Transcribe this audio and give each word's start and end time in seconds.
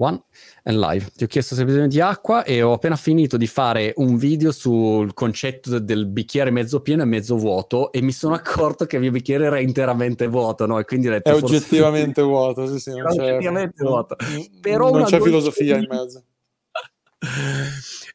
One 0.00 0.22
and 0.62 0.78
live. 0.78 1.10
Ti 1.16 1.24
ho 1.24 1.26
chiesto 1.26 1.56
se 1.56 1.64
bisogno 1.64 1.88
di 1.88 2.00
acqua 2.00 2.44
e 2.44 2.62
ho 2.62 2.72
appena 2.72 2.94
finito 2.94 3.36
di 3.36 3.48
fare 3.48 3.92
un 3.96 4.16
video 4.16 4.52
sul 4.52 5.12
concetto 5.12 5.78
del 5.80 6.06
bicchiere 6.06 6.50
mezzo 6.50 6.80
pieno 6.80 7.02
e 7.02 7.06
mezzo 7.06 7.36
vuoto 7.36 7.90
e 7.90 8.00
mi 8.00 8.12
sono 8.12 8.34
accorto 8.34 8.86
che 8.86 8.96
il 8.96 9.02
mio 9.02 9.10
bicchiere 9.10 9.46
era 9.46 9.58
interamente 9.58 10.28
vuoto, 10.28 10.66
no? 10.66 10.78
E 10.78 10.84
quindi 10.84 11.08
ho 11.08 11.10
detto, 11.10 11.30
è 11.30 11.34
oggettivamente 11.34 12.22
vuoto, 12.22 12.66
sì, 12.68 12.78
sì, 12.78 12.90
non 12.90 13.06
c'è, 13.08 13.22
oggettivamente 13.22 13.84
vuoto. 13.84 14.16
Però 14.60 14.90
non 14.92 15.04
c'è 15.04 15.20
filosofia 15.20 15.76
in 15.76 15.86
mezzo. 15.88 16.22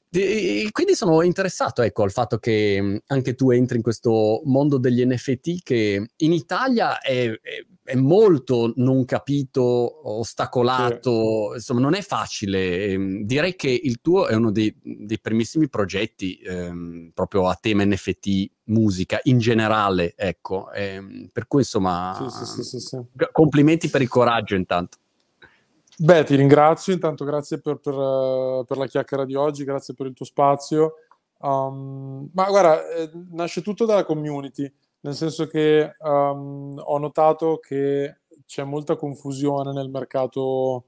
quindi 0.71 0.93
sono 0.93 1.23
interessato 1.23 1.81
ecco, 1.81 2.03
al 2.03 2.11
fatto 2.11 2.37
che 2.37 3.01
anche 3.07 3.33
tu 3.33 3.49
entri 3.49 3.77
in 3.77 3.83
questo 3.83 4.41
mondo 4.45 4.77
degli 4.77 5.03
NFT 5.03 5.63
che 5.63 6.09
in 6.15 6.31
Italia 6.31 6.99
è, 6.99 7.29
è, 7.29 7.65
è 7.83 7.95
molto 7.95 8.73
non 8.75 9.05
capito, 9.05 10.17
ostacolato, 10.17 11.49
sì. 11.49 11.55
insomma 11.55 11.79
non 11.79 11.95
è 11.95 12.01
facile. 12.01 12.85
Ehm, 12.85 13.23
direi 13.23 13.55
che 13.55 13.69
il 13.69 14.01
tuo 14.01 14.27
è 14.27 14.35
uno 14.35 14.51
dei, 14.51 14.75
dei 14.81 15.19
primissimi 15.19 15.67
progetti 15.67 16.37
ehm, 16.37 17.11
proprio 17.13 17.47
a 17.47 17.57
tema 17.59 17.83
NFT 17.83 18.51
musica 18.65 19.19
in 19.23 19.39
generale, 19.39 20.13
ecco. 20.15 20.71
Ehm, 20.71 21.29
per 21.31 21.47
cui 21.47 21.61
insomma 21.61 22.29
sì, 22.29 22.79
sì, 22.79 22.97
complimenti 23.31 23.89
per 23.89 24.01
il 24.01 24.09
coraggio 24.09 24.55
intanto. 24.55 24.97
Beh, 25.97 26.23
ti 26.23 26.35
ringrazio, 26.35 26.93
intanto 26.93 27.23
grazie 27.23 27.59
per, 27.59 27.77
per, 27.77 27.93
uh, 27.93 28.65
per, 28.65 28.77
la 28.77 28.87
chiacchiera 28.87 29.25
di 29.25 29.35
oggi, 29.35 29.63
grazie 29.63 29.93
per 29.93 30.07
il 30.07 30.13
tuo 30.13 30.25
spazio. 30.25 30.95
Um, 31.39 32.29
ma 32.33 32.45
guarda, 32.47 32.87
eh, 32.89 33.11
nasce 33.31 33.61
tutto 33.61 33.85
dalla 33.85 34.05
community, 34.05 34.71
nel 35.01 35.13
senso 35.13 35.45
che 35.45 35.95
um, 35.99 36.81
ho 36.81 36.97
notato 36.97 37.59
che 37.59 38.21
c'è 38.45 38.63
molta 38.63 38.95
confusione 38.95 39.71
nel 39.73 39.89
mercato 39.89 40.85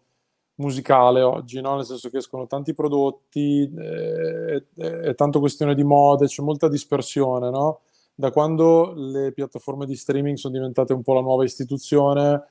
musicale 0.55 1.21
oggi, 1.21 1.59
no? 1.61 1.75
nel 1.75 1.85
senso 1.85 2.09
che 2.09 2.17
escono 2.17 2.47
tanti 2.47 2.73
prodotti, 2.73 3.71
eh, 3.77 4.65
è 4.75 5.15
tanto 5.15 5.39
questione 5.39 5.75
di 5.75 5.83
mode, 5.83 6.27
c'è 6.27 6.41
molta 6.41 6.67
dispersione. 6.67 7.49
No? 7.49 7.81
Da 8.13 8.31
quando 8.31 8.93
le 8.95 9.33
piattaforme 9.33 9.85
di 9.85 9.95
streaming 9.95 10.37
sono 10.37 10.53
diventate 10.53 10.93
un 10.93 11.03
po' 11.03 11.13
la 11.13 11.21
nuova 11.21 11.43
istituzione, 11.43 12.43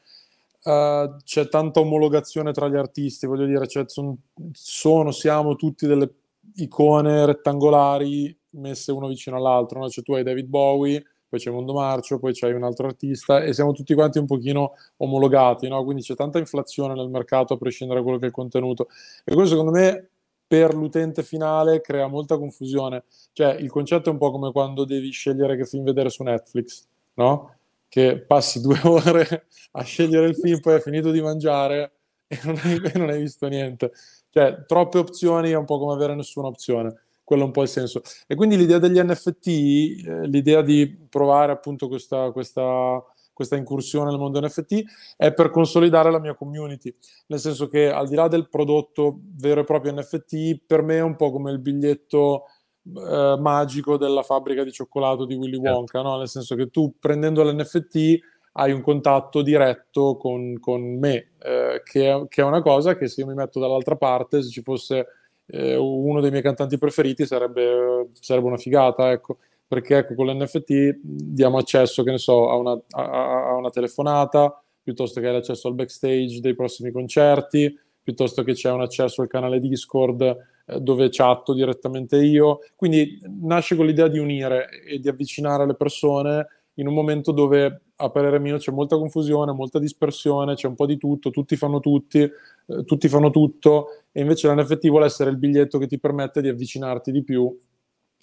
uh, 0.65 1.17
c'è 1.23 1.49
tanta 1.49 1.81
omologazione 1.81 2.53
tra 2.53 2.69
gli 2.69 2.77
artisti, 2.77 3.27
voglio 3.27 3.47
dire, 3.47 3.67
cioè, 3.67 3.85
son, 3.87 4.17
sono, 4.53 5.11
siamo 5.11 5.57
tutti 5.57 5.87
delle 5.87 6.13
icone 6.57 7.27
rettangolari 7.27 8.37
messe 8.51 8.93
uno 8.93 9.09
vicino 9.09 9.37
all'altro, 9.37 9.81
no? 9.81 9.89
cioè 9.89 10.05
tu 10.05 10.15
hai 10.15 10.23
David 10.23 10.47
Bowie, 10.47 11.05
poi 11.29 11.41
c'è 11.41 11.51
Mondo 11.51 11.73
Marcio, 11.73 12.19
poi 12.19 12.33
c'hai 12.33 12.53
un 12.53 12.63
altro 12.63 12.87
artista 12.87 13.43
e 13.43 13.53
siamo 13.53 13.73
tutti 13.73 13.95
quanti 13.95 14.19
un 14.19 14.27
pochino 14.27 14.75
omologati, 14.99 15.69
no? 15.69 15.83
quindi 15.85 16.03
c'è 16.03 16.15
tanta 16.15 16.39
inflazione 16.39 16.95
nel 16.95 17.09
mercato 17.09 17.55
a 17.55 17.57
prescindere 17.57 17.99
da 17.99 18.05
quello 18.05 18.19
che 18.19 18.27
è 18.27 18.29
il 18.29 18.35
contenuto 18.35 18.89
e 19.25 19.35
questo 19.35 19.57
secondo 19.57 19.73
me 19.73 20.09
per 20.47 20.75
l'utente 20.75 21.23
finale 21.23 21.81
crea 21.81 22.07
molta 22.07 22.39
confusione, 22.39 23.05
cioè 23.33 23.55
il 23.55 23.71
concetto 23.71 24.11
è 24.11 24.13
un 24.13 24.19
po' 24.19 24.31
come 24.31 24.53
quando 24.53 24.85
devi 24.85 25.11
scegliere 25.11 25.57
che 25.57 25.65
film 25.65 25.85
vedere 25.85 26.11
su 26.11 26.23
Netflix, 26.23 26.87
no? 27.15 27.55
Che 27.95 28.19
passi 28.19 28.61
due 28.61 28.81
ore 28.83 29.47
a 29.71 29.83
scegliere 29.85 30.27
il 30.27 30.35
film, 30.35 30.59
poi 30.59 30.75
hai 30.75 30.81
finito 30.81 31.13
di 31.13 31.23
mangiare 31.23 31.93
e 32.27 32.41
non 32.43 32.59
hai, 32.61 32.81
e 32.83 32.91
non 32.99 33.09
hai 33.09 33.21
visto 33.21 33.47
niente. 33.47 33.93
Cioè, 34.31 34.65
troppe 34.67 34.99
opzioni 34.99 35.51
è 35.51 35.55
un 35.55 35.65
po' 35.65 35.79
come 35.79 35.93
avere 35.93 36.17
nessuna 36.17 36.49
opzione. 36.49 37.03
Quello 37.23 37.43
è 37.43 37.45
un 37.47 37.53
po' 37.53 37.63
il 37.63 37.69
senso. 37.69 38.03
E 38.27 38.35
quindi 38.35 38.57
l'idea 38.57 38.79
degli 38.79 39.01
NFT, 39.01 39.47
eh, 39.47 40.27
l'idea 40.27 40.61
di 40.63 41.07
provare 41.09 41.53
appunto 41.53 41.87
questa, 41.87 42.33
questa, 42.33 43.01
questa 43.33 43.55
incursione 43.55 44.11
nel 44.11 44.19
mondo 44.19 44.41
NFT 44.41 44.83
è 45.17 45.33
per 45.33 45.51
consolidare 45.51 46.11
la 46.11 46.19
mia 46.19 46.35
community. 46.35 46.93
Nel 47.29 47.39
senso 47.39 47.69
che 47.69 47.93
al 47.93 48.09
di 48.09 48.17
là 48.17 48.27
del 48.27 48.49
prodotto 48.49 49.21
vero 49.37 49.61
e 49.61 49.65
proprio 49.65 49.93
NFT, 49.93 50.63
per 50.67 50.83
me 50.83 50.97
è 50.97 51.03
un 51.03 51.15
po' 51.15 51.31
come 51.31 51.53
il 51.53 51.61
biglietto 51.61 52.47
eh, 52.87 53.37
magico 53.39 53.97
della 53.97 54.23
fabbrica 54.23 54.63
di 54.63 54.73
cioccolato 54.73 55.25
di 55.25 55.35
Willy 55.35 55.57
certo. 55.57 55.73
Wonka, 55.73 56.03
no? 56.03 56.19
nel 56.19 56.29
senso 56.29 56.55
che 56.55 56.71
tu 56.71 56.95
prendendo 56.99 57.43
l'NFT 57.43 58.19
hai 58.57 58.73
un 58.73 58.83
contatto 58.83 59.43
diretto 59.43 60.17
con, 60.17 60.59
con 60.61 60.99
me, 60.99 61.33
eh, 61.43 61.83
che, 61.85 62.13
è, 62.13 62.29
che, 62.29 62.43
è, 62.43 62.45
una 62.45 62.63
cosa 62.63 62.97
che 62.97 63.09
se 63.09 63.23
io 63.23 63.27
mi 63.27 63.35
metto 63.35 63.59
dall'altra 63.59 63.97
parte, 63.97 64.43
se 64.43 64.51
ci 64.51 64.63
fosse 64.63 65.07
eh, 65.47 65.77
uno 65.77 66.21
dei 66.21 66.31
miei 66.31 66.43
cantanti 66.43 66.79
preferiti, 66.79 67.27
sarebbe, 67.27 68.11
sarebbe 68.21 68.47
una 68.47 68.57
figata, 68.57 69.11
ecco. 69.11 69.39
Perché 69.67 69.97
ecco, 69.97 70.15
con 70.15 70.27
l'NFT 70.27 70.99
diamo 71.03 71.59
accesso, 71.59 72.05
che 72.05 72.13
ne 72.13 72.19
so, 72.19 72.49
a 72.49 72.57
una, 72.57 72.79
a, 72.91 73.49
a 73.49 73.55
una 73.55 73.71
telefonata, 73.71 74.63
piuttosto 74.83 75.21
che 75.21 75.33
l'accesso 75.33 75.67
al 75.67 75.75
backstage 75.75 76.39
dei 76.41 76.55
prossimi 76.55 76.93
concerti, 76.93 77.77
piuttosto 78.03 78.43
che 78.45 78.53
c'è 78.53 78.71
un 78.71 78.83
accesso 78.83 79.23
al 79.23 79.29
canale 79.29 79.59
Discord 79.59 80.53
eh, 80.67 80.81
dove 80.81 81.09
chatto 81.11 81.53
direttamente 81.53 82.17
io. 82.17 82.61
Quindi 82.77 83.21
nasce 83.41 83.77
con 83.77 83.87
l'idea 83.87 84.09
di 84.09 84.19
unire 84.19 84.69
e 84.87 84.99
di 84.99 85.09
avvicinare 85.09 85.67
le 85.67 85.75
persone 85.75 86.47
in 86.75 86.87
un 86.87 86.95
momento 86.95 87.33
dove 87.33 87.83
a 87.97 88.11
parere 88.11 88.41
mio 88.41 88.59
c'è 88.59 88.73
molta 88.73 88.97
confusione, 88.97 89.53
molta 89.53 89.79
dispersione, 89.79 90.55
c'è 90.55 90.67
un 90.67 90.75
po' 90.75 90.87
di 90.87 90.99
tutto, 90.99 91.31
tutti 91.31 91.57
fanno 91.57 91.81
tutti, 91.81 92.19
eh, 92.19 92.85
tutti 92.85 93.09
fanno 93.09 93.31
tutto 93.31 93.87
e 94.11 94.21
invece 94.21 94.49
l'NFT 94.49 94.89
vuole 94.89 95.07
essere 95.07 95.31
il 95.31 95.37
biglietto 95.37 95.79
che 95.79 95.87
ti 95.87 95.99
permette 95.99 96.41
di 96.41 96.49
avvicinarti 96.49 97.13
di 97.13 97.23
più 97.23 97.57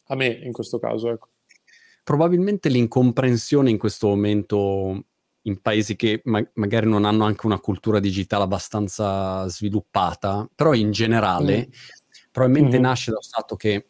a 0.08 0.16
me 0.16 0.28
in 0.28 0.52
questo 0.52 0.80
caso. 0.80 1.10
Ecco. 1.10 1.30
Probabilmente 2.04 2.68
l'incomprensione 2.70 3.70
in 3.70 3.78
questo 3.78 4.08
momento 4.08 5.06
in 5.44 5.62
paesi 5.62 5.96
che 5.96 6.22
ma- 6.26 6.46
magari 6.56 6.88
non 6.88 7.06
hanno 7.06 7.24
anche 7.24 7.46
una 7.46 7.60
cultura 7.60 8.00
digitale 8.00 8.44
abbastanza 8.44 9.48
sviluppata, 9.48 10.48
però 10.54 10.74
in 10.74 10.92
generale 10.92 11.68
mm. 11.68 11.72
Probabilmente 12.32 12.78
mm-hmm. 12.78 12.86
nasce 12.86 13.12
dal 13.12 13.24
fatto 13.24 13.56
che 13.56 13.88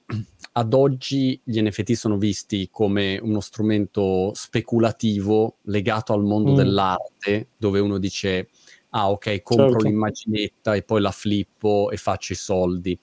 ad 0.54 0.74
oggi 0.74 1.40
gli 1.44 1.62
NFT 1.62 1.92
sono 1.92 2.18
visti 2.18 2.70
come 2.72 3.20
uno 3.22 3.40
strumento 3.40 4.32
speculativo 4.34 5.58
legato 5.64 6.14
al 6.14 6.24
mondo 6.24 6.52
mm. 6.52 6.56
dell'arte, 6.56 7.50
dove 7.56 7.80
uno 7.80 8.00
dice, 8.00 8.50
ah 8.90 9.12
ok, 9.12 9.42
compro 9.44 9.72
certo. 9.72 9.88
l'immaginetta 9.88 10.76
e 10.76 10.84
poi 10.84 11.02
la 11.02 11.12
flippo 11.12 11.92
e 11.92 11.98
faccio 11.98 12.34
i 12.34 12.38
soldi. 12.38 12.98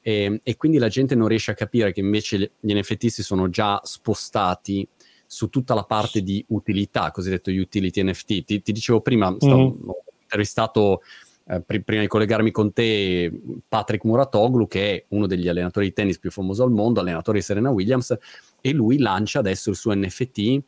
E, 0.00 0.22
ehm, 0.22 0.40
e, 0.42 0.56
quindi 0.56 0.78
la 0.78 0.88
gente 0.88 1.14
non 1.14 1.28
riesce 1.28 1.50
a 1.50 1.54
capire 1.54 1.92
che 1.92 2.00
invece 2.00 2.52
gli 2.60 2.72
NFT 2.72 3.06
si 3.06 3.22
sono 3.22 3.48
già 3.48 3.80
spostati 3.82 4.86
su 5.26 5.48
tutta 5.48 5.74
la 5.74 5.84
parte 5.84 6.22
di 6.22 6.44
utilità, 6.48 7.10
cosiddetto 7.10 7.50
utility 7.50 8.02
NFT. 8.02 8.44
Ti, 8.44 8.62
ti 8.62 8.72
dicevo 8.72 9.00
prima, 9.00 9.34
stavo, 9.38 9.56
mm-hmm. 9.56 9.88
ho 9.88 10.04
intervistato 10.22 11.02
eh, 11.46 11.60
pr- 11.60 11.82
prima 11.82 12.00
di 12.02 12.08
collegarmi 12.08 12.50
con 12.50 12.72
te, 12.72 13.32
Patrick 13.68 14.04
Muratoglu, 14.04 14.66
che 14.66 14.94
è 14.94 15.04
uno 15.08 15.26
degli 15.26 15.48
allenatori 15.48 15.86
di 15.86 15.92
tennis 15.92 16.18
più 16.18 16.30
famosi 16.30 16.62
al 16.62 16.70
mondo, 16.70 17.00
allenatore 17.00 17.38
di 17.38 17.44
Serena 17.44 17.70
Williams, 17.70 18.16
e 18.60 18.72
lui 18.72 18.98
lancia 18.98 19.40
adesso 19.40 19.70
il 19.70 19.76
suo 19.76 19.94
NFT 19.94 20.62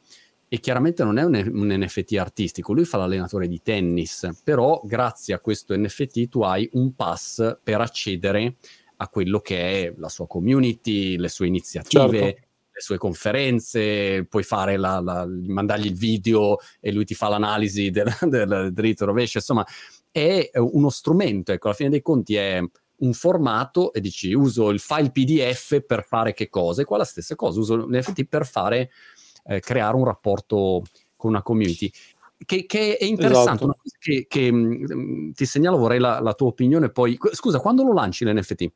e 0.48 0.60
chiaramente 0.60 1.02
non 1.02 1.18
è 1.18 1.24
un, 1.24 1.34
un, 1.34 1.68
NFT 1.72 2.12
artistico, 2.18 2.72
lui 2.72 2.84
fa 2.84 2.98
l'allenatore 2.98 3.48
di 3.48 3.60
tennis, 3.62 4.30
però 4.44 4.80
grazie 4.84 5.34
a 5.34 5.40
questo 5.40 5.76
NFT 5.76 6.28
tu 6.28 6.42
hai 6.42 6.68
un 6.74 6.94
pass 6.94 7.58
per 7.62 7.80
accedere 7.80 8.56
a 8.98 9.08
quello 9.08 9.40
che 9.40 9.58
è 9.58 9.94
la 9.96 10.08
sua 10.08 10.26
community, 10.26 11.16
le 11.16 11.28
sue 11.28 11.46
iniziative. 11.46 12.18
Certo. 12.18 12.44
Le 12.76 12.82
sue 12.82 12.98
conferenze, 12.98 14.26
puoi 14.28 14.42
fare 14.42 14.76
la, 14.76 15.00
la, 15.00 15.26
mandargli 15.26 15.86
il 15.86 15.96
video 15.96 16.58
e 16.78 16.92
lui 16.92 17.06
ti 17.06 17.14
fa 17.14 17.28
l'analisi 17.28 17.90
del, 17.90 18.14
del 18.28 18.70
dritto 18.70 19.06
rovescio. 19.06 19.38
Insomma, 19.38 19.66
è 20.16 20.50
uno 20.54 20.88
strumento, 20.88 21.52
ecco, 21.52 21.66
alla 21.66 21.76
fine 21.76 21.90
dei 21.90 22.00
conti 22.00 22.36
è 22.36 22.62
un 22.98 23.12
formato 23.12 23.92
e 23.92 24.00
dici 24.00 24.32
uso 24.32 24.70
il 24.70 24.80
file 24.80 25.10
PDF 25.10 25.82
per 25.84 26.04
fare 26.04 26.32
che 26.32 26.48
cosa, 26.48 26.80
e 26.80 26.84
qua 26.86 26.96
la 26.96 27.04
stessa 27.04 27.34
cosa, 27.34 27.60
uso 27.60 27.76
l'NFT 27.76 28.24
per 28.24 28.46
fare, 28.46 28.90
eh, 29.44 29.60
creare 29.60 29.94
un 29.94 30.04
rapporto 30.04 30.82
con 31.16 31.30
una 31.30 31.42
community. 31.42 31.90
Che, 32.38 32.64
che 32.64 32.96
è 32.96 33.04
interessante, 33.04 33.64
esatto. 33.64 33.80
che, 33.98 34.26
che 34.26 34.50
mh, 34.50 34.94
mm, 34.94 35.30
ti 35.32 35.44
segnalo, 35.44 35.76
vorrei 35.76 35.98
la, 35.98 36.20
la, 36.20 36.32
tua 36.32 36.48
opinione 36.48 36.90
poi. 36.90 37.18
Scusa, 37.32 37.60
quando 37.60 37.82
lo 37.82 37.92
lanci 37.92 38.24
l'NFT? 38.24 38.72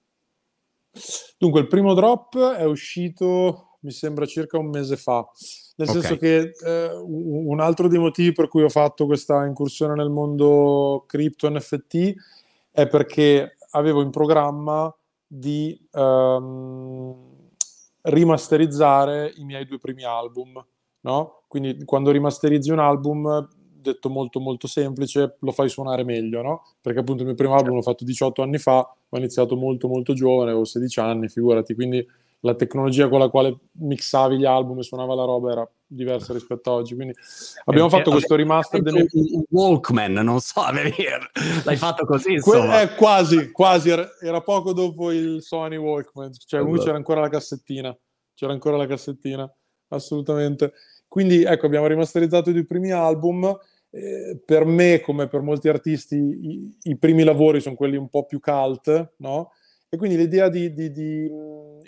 Dunque, 1.39 1.61
il 1.61 1.67
primo 1.69 1.95
drop 1.95 2.39
è 2.39 2.65
uscito, 2.65 3.79
mi 3.81 3.93
sembra, 3.93 4.27
circa 4.27 4.59
un 4.59 4.69
mese 4.69 4.97
fa. 4.97 5.27
Nel 5.81 5.89
okay. 5.89 6.01
senso 6.03 6.17
che 6.19 6.53
eh, 6.63 6.91
un 6.95 7.59
altro 7.59 7.89
dei 7.89 7.99
motivi 7.99 8.33
per 8.33 8.49
cui 8.49 8.63
ho 8.63 8.69
fatto 8.69 9.07
questa 9.07 9.47
incursione 9.47 9.95
nel 9.95 10.11
mondo 10.11 11.05
cripto 11.07 11.49
NFT 11.49 12.15
è 12.71 12.87
perché 12.87 13.57
avevo 13.71 14.03
in 14.03 14.11
programma 14.11 14.95
di 15.27 15.81
um, 15.93 17.17
rimasterizzare 18.03 19.33
i 19.37 19.45
miei 19.45 19.65
due 19.65 19.79
primi 19.79 20.05
album. 20.05 20.63
No? 21.01 21.45
Quindi 21.49 21.83
quando 21.87 22.11
rimasterizzi 22.11 22.71
un 22.71 22.81
album, 22.81 23.49
detto 23.73 24.11
molto 24.11 24.39
molto 24.39 24.67
semplice, 24.67 25.39
lo 25.41 25.51
fai 25.51 25.71
suonare 25.71 26.05
meglio, 26.05 26.43
no? 26.43 26.63
Perché 26.83 26.99
appunto 26.99 27.23
il 27.23 27.29
mio 27.29 27.37
primo 27.37 27.55
album 27.55 27.77
l'ho 27.77 27.83
fatto 27.83 28.05
18 28.05 28.43
anni 28.43 28.59
fa, 28.59 28.81
ho 29.09 29.17
iniziato 29.17 29.57
molto 29.57 29.89
molto 29.89 30.13
giovane, 30.13 30.51
avevo 30.51 30.67
16 30.67 31.01
anni, 31.01 31.29
figurati, 31.31 31.75
quindi 31.75 32.07
la 32.41 32.55
tecnologia 32.55 33.09
con 33.09 33.19
la 33.19 33.29
quale 33.29 33.59
mixavi 33.73 34.39
gli 34.39 34.45
album 34.45 34.79
e 34.79 34.83
suonava 34.83 35.15
la 35.15 35.25
roba 35.25 35.53
era 35.53 35.71
diversa 35.87 36.33
rispetto 36.33 36.71
a 36.71 36.75
oggi. 36.75 36.95
Quindi 36.95 37.15
abbiamo 37.65 37.89
eh, 37.89 37.91
fatto 37.91 38.11
questo 38.11 38.37
remaster. 38.37 38.81
Delle... 38.81 39.07
Un 39.11 39.43
Walkman, 39.51 40.13
non 40.13 40.41
so, 40.41 40.63
l'hai 41.65 41.77
fatto 41.77 42.07
così. 42.07 42.39
Que- 42.39 42.83
eh, 42.83 42.95
quasi, 42.95 43.51
quasi. 43.51 43.91
Era, 43.91 44.09
era, 44.21 44.41
poco 44.41 44.73
dopo 44.73 45.11
il 45.11 45.43
Sony 45.43 45.77
Walkman, 45.77 46.33
cioè 46.33 46.61
esatto. 46.61 46.83
c'era 46.83 46.97
ancora 46.97 47.21
la 47.21 47.29
cassettina. 47.29 47.97
C'era 48.35 48.53
ancora 48.53 48.79
la 48.79 48.87
cassettina, 48.87 49.53
assolutamente. 49.89 50.73
Quindi 51.07 51.43
ecco, 51.43 51.67
abbiamo 51.67 51.87
rimasterizzato 51.87 52.51
i 52.51 52.55
due 52.55 52.65
primi 52.65 52.91
album. 52.91 53.55
Eh, 53.93 54.41
per 54.47 54.65
me, 54.65 55.01
come 55.01 55.27
per 55.27 55.41
molti 55.41 55.69
artisti, 55.69 56.15
i, 56.15 56.79
i, 56.85 56.97
primi 56.97 57.25
lavori 57.25 57.61
sono 57.61 57.75
quelli 57.75 57.97
un 57.97 58.09
po' 58.09 58.25
più 58.25 58.39
cult, 58.39 59.15
no? 59.17 59.51
E 59.93 59.97
quindi 59.97 60.17
l'idea 60.17 60.49
di, 60.49 60.73
di, 60.73 60.93
di 60.93 61.29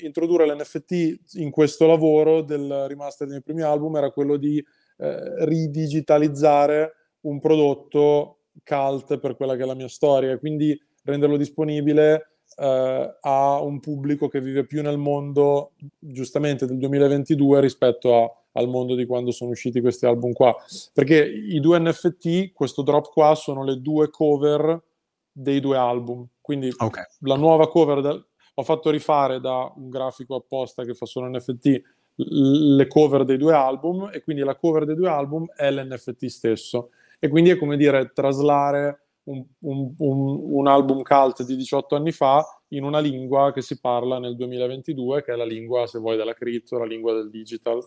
introdurre 0.05 0.45
l'NFT 0.47 1.35
in 1.35 1.51
questo 1.51 1.87
lavoro 1.87 2.43
del 2.43 2.87
remaster 2.89 3.29
dei 3.29 3.43
primi 3.43 3.63
album 3.63 3.97
era 3.97 4.11
quello 4.11 4.37
di 4.37 4.59
eh, 4.59 5.45
ridigitalizzare 5.45 6.95
un 7.21 7.39
prodotto 7.39 8.39
cult 8.65 9.19
per 9.19 9.37
quella 9.37 9.55
che 9.55 9.63
è 9.63 9.67
la 9.67 9.75
mia 9.75 9.89
storia, 9.89 10.37
quindi 10.39 10.77
renderlo 11.05 11.37
disponibile 11.37 12.39
eh, 12.57 13.19
a 13.21 13.61
un 13.63 13.81
pubblico 13.81 14.29
che 14.29 14.41
vive 14.41 14.67
più 14.67 14.83
nel 14.83 14.99
mondo, 14.99 15.73
giustamente, 15.99 16.67
del 16.67 16.79
2022 16.79 17.61
rispetto 17.61 18.23
a, 18.23 18.31
al 18.53 18.69
mondo 18.69 18.95
di 18.95 19.07
quando 19.07 19.31
sono 19.31 19.51
usciti 19.51 19.81
questi 19.81 20.07
album 20.07 20.33
qua. 20.33 20.55
Perché 20.93 21.25
i 21.25 21.61
due 21.61 21.79
NFT, 21.79 22.53
questo 22.53 22.83
drop 22.83 23.13
qua, 23.13 23.35
sono 23.35 23.65
le 23.65 23.81
due 23.81 24.11
cover 24.11 24.83
dei 25.31 25.61
due 25.61 25.77
album. 25.77 26.27
Quindi 26.43 26.71
okay. 26.77 27.05
la 27.21 27.37
nuova 27.37 27.69
cover 27.69 28.03
del, 28.03 28.27
ho 28.55 28.62
fatto 28.62 28.91
rifare 28.91 29.41
da 29.41 29.73
un 29.77 29.89
grafico 29.89 30.35
apposta 30.35 30.85
che 30.85 30.93
fa 30.93 31.06
solo 31.06 31.29
NFT 31.29 31.83
le 32.17 32.87
cover 32.89 33.25
dei 33.25 33.39
due 33.39 33.55
album 33.55 34.11
e 34.12 34.23
quindi 34.23 34.43
la 34.43 34.55
cover 34.55 34.85
dei 34.85 34.94
due 34.94 35.09
album 35.09 35.47
è 35.55 35.71
l'NFT 35.71 36.27
stesso. 36.27 36.91
E 37.19 37.29
quindi 37.29 37.50
è 37.50 37.56
come 37.56 37.77
dire 37.77 38.11
traslare 38.12 39.05
un, 39.25 39.43
un, 39.61 39.94
un, 39.97 40.39
un, 40.55 40.67
album 40.67 41.03
cult 41.03 41.44
di 41.44 41.55
18 41.55 41.94
anni 41.94 42.11
fa 42.11 42.44
in 42.69 42.83
una 42.83 42.99
lingua 42.99 43.53
che 43.53 43.62
si 43.62 43.79
parla 43.79 44.19
nel 44.19 44.37
2022, 44.37 45.23
che 45.23 45.33
è 45.33 45.37
la 45.37 45.44
lingua, 45.44 45.87
se 45.87 46.00
vuoi, 46.00 46.17
della 46.17 46.35
cripto, 46.35 46.79
la 46.79 46.85
lingua 46.85 47.15
del 47.15 47.31
digital. 47.31 47.81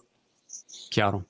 Chiaro. 0.89 1.25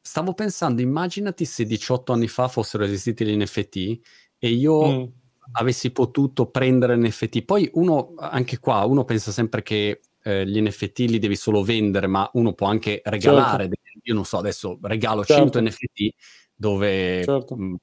Stavo 0.00 0.32
pensando, 0.34 0.80
immaginati 0.80 1.44
se 1.44 1.64
18 1.64 2.12
anni 2.12 2.28
fa 2.28 2.48
fossero 2.48 2.84
esistiti 2.84 3.24
gli 3.24 3.36
NFT 3.36 4.00
e 4.38 4.48
io 4.48 4.86
mm 4.86 5.04
avessi 5.52 5.90
potuto 5.90 6.46
prendere 6.46 6.96
NFT. 6.96 7.42
Poi 7.44 7.68
uno, 7.74 8.14
anche 8.16 8.58
qua, 8.58 8.84
uno 8.84 9.04
pensa 9.04 9.32
sempre 9.32 9.62
che 9.62 10.00
eh, 10.22 10.46
gli 10.46 10.60
NFT 10.60 10.98
li 11.00 11.18
devi 11.18 11.36
solo 11.36 11.62
vendere, 11.62 12.06
ma 12.06 12.28
uno 12.34 12.52
può 12.52 12.68
anche 12.68 13.00
regalare. 13.04 13.64
Certo. 13.64 13.80
Io 14.04 14.14
non 14.14 14.24
so, 14.24 14.38
adesso 14.38 14.78
regalo 14.82 15.24
certo. 15.24 15.60
100 15.60 15.60
NFT 15.60 16.14
dove 16.54 17.24
certo. 17.24 17.56
mh, 17.56 17.64
mm, 17.64 17.74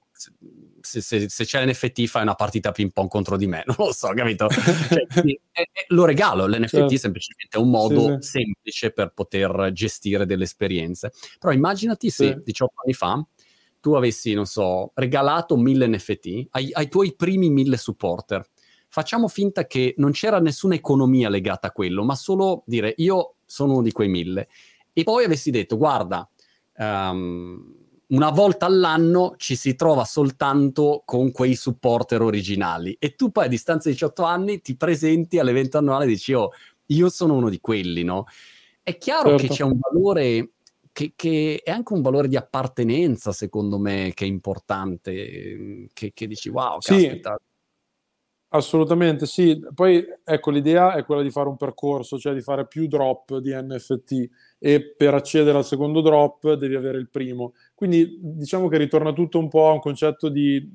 se, 0.80 1.02
se, 1.02 1.30
se, 1.30 1.46
c'è 1.46 1.66
l'NFT 1.66 2.06
fai 2.06 2.22
una 2.22 2.36
partita 2.36 2.72
ping 2.72 2.92
pong 2.92 3.10
contro 3.10 3.36
di 3.36 3.46
me, 3.46 3.64
non 3.68 3.76
lo 3.78 3.92
so, 3.92 4.08
capito? 4.10 4.48
cioè, 4.50 5.06
quindi, 5.12 5.40
eh, 5.52 5.62
eh, 5.62 5.86
lo 5.90 6.06
regalo, 6.06 6.48
l'NFT 6.48 6.70
certo. 6.70 6.98
semplicemente 6.98 7.58
è 7.58 7.60
un 7.60 7.70
modo 7.70 8.00
sì, 8.00 8.18
sì. 8.22 8.30
semplice 8.30 8.92
per 8.92 9.12
poter 9.14 9.72
gestire 9.74 10.26
delle 10.26 10.46
esperienze. 10.46 11.12
Però 11.38 11.54
immaginati 11.54 12.10
se 12.10 12.28
sì. 12.28 12.42
18 12.44 12.74
anni 12.84 12.94
fa 12.94 13.26
tu 13.80 13.94
avessi, 13.94 14.34
non 14.34 14.46
so, 14.46 14.92
regalato 14.96 15.58
mille 15.58 15.88
NFT 15.88 16.48
ai, 16.52 16.70
ai 16.74 16.88
tuoi 16.90 17.16
primi 17.16 17.50
mille 17.50 17.78
supporter. 17.78 18.46
Facciamo 18.88 19.28
finta 19.28 19.68
che 19.68 19.94
non 19.98 20.12
c'era 20.12 20.40
nessuna 20.40 20.76
economia 20.76 21.30
legata 21.30 21.68
a 21.68 21.72
quello, 21.72 22.04
ma 22.04 22.16
solo 22.16 22.64
dire 22.66 22.94
io 22.98 23.36
sono 23.46 23.74
uno 23.74 23.82
di 23.84 23.92
quei 23.92 24.10
mille. 24.10 24.48
E 24.94 25.04
poi 25.04 25.24
avessi 25.24 25.52
detto, 25.52 25.78
guarda, 25.78 26.28
um, 26.78 27.78
una 28.10 28.30
volta 28.32 28.66
all'anno 28.66 29.36
ci 29.38 29.56
si 29.56 29.76
trova 29.76 30.04
soltanto 30.04 31.04
con 31.06 31.32
quei 31.32 31.56
supporter 31.56 32.22
originali 32.22 32.96
e 33.00 33.14
tu 33.16 33.30
poi 33.30 33.46
a 33.46 33.48
distanza 33.48 33.88
di 33.88 33.94
18 33.94 34.24
anni 34.24 34.62
ti 34.62 34.76
presenti 34.76 35.38
all'evento 35.38 35.78
annuale 35.78 36.06
e 36.06 36.08
dici 36.08 36.34
oh, 36.34 36.50
io 36.88 37.10
sono 37.10 37.36
uno 37.36 37.50
di 37.50 37.60
quelli, 37.60 38.04
no? 38.04 38.26
È 38.82 38.98
chiaro 38.98 39.30
certo. 39.30 39.48
che 39.48 39.54
c'è 39.54 39.64
un 39.64 39.78
valore 39.80 40.54
che, 40.92 41.14
che, 41.16 41.62
è 41.64 41.72
anche 41.72 41.94
un 41.94 42.02
valore 42.02 42.28
di 42.28 42.36
appartenenza, 42.36 43.32
secondo 43.32 43.78
me, 43.78 44.12
che 44.14 44.26
è 44.26 44.28
importante, 44.28 45.88
che, 45.94 46.12
che 46.14 46.28
dici 46.28 46.50
wow, 46.50 46.80
caspita. 46.80 47.40
Sì, 47.40 47.48
assolutamente 48.50 49.26
sì. 49.26 49.60
Poi 49.74 50.04
ecco, 50.24 50.52
l'idea 50.52 50.96
è 50.96 51.06
quella 51.06 51.22
di 51.22 51.32
fare 51.32 51.50
un 51.50 51.58
percorso, 51.58 52.18
cioè 52.18 52.34
di 52.34 52.42
fare 52.42 52.68
più 52.68 52.88
drop 52.88 53.38
di 53.38 53.52
NFT 53.54 54.30
e 54.60 54.94
per 54.96 55.14
accedere 55.14 55.58
al 55.58 55.66
secondo 55.66 56.02
drop 56.02 56.54
devi 56.54 56.76
avere 56.76 56.98
il 56.98 57.10
primo. 57.10 57.54
Quindi 57.76 58.18
diciamo 58.20 58.68
che 58.68 58.78
ritorna 58.78 59.14
tutto 59.14 59.40
un 59.40 59.48
po' 59.48 59.70
a 59.70 59.74
un 59.74 59.80
concetto 59.80 60.30
di, 60.30 60.68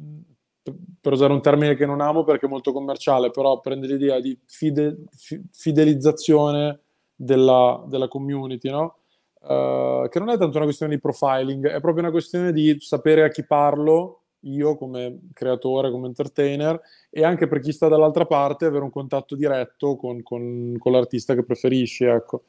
per 1.01 1.13
usare 1.13 1.33
un 1.33 1.43
termine 1.43 1.75
che 1.75 1.85
non 1.85 2.01
amo 2.01 2.25
perché 2.25 2.47
è 2.47 2.49
molto 2.49 2.73
commerciale, 2.73 3.31
però 3.31 3.61
prende 3.61 3.87
l'idea 3.87 4.21
di 4.21 4.39
fide, 4.47 5.05
fidelizzazione 5.51 6.81
della, 7.15 7.85
della 7.87 8.09
community, 8.09 8.71
no? 8.71 8.99
Uh, 9.47 10.09
che 10.09 10.19
non 10.21 10.31
è 10.31 10.39
tanto 10.39 10.57
una 10.57 10.65
questione 10.65 10.95
di 10.95 11.01
profiling, 11.01 11.69
è 11.69 11.81
proprio 11.81 12.03
una 12.03 12.11
questione 12.11 12.51
di 12.51 12.79
sapere 12.81 13.25
a 13.25 13.29
chi 13.29 13.45
parlo 13.45 14.21
io 14.45 14.77
come 14.77 15.29
creatore, 15.33 15.91
come 15.91 16.07
entertainer 16.07 16.81
e 17.11 17.25
anche 17.25 17.47
per 17.47 17.61
chi 17.61 17.73
sta 17.73 17.89
dall'altra 17.89 18.25
parte 18.25 18.65
avere 18.65 18.85
un 18.85 18.91
contatto 18.91 19.35
diretto 19.35 19.97
con, 19.97 20.23
con, 20.23 20.75
con 20.79 20.93
l'artista 20.93 21.35
che 21.35 21.45
preferisci. 21.45 22.05
Ecco. 22.05 22.45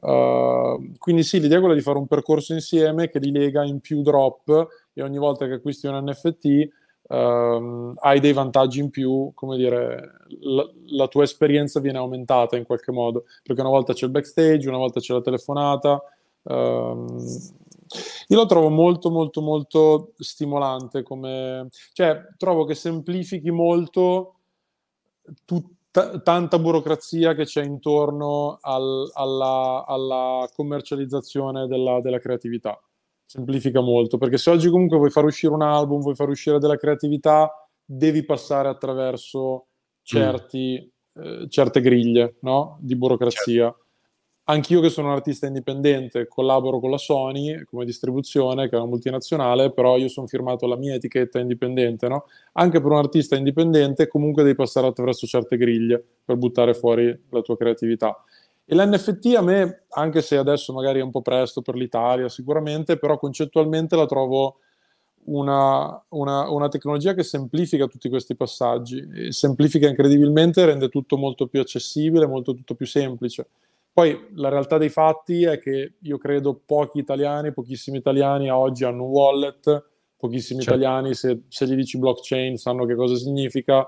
Uh, 0.00 0.92
quindi 0.96 1.22
sì, 1.22 1.40
l'idea 1.40 1.58
è 1.58 1.60
quella 1.60 1.74
di 1.74 1.80
fare 1.82 1.98
un 1.98 2.06
percorso 2.06 2.52
insieme 2.52 3.08
che 3.08 3.18
li 3.18 3.32
lega 3.32 3.64
in 3.64 3.80
più 3.80 4.00
drop 4.00 4.68
e 4.92 5.02
ogni 5.02 5.18
volta 5.18 5.46
che 5.46 5.54
acquisti 5.54 5.86
un 5.86 6.02
NFT 6.02 6.68
uh, 7.08 7.14
ehm, 7.14 7.94
hai 7.96 8.20
dei 8.20 8.32
vantaggi 8.32 8.80
in 8.80 8.90
più, 8.90 9.32
come 9.34 9.56
dire, 9.56 10.12
la, 10.40 10.68
la 10.90 11.08
tua 11.08 11.24
esperienza 11.24 11.80
viene 11.80 11.98
aumentata 11.98 12.56
in 12.56 12.64
qualche 12.64 12.92
modo, 12.92 13.24
perché 13.42 13.60
una 13.60 13.70
volta 13.70 13.92
c'è 13.92 14.06
il 14.06 14.12
backstage, 14.12 14.68
una 14.68 14.78
volta 14.78 15.00
c'è 15.00 15.12
la 15.12 15.20
telefonata, 15.20 16.00
Um, 16.48 17.18
io 18.28 18.36
lo 18.36 18.46
trovo 18.46 18.68
molto, 18.68 19.10
molto, 19.10 19.40
molto 19.40 20.12
stimolante. 20.18 21.02
Come... 21.02 21.68
Cioè, 21.92 22.20
trovo 22.36 22.64
che 22.64 22.74
semplifichi 22.74 23.50
molto 23.50 24.36
tutta, 25.44 26.20
tanta 26.20 26.58
burocrazia 26.58 27.34
che 27.34 27.44
c'è 27.44 27.62
intorno 27.62 28.58
al, 28.60 29.10
alla, 29.14 29.84
alla, 29.86 30.48
commercializzazione 30.54 31.66
della, 31.66 32.00
della, 32.00 32.18
creatività. 32.18 32.78
Semplifica 33.24 33.80
molto, 33.80 34.16
perché 34.16 34.38
se 34.38 34.50
oggi 34.50 34.70
comunque 34.70 34.96
vuoi 34.96 35.10
far 35.10 35.24
uscire 35.24 35.52
un 35.52 35.62
album, 35.62 36.00
vuoi 36.00 36.14
far 36.14 36.28
uscire 36.30 36.58
della 36.58 36.76
creatività, 36.76 37.50
devi 37.84 38.24
passare 38.24 38.68
attraverso 38.68 39.66
certi, 40.02 40.90
mm. 41.18 41.22
eh, 41.22 41.48
certe 41.48 41.82
griglie 41.82 42.36
no? 42.40 42.78
di 42.80 42.96
burocrazia. 42.96 43.64
Certo 43.64 43.87
Anch'io 44.50 44.80
che 44.80 44.88
sono 44.88 45.08
un 45.08 45.12
artista 45.12 45.46
indipendente, 45.46 46.26
collaboro 46.26 46.80
con 46.80 46.90
la 46.90 46.96
Sony 46.96 47.64
come 47.64 47.84
distribuzione, 47.84 48.70
che 48.70 48.76
è 48.76 48.78
una 48.78 48.88
multinazionale, 48.88 49.70
però 49.72 49.98
io 49.98 50.08
sono 50.08 50.26
firmato 50.26 50.66
la 50.66 50.76
mia 50.76 50.94
etichetta 50.94 51.38
indipendente, 51.38 52.08
no? 52.08 52.24
Anche 52.52 52.80
per 52.80 52.90
un 52.90 52.96
artista 52.96 53.36
indipendente 53.36 54.08
comunque 54.08 54.42
devi 54.42 54.54
passare 54.54 54.86
attraverso 54.86 55.26
certe 55.26 55.58
griglie 55.58 56.02
per 56.24 56.36
buttare 56.36 56.72
fuori 56.72 57.24
la 57.28 57.42
tua 57.42 57.58
creatività. 57.58 58.24
E 58.64 58.74
l'NFT 58.74 59.34
a 59.36 59.42
me, 59.42 59.82
anche 59.90 60.22
se 60.22 60.38
adesso 60.38 60.72
magari 60.72 61.00
è 61.00 61.02
un 61.02 61.10
po' 61.10 61.20
presto 61.20 61.60
per 61.60 61.74
l'Italia 61.74 62.30
sicuramente, 62.30 62.96
però 62.96 63.18
concettualmente 63.18 63.96
la 63.96 64.06
trovo 64.06 64.60
una, 65.24 66.02
una, 66.08 66.50
una 66.50 66.68
tecnologia 66.68 67.12
che 67.12 67.22
semplifica 67.22 67.86
tutti 67.86 68.08
questi 68.08 68.34
passaggi, 68.34 69.30
semplifica 69.30 69.86
incredibilmente, 69.86 70.64
rende 70.64 70.88
tutto 70.88 71.18
molto 71.18 71.48
più 71.48 71.60
accessibile, 71.60 72.26
molto 72.26 72.54
tutto 72.54 72.74
più 72.74 72.86
semplice 72.86 73.46
poi 73.98 74.28
la 74.34 74.48
realtà 74.48 74.78
dei 74.78 74.90
fatti 74.90 75.42
è 75.42 75.58
che 75.58 75.94
io 76.00 76.18
credo 76.18 76.54
pochi 76.54 77.00
italiani, 77.00 77.52
pochissimi 77.52 77.98
italiani 77.98 78.48
a 78.48 78.56
oggi 78.56 78.84
hanno 78.84 79.02
un 79.02 79.10
wallet, 79.10 79.86
pochissimi 80.16 80.62
certo. 80.62 80.78
italiani 80.78 81.14
se, 81.14 81.42
se, 81.48 81.66
gli 81.66 81.74
dici 81.74 81.98
blockchain 81.98 82.56
sanno 82.58 82.86
che 82.86 82.94
cosa 82.94 83.16
significa, 83.16 83.84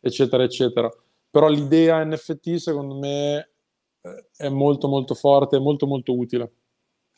eccetera, 0.00 0.42
eccetera. 0.42 0.90
Però 1.30 1.46
l'idea 1.46 2.02
NFT 2.02 2.56
secondo 2.56 2.98
me 2.98 3.50
eh, 4.00 4.26
è 4.36 4.48
molto 4.48 4.88
molto 4.88 5.14
forte, 5.14 5.58
è 5.58 5.60
molto 5.60 5.86
molto 5.86 6.12
utile. 6.12 6.52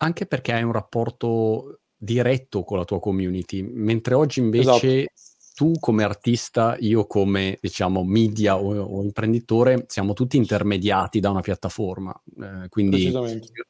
Anche 0.03 0.27
perché 0.27 0.53
hai 0.53 0.65
un 0.65 0.73
rapporto 0.73 1.81
diretto 1.97 2.63
con 2.63 2.77
la 2.77 2.85
tua 2.85 3.01
community, 3.01 3.63
mentre 3.63 4.13
oggi 4.13 4.41
invece 4.41 4.99
esatto 4.99 5.34
tu 5.55 5.73
come 5.79 6.03
artista, 6.03 6.77
io 6.81 7.07
come 7.07 7.59
diciamo 7.61 8.03
media 8.03 8.57
o, 8.57 8.77
o 8.77 9.03
imprenditore, 9.05 9.85
siamo 9.87 10.13
tutti 10.13 10.37
intermediati 10.37 11.21
da 11.21 11.31
una 11.31 11.43
piattaforma. 11.43 12.13
Eh, 12.41 12.69
quindi 12.69 13.13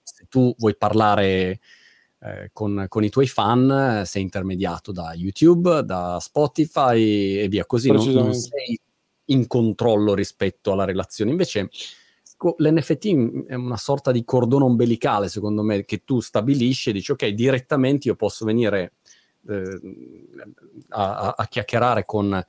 se 0.02 0.26
tu 0.30 0.54
vuoi 0.56 0.76
parlare 0.76 1.60
eh, 2.20 2.48
con, 2.54 2.86
con, 2.88 3.04
i 3.04 3.10
tuoi 3.10 3.26
fan, 3.26 4.02
sei 4.06 4.22
intermediato 4.22 4.92
da 4.92 5.12
YouTube, 5.14 5.82
da 5.84 6.18
Spotify 6.20 7.40
e 7.40 7.48
via 7.48 7.66
così. 7.66 7.90
Non, 7.90 8.06
non 8.12 8.34
sei 8.34 8.80
in 9.26 9.46
controllo 9.46 10.14
rispetto 10.14 10.72
alla 10.72 10.84
relazione. 10.84 11.32
Invece 11.32 11.68
l'NFT 12.56 13.46
è 13.46 13.54
una 13.54 13.76
sorta 13.76 14.10
di 14.10 14.24
cordone 14.24 14.64
ombelicale, 14.64 15.28
secondo 15.28 15.62
me, 15.62 15.84
che 15.84 16.02
tu 16.02 16.20
stabilisci 16.20 16.90
e 16.90 16.92
dici, 16.94 17.12
ok, 17.12 17.26
direttamente 17.28 18.08
io 18.08 18.16
posso 18.16 18.46
venire 18.46 18.94
eh, 19.48 19.80
a, 20.90 21.34
a, 21.36 21.46
chiacchierare 21.46 22.04
con, 22.04 22.44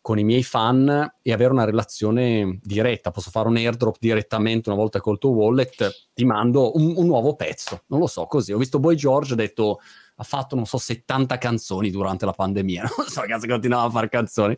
con, 0.00 0.18
i 0.18 0.24
miei 0.24 0.42
fan 0.42 1.14
e 1.22 1.32
avere 1.32 1.52
una 1.52 1.64
relazione 1.64 2.58
diretta. 2.62 3.10
Posso 3.10 3.30
fare 3.30 3.48
un 3.48 3.56
airdrop 3.56 3.96
direttamente 3.98 4.68
una 4.68 4.78
volta 4.78 5.00
col 5.00 5.18
tuo 5.18 5.30
wallet, 5.30 6.08
ti 6.14 6.24
mando 6.24 6.76
un, 6.76 6.94
un 6.96 7.06
nuovo 7.06 7.34
pezzo, 7.36 7.82
non 7.86 8.00
lo 8.00 8.06
so, 8.06 8.26
così. 8.26 8.52
Ho 8.52 8.58
visto 8.58 8.78
Boy 8.78 8.94
George, 8.94 9.32
ha 9.32 9.36
detto 9.36 9.80
ha 10.18 10.24
fatto, 10.24 10.56
non 10.56 10.64
so, 10.64 10.78
70 10.78 11.36
canzoni 11.36 11.90
durante 11.90 12.24
la 12.24 12.32
pandemia, 12.32 12.88
non 12.96 13.06
so, 13.06 13.20
ragazzi, 13.20 13.46
continuava 13.46 13.86
a 13.86 13.90
fare 13.90 14.08
canzoni, 14.08 14.56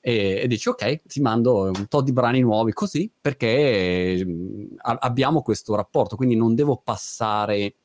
e, 0.00 0.40
e 0.42 0.46
dici, 0.46 0.68
ok, 0.68 1.02
ti 1.02 1.20
mando 1.20 1.62
un 1.62 1.86
po' 1.88 2.02
di 2.02 2.12
brani 2.12 2.40
nuovi, 2.40 2.72
così, 2.72 3.12
perché 3.20 4.24
mh, 4.24 4.76
abbiamo 4.78 5.42
questo 5.42 5.74
rapporto, 5.74 6.14
quindi 6.16 6.36
non 6.36 6.54
devo 6.54 6.76
passare 6.76 7.76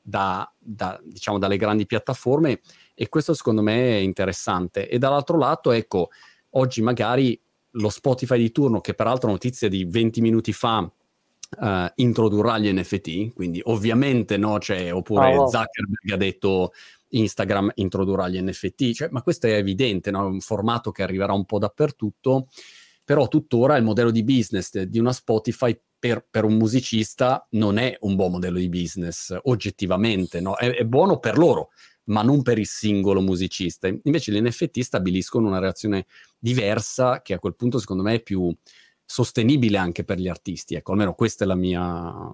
da, 0.00 0.50
da, 0.58 1.00
diciamo, 1.04 1.38
dalle 1.38 1.56
grandi 1.56 1.86
piattaforme, 1.86 2.60
e 3.02 3.08
questo 3.08 3.34
secondo 3.34 3.62
me 3.62 3.98
è 3.98 4.00
interessante. 4.00 4.88
E 4.88 4.96
dall'altro 4.96 5.36
lato, 5.36 5.72
ecco, 5.72 6.10
oggi 6.50 6.82
magari 6.82 7.36
lo 7.70 7.88
Spotify 7.88 8.38
di 8.38 8.52
turno, 8.52 8.80
che 8.80 8.94
peraltro 8.94 9.28
notizia 9.28 9.68
di 9.68 9.84
20 9.84 10.20
minuti 10.20 10.52
fa, 10.52 10.78
uh, 10.78 11.86
introdurrà 11.96 12.58
gli 12.58 12.72
NFT, 12.72 13.32
quindi 13.32 13.60
ovviamente 13.64 14.36
no, 14.36 14.60
cioè, 14.60 14.94
oppure 14.94 15.36
oh, 15.36 15.48
Zuckerberg 15.48 16.12
ha 16.12 16.16
detto 16.16 16.72
Instagram 17.08 17.72
introdurrà 17.74 18.28
gli 18.28 18.40
NFT, 18.40 18.92
cioè, 18.92 19.08
ma 19.10 19.20
questo 19.20 19.48
è 19.48 19.54
evidente, 19.54 20.12
no? 20.12 20.20
è 20.20 20.28
un 20.28 20.38
formato 20.38 20.92
che 20.92 21.02
arriverà 21.02 21.32
un 21.32 21.44
po' 21.44 21.58
dappertutto, 21.58 22.50
però 23.04 23.26
tuttora 23.26 23.74
il 23.74 23.82
modello 23.82 24.12
di 24.12 24.22
business 24.22 24.80
di 24.80 25.00
una 25.00 25.12
Spotify 25.12 25.76
per, 25.98 26.24
per 26.30 26.44
un 26.44 26.54
musicista 26.54 27.44
non 27.50 27.78
è 27.78 27.96
un 28.02 28.14
buon 28.14 28.30
modello 28.30 28.58
di 28.58 28.68
business, 28.68 29.36
oggettivamente, 29.42 30.40
no? 30.40 30.54
è, 30.54 30.70
è 30.72 30.84
buono 30.84 31.18
per 31.18 31.36
loro, 31.36 31.70
ma 32.04 32.22
non 32.22 32.42
per 32.42 32.58
il 32.58 32.66
singolo 32.66 33.20
musicista. 33.20 33.88
Invece 33.88 34.32
gli 34.32 34.40
NFT 34.40 34.80
stabiliscono 34.80 35.48
una 35.48 35.58
reazione 35.58 36.06
diversa 36.38 37.22
che 37.22 37.34
a 37.34 37.38
quel 37.38 37.54
punto 37.54 37.78
secondo 37.78 38.02
me 38.02 38.14
è 38.14 38.22
più 38.22 38.54
sostenibile 39.04 39.76
anche 39.76 40.04
per 40.04 40.18
gli 40.18 40.28
artisti. 40.28 40.74
Ecco, 40.74 40.92
almeno 40.92 41.14
questa 41.14 41.44
è 41.44 41.46
la 41.46 41.54
mia... 41.54 42.30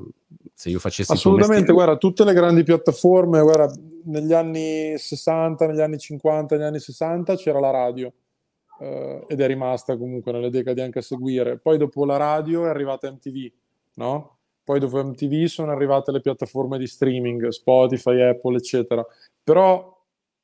Se 0.55 0.71
io 0.71 0.79
facessi... 0.79 1.13
Assolutamente, 1.13 1.73
guarda, 1.73 1.97
tutte 1.97 2.25
le 2.25 2.33
grandi 2.33 2.63
piattaforme, 2.63 3.41
guarda, 3.43 3.73
negli 4.05 4.33
anni 4.33 4.97
60, 4.97 5.67
negli 5.67 5.81
anni 5.81 5.99
50, 5.99 6.57
negli 6.57 6.65
anni 6.65 6.81
60 6.81 7.37
c'era 7.37 7.61
la 7.61 7.71
radio 7.71 8.13
eh, 8.81 9.25
ed 9.27 9.41
è 9.41 9.47
rimasta 9.47 9.97
comunque 9.97 10.33
nelle 10.33 10.51
decadi 10.51 10.81
anche 10.81 11.01
a 11.01 11.03
seguire. 11.03 11.59
Poi 11.59 11.79
dopo 11.79 12.05
la 12.05 12.17
radio 12.17 12.65
è 12.67 12.69
arrivata 12.69 13.11
MTV, 13.11 13.51
no? 13.95 14.38
Poi 14.69 14.81
dopo 14.81 15.03
MTV 15.03 15.47
sono 15.47 15.73
arrivate 15.73 16.13
le 16.13 16.21
piattaforme 16.21 16.77
di 16.77 16.87
streaming, 16.87 17.49
Spotify, 17.49 18.21
Apple, 18.21 18.59
eccetera. 18.59 19.03
Però 19.43 19.99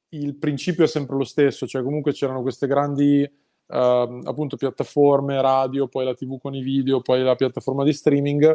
il 0.08 0.36
principio 0.36 0.84
è 0.84 0.86
sempre 0.86 1.18
lo 1.18 1.24
stesso, 1.24 1.66
cioè 1.66 1.82
comunque 1.82 2.12
c'erano 2.12 2.40
queste 2.40 2.66
grandi 2.66 3.20
uh, 3.22 3.74
appunto 3.76 4.56
piattaforme, 4.56 5.42
radio, 5.42 5.88
poi 5.88 6.06
la 6.06 6.14
TV 6.14 6.38
con 6.40 6.54
i 6.54 6.62
video, 6.62 7.02
poi 7.02 7.22
la 7.22 7.34
piattaforma 7.34 7.84
di 7.84 7.92
streaming. 7.92 8.50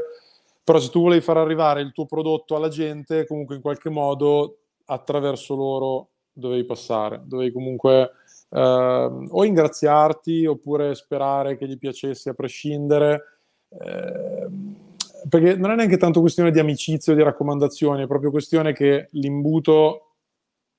Però 0.64 0.80
se 0.80 0.90
tu 0.90 1.02
volevi 1.02 1.22
far 1.22 1.38
arrivare 1.38 1.82
il 1.82 1.92
tuo 1.92 2.08
prodotto 2.08 2.56
alla 2.56 2.70
gente, 2.70 3.28
comunque 3.28 3.54
in 3.54 3.62
qualche 3.62 3.92
modo 3.92 4.62
attraverso 4.86 5.54
loro 5.54 6.10
dovevi 6.34 6.66
passare, 6.66 7.22
dovevi 7.26 7.52
comunque 7.52 8.10
uh, 8.50 8.58
o 8.58 9.46
ingraziarti 9.46 10.48
oppure 10.48 10.96
sperare 10.96 11.58
che 11.58 11.68
gli 11.68 11.78
piacesse 11.78 12.32
a 12.32 12.34
prescindere. 12.34 13.22
Uh, 13.68 14.69
perché 15.28 15.56
non 15.56 15.72
è 15.72 15.76
neanche 15.76 15.98
tanto 15.98 16.22
questione 16.22 16.52
di 16.52 16.60
amicizia 16.60 17.14
o 17.14 17.16
di 17.16 17.24
raccomandazioni, 17.24 18.04
è 18.04 18.08
proprio 18.08 18.32
questione 18.32 18.74
che 18.74 19.10
l'imbuto 19.12 20.14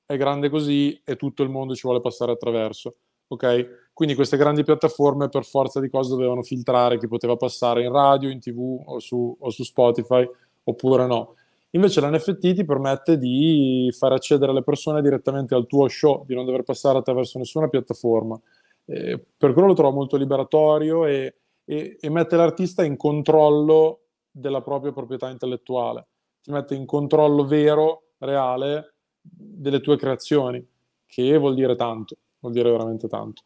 è 0.06 0.16
grande 0.16 0.48
così 0.48 1.00
e 1.04 1.16
tutto 1.16 1.42
il 1.42 1.50
mondo 1.50 1.74
ci 1.74 1.82
vuole 1.82 2.00
passare 2.00 2.32
attraverso 2.32 2.94
ok? 3.32 3.90
Quindi 3.92 4.14
queste 4.14 4.36
grandi 4.36 4.64
piattaforme 4.64 5.28
per 5.28 5.44
forza 5.44 5.80
di 5.80 5.88
cose 5.88 6.10
dovevano 6.10 6.42
filtrare 6.42 6.98
chi 6.98 7.06
poteva 7.06 7.36
passare 7.36 7.82
in 7.82 7.92
radio, 7.92 8.28
in 8.28 8.40
tv 8.40 8.82
o 8.84 8.98
su, 8.98 9.36
o 9.38 9.50
su 9.50 9.62
Spotify 9.62 10.28
oppure 10.64 11.06
no. 11.06 11.34
Invece 11.70 12.00
l'NFT 12.00 12.54
ti 12.54 12.64
permette 12.64 13.16
di 13.16 13.94
far 13.96 14.12
accedere 14.12 14.52
le 14.52 14.62
persone 14.62 15.02
direttamente 15.02 15.54
al 15.54 15.66
tuo 15.66 15.86
show, 15.88 16.24
di 16.26 16.34
non 16.34 16.44
dover 16.44 16.64
passare 16.64 16.98
attraverso 16.98 17.38
nessuna 17.38 17.68
piattaforma. 17.68 18.40
Eh, 18.86 19.22
per 19.36 19.52
quello 19.52 19.68
lo 19.68 19.74
trovo 19.74 19.94
molto 19.94 20.16
liberatorio 20.16 21.06
e, 21.06 21.34
e, 21.64 21.96
e, 22.00 22.10
mette 22.10 22.34
l'artista 22.34 22.82
in 22.82 22.96
controllo 22.96 24.00
della 24.30 24.62
propria 24.62 24.92
proprietà 24.92 25.28
intellettuale, 25.28 26.06
ti 26.42 26.50
mette 26.50 26.74
in 26.74 26.86
controllo 26.86 27.44
vero, 27.44 28.04
reale 28.18 28.94
delle 29.20 29.80
tue 29.80 29.96
creazioni, 29.96 30.66
che 31.06 31.36
vuol 31.36 31.54
dire 31.54 31.76
tanto 31.76 32.16
vuol 32.40 32.52
dire 32.52 32.70
veramente 32.70 33.08
tanto. 33.08 33.42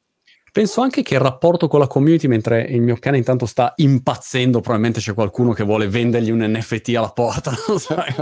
Penso 0.50 0.80
anche 0.80 1.02
che 1.02 1.14
il 1.14 1.20
rapporto 1.20 1.66
con 1.66 1.80
la 1.80 1.88
community, 1.88 2.28
mentre 2.28 2.62
il 2.62 2.80
mio 2.80 2.96
cane 2.96 3.16
intanto 3.16 3.44
sta 3.44 3.72
impazzendo, 3.74 4.60
probabilmente 4.60 5.00
c'è 5.00 5.12
qualcuno 5.12 5.52
che 5.52 5.64
vuole 5.64 5.88
vendergli 5.88 6.30
un 6.30 6.44
NFT 6.46 6.94
alla 6.94 7.10
porta, 7.10 7.52
sta 7.76 8.04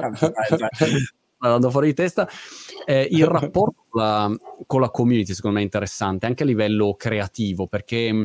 andando 1.39 1.71
fuori 1.71 1.89
di 1.89 1.95
testa. 1.95 2.27
Eh, 2.87 3.07
il 3.11 3.27
rapporto 3.27 3.85
con 3.87 4.01
la, 4.01 4.35
con 4.67 4.81
la, 4.81 4.91
community, 4.91 5.35
secondo 5.35 5.57
me, 5.57 5.63
è 5.63 5.67
interessante, 5.67 6.25
anche 6.25 6.43
a 6.43 6.47
livello 6.47 6.95
creativo, 6.95 7.67
perché 7.67 8.25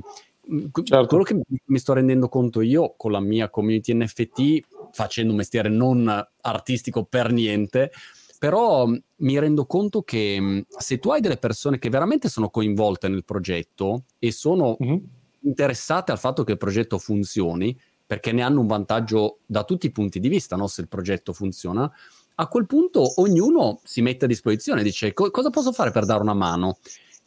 certo. 0.84 1.08
quello 1.08 1.24
che 1.24 1.40
mi 1.66 1.80
sto 1.80 1.94
rendendo 1.94 2.30
conto 2.30 2.62
io 2.62 2.94
con 2.96 3.12
la 3.12 3.20
mia 3.20 3.50
community 3.50 3.94
NFT, 3.94 4.66
facendo 4.92 5.32
un 5.32 5.38
mestiere 5.38 5.70
non 5.70 6.26
artistico 6.42 7.04
per 7.04 7.32
niente, 7.32 7.92
però 8.40 8.88
mm, 8.88 8.96
mi 9.18 9.40
rendo 9.40 9.66
conto 9.66 10.04
che 10.04 10.38
mm, 10.40 10.60
se 10.78 11.00
tu 11.00 11.10
hai 11.10 11.22
delle 11.22 11.38
persone 11.38 11.80
che 11.80 11.90
veramente 11.90 12.30
sono 12.30 12.50
coinvolte 12.50 13.08
nel 13.08 13.26
progetto 13.26 14.04
e 14.20 14.32
sono 14.32 14.78
mm-hmm. 14.82 14.98
interessate 15.42 16.12
al 16.12 16.20
fatto 16.20 16.44
che 16.44 16.54
il 16.54 16.58
progetto 16.58 16.98
funzioni, 16.98 17.78
perché 18.06 18.32
ne 18.32 18.42
hanno 18.42 18.62
un 18.62 18.68
vantaggio 18.68 19.40
da 19.46 19.64
tutti 19.64 19.88
i 19.88 19.92
punti 19.92 20.20
di 20.20 20.30
vista, 20.30 20.56
no? 20.56 20.68
se 20.68 20.82
il 20.82 20.88
progetto 20.88 21.34
funziona, 21.34 21.92
a 22.40 22.48
quel 22.48 22.68
punto 22.68 23.20
ognuno 23.22 23.82
si 23.84 24.02
mette 24.02 24.26
a 24.26 24.28
disposizione, 24.28 24.84
dice 24.84 25.14
cosa 25.14 25.50
posso 25.50 25.72
fare 25.72 25.92
per 25.92 26.06
dare 26.06 26.22
una 26.22 26.36
mano? 26.36 26.78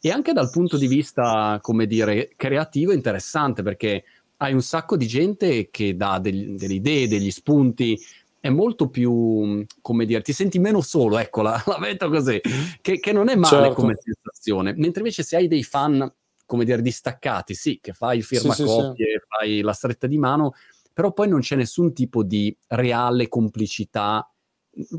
E 0.03 0.09
anche 0.09 0.33
dal 0.33 0.49
punto 0.49 0.77
di 0.77 0.87
vista, 0.87 1.59
come 1.61 1.85
dire, 1.85 2.31
creativo 2.35 2.91
è 2.91 2.95
interessante 2.95 3.61
perché 3.61 4.03
hai 4.37 4.51
un 4.53 4.63
sacco 4.63 4.97
di 4.97 5.05
gente 5.05 5.69
che 5.69 5.95
dà 5.95 6.17
degli, 6.17 6.55
delle 6.55 6.73
idee, 6.73 7.07
degli 7.07 7.29
spunti, 7.29 7.99
è 8.39 8.49
molto 8.49 8.89
più, 8.89 9.63
come 9.81 10.05
dire, 10.05 10.23
ti 10.23 10.33
senti 10.33 10.57
meno 10.57 10.81
solo, 10.81 11.19
ecco, 11.19 11.43
la, 11.43 11.61
la 11.67 11.77
metto 11.77 12.09
così, 12.09 12.41
che, 12.81 12.99
che, 12.99 13.11
non 13.11 13.29
è 13.29 13.35
male 13.35 13.65
certo. 13.65 13.75
come 13.75 13.95
sensazione. 13.95 14.73
Mentre 14.75 15.01
invece 15.01 15.21
se 15.21 15.35
hai 15.35 15.47
dei 15.47 15.63
fan, 15.63 16.11
come 16.47 16.65
dire, 16.65 16.81
distaccati, 16.81 17.53
sì, 17.53 17.79
che 17.79 17.93
fai 17.93 18.17
il 18.17 18.23
firmacopie, 18.23 19.05
sì, 19.05 19.11
sì, 19.11 19.19
sì. 19.19 19.25
fai 19.27 19.61
la 19.61 19.73
stretta 19.73 20.07
di 20.07 20.17
mano, 20.17 20.55
però 20.91 21.13
poi 21.13 21.27
non 21.27 21.41
c'è 21.41 21.55
nessun 21.55 21.93
tipo 21.93 22.23
di 22.23 22.55
reale 22.69 23.27
complicità 23.27 24.27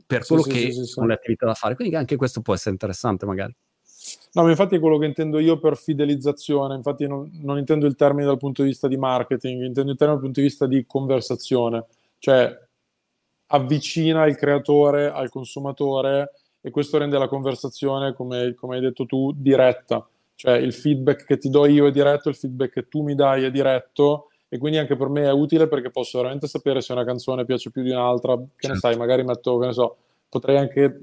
per 0.06 0.25
quello 0.25 0.42
che 0.42 0.73
sono 0.73 1.09
le 1.09 1.14
attività 1.14 1.47
da 1.47 1.54
fare. 1.54 1.75
Quindi 1.75 1.97
anche 1.97 2.14
questo 2.14 2.40
può 2.40 2.54
essere 2.54 2.71
interessante 2.71 3.26
magari. 3.26 3.52
No, 4.33 4.42
ma 4.42 4.50
infatti 4.50 4.76
è 4.76 4.81
quello 4.81 4.99
che 4.99 5.07
intendo 5.07 5.38
io 5.38 5.59
per 5.59 5.76
fidelizzazione, 5.76 6.75
infatti 6.75 7.07
non, 7.07 7.31
non 7.42 7.59
intendo 7.59 7.87
il 7.87 7.97
termine 7.97 8.26
dal 8.26 8.38
punto 8.38 8.62
di 8.62 8.69
vista 8.69 8.88
di 8.88 8.97
marketing, 8.97 9.62
intendo 9.62 9.90
il 9.92 9.97
termine 9.97 10.19
dal 10.19 10.26
punto 10.26 10.40
di 10.40 10.47
vista 10.47 10.66
di 10.66 10.85
conversazione. 10.87 11.87
Cioè, 12.19 12.57
avvicina 13.49 14.26
il 14.26 14.37
creatore 14.37 15.11
al 15.11 15.28
consumatore 15.28 16.33
e 16.61 16.71
questo 16.71 16.99
rende 16.99 17.19
la 17.19 17.28
conversazione, 17.28 18.14
come, 18.14 18.54
come, 18.54 18.76
hai 18.76 18.81
detto 18.81 19.04
tu, 19.07 19.33
diretta. 19.35 20.07
Cioè 20.35 20.57
il 20.57 20.73
feedback 20.73 21.25
che 21.25 21.38
ti 21.38 21.50
do 21.50 21.66
io 21.66 21.87
è 21.87 21.90
diretto, 21.90 22.28
il 22.28 22.35
feedback 22.35 22.73
che 22.73 22.88
tu 22.88 23.02
mi 23.02 23.14
dai 23.14 23.45
è 23.45 23.50
diretto 23.50 24.28
e 24.49 24.59
quindi 24.59 24.78
anche 24.78 24.97
per 24.97 25.09
me 25.09 25.25
è 25.25 25.33
utile 25.33 25.69
perché 25.69 25.90
posso 25.90 26.19
veramente 26.19 26.47
sapere 26.47 26.81
se 26.81 26.92
una 26.92 27.04
canzone 27.04 27.45
piace 27.45 27.71
più 27.71 27.83
di 27.83 27.90
un'altra. 27.90 28.37
Che 28.37 28.47
certo. 28.57 28.69
ne 28.69 28.76
sai, 28.76 28.97
magari 28.97 29.25
metto, 29.25 29.59
che 29.59 29.66
ne 29.66 29.73
so, 29.73 29.97
potrei 30.28 30.57
anche 30.57 31.00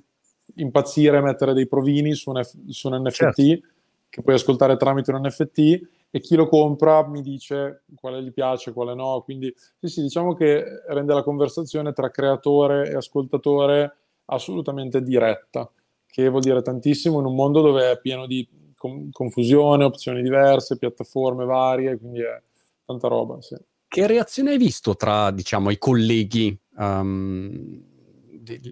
impazzire 0.56 1.18
e 1.18 1.22
mettere 1.22 1.54
dei 1.54 1.68
provini 1.68 2.14
su 2.14 2.32
un, 2.32 2.42
su 2.68 2.88
un 2.88 3.02
NFT 3.02 3.14
certo. 3.14 3.68
che 4.10 4.22
puoi 4.22 4.36
ascoltare 4.36 4.78
tramite 4.78 5.12
un 5.12 5.22
NFT 5.26 5.82
e 6.12 6.20
chi 6.20 6.36
lo 6.36 6.48
compra 6.48 7.08
mi 7.08 7.22
dice 7.22 7.84
quale 7.96 8.24
gli 8.24 8.32
piace, 8.32 8.74
quale 8.74 8.96
no. 8.96 9.22
Quindi 9.24 9.54
sì, 9.80 9.88
sì, 9.88 10.02
diciamo 10.02 10.34
che 10.34 10.64
rende 10.88 11.14
la 11.14 11.24
conversazione 11.24 11.94
tra 11.94 12.10
creatore 12.10 12.90
e 12.90 12.96
ascoltatore 12.96 13.96
assolutamente 14.26 15.02
diretta, 15.02 15.70
che 16.06 16.30
vuol 16.30 16.42
dire 16.42 16.62
tantissimo 16.62 17.20
in 17.20 17.26
un 17.26 17.36
mondo 17.36 17.62
dove 17.62 17.92
è 17.92 18.00
pieno 18.00 18.26
di 18.26 18.48
com- 18.76 19.10
confusione, 19.12 19.84
opzioni 19.84 20.22
diverse, 20.22 20.78
piattaforme 20.78 21.46
varie, 21.46 21.98
quindi 21.98 22.22
è 22.22 22.42
tanta 22.86 23.08
roba. 23.08 23.40
Sì. 23.42 23.56
Che 23.88 24.08
reazione 24.08 24.52
hai 24.52 24.58
visto 24.58 24.96
tra, 24.96 25.32
diciamo, 25.32 25.72
i 25.72 25.78
colleghi 25.78 26.58
um, 26.78 27.84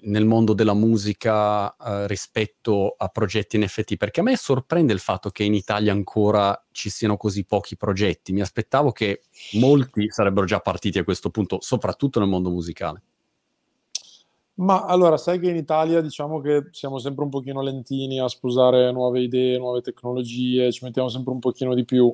nel 0.03 0.25
mondo 0.25 0.53
della 0.53 0.73
musica 0.73 1.67
uh, 1.67 2.05
rispetto 2.05 2.95
a 2.97 3.07
progetti 3.09 3.57
NFT? 3.57 3.97
Perché 3.97 4.21
a 4.21 4.23
me 4.23 4.35
sorprende 4.35 4.93
il 4.93 4.99
fatto 4.99 5.29
che 5.29 5.43
in 5.43 5.53
Italia 5.53 5.91
ancora 5.91 6.65
ci 6.71 6.89
siano 6.89 7.17
così 7.17 7.45
pochi 7.45 7.77
progetti. 7.77 8.33
Mi 8.33 8.41
aspettavo 8.41 8.91
che 8.91 9.23
molti 9.53 10.09
sarebbero 10.09 10.45
già 10.45 10.59
partiti 10.59 10.99
a 10.99 11.03
questo 11.03 11.29
punto, 11.29 11.57
soprattutto 11.61 12.19
nel 12.19 12.29
mondo 12.29 12.49
musicale. 12.49 13.01
Ma 14.59 14.85
allora, 14.85 15.17
sai 15.17 15.39
che 15.39 15.49
in 15.49 15.55
Italia 15.55 16.01
diciamo 16.01 16.39
che 16.41 16.69
siamo 16.71 16.97
sempre 16.97 17.23
un 17.23 17.29
pochino 17.29 17.61
lentini 17.61 18.19
a 18.19 18.27
sposare 18.27 18.91
nuove 18.91 19.21
idee, 19.21 19.59
nuove 19.59 19.81
tecnologie, 19.81 20.71
ci 20.71 20.83
mettiamo 20.83 21.09
sempre 21.09 21.31
un 21.33 21.39
pochino 21.39 21.75
di 21.75 21.85
più. 21.85 22.05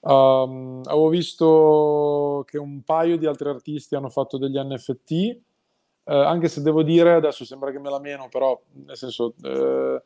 Um, 0.00 0.80
avevo 0.84 1.08
visto 1.08 2.42
che 2.46 2.56
un 2.56 2.80
paio 2.84 3.18
di 3.18 3.26
altri 3.26 3.50
artisti 3.50 3.96
hanno 3.96 4.08
fatto 4.08 4.38
degli 4.38 4.56
NFT, 4.56 5.38
eh, 6.10 6.14
anche 6.14 6.48
se 6.48 6.60
devo 6.60 6.82
dire, 6.82 7.12
adesso 7.12 7.44
sembra 7.44 7.70
che 7.70 7.78
me 7.78 7.88
la 7.88 8.00
meno, 8.00 8.26
però 8.28 8.60
nel 8.84 8.96
senso, 8.96 9.34
eh, 9.44 10.02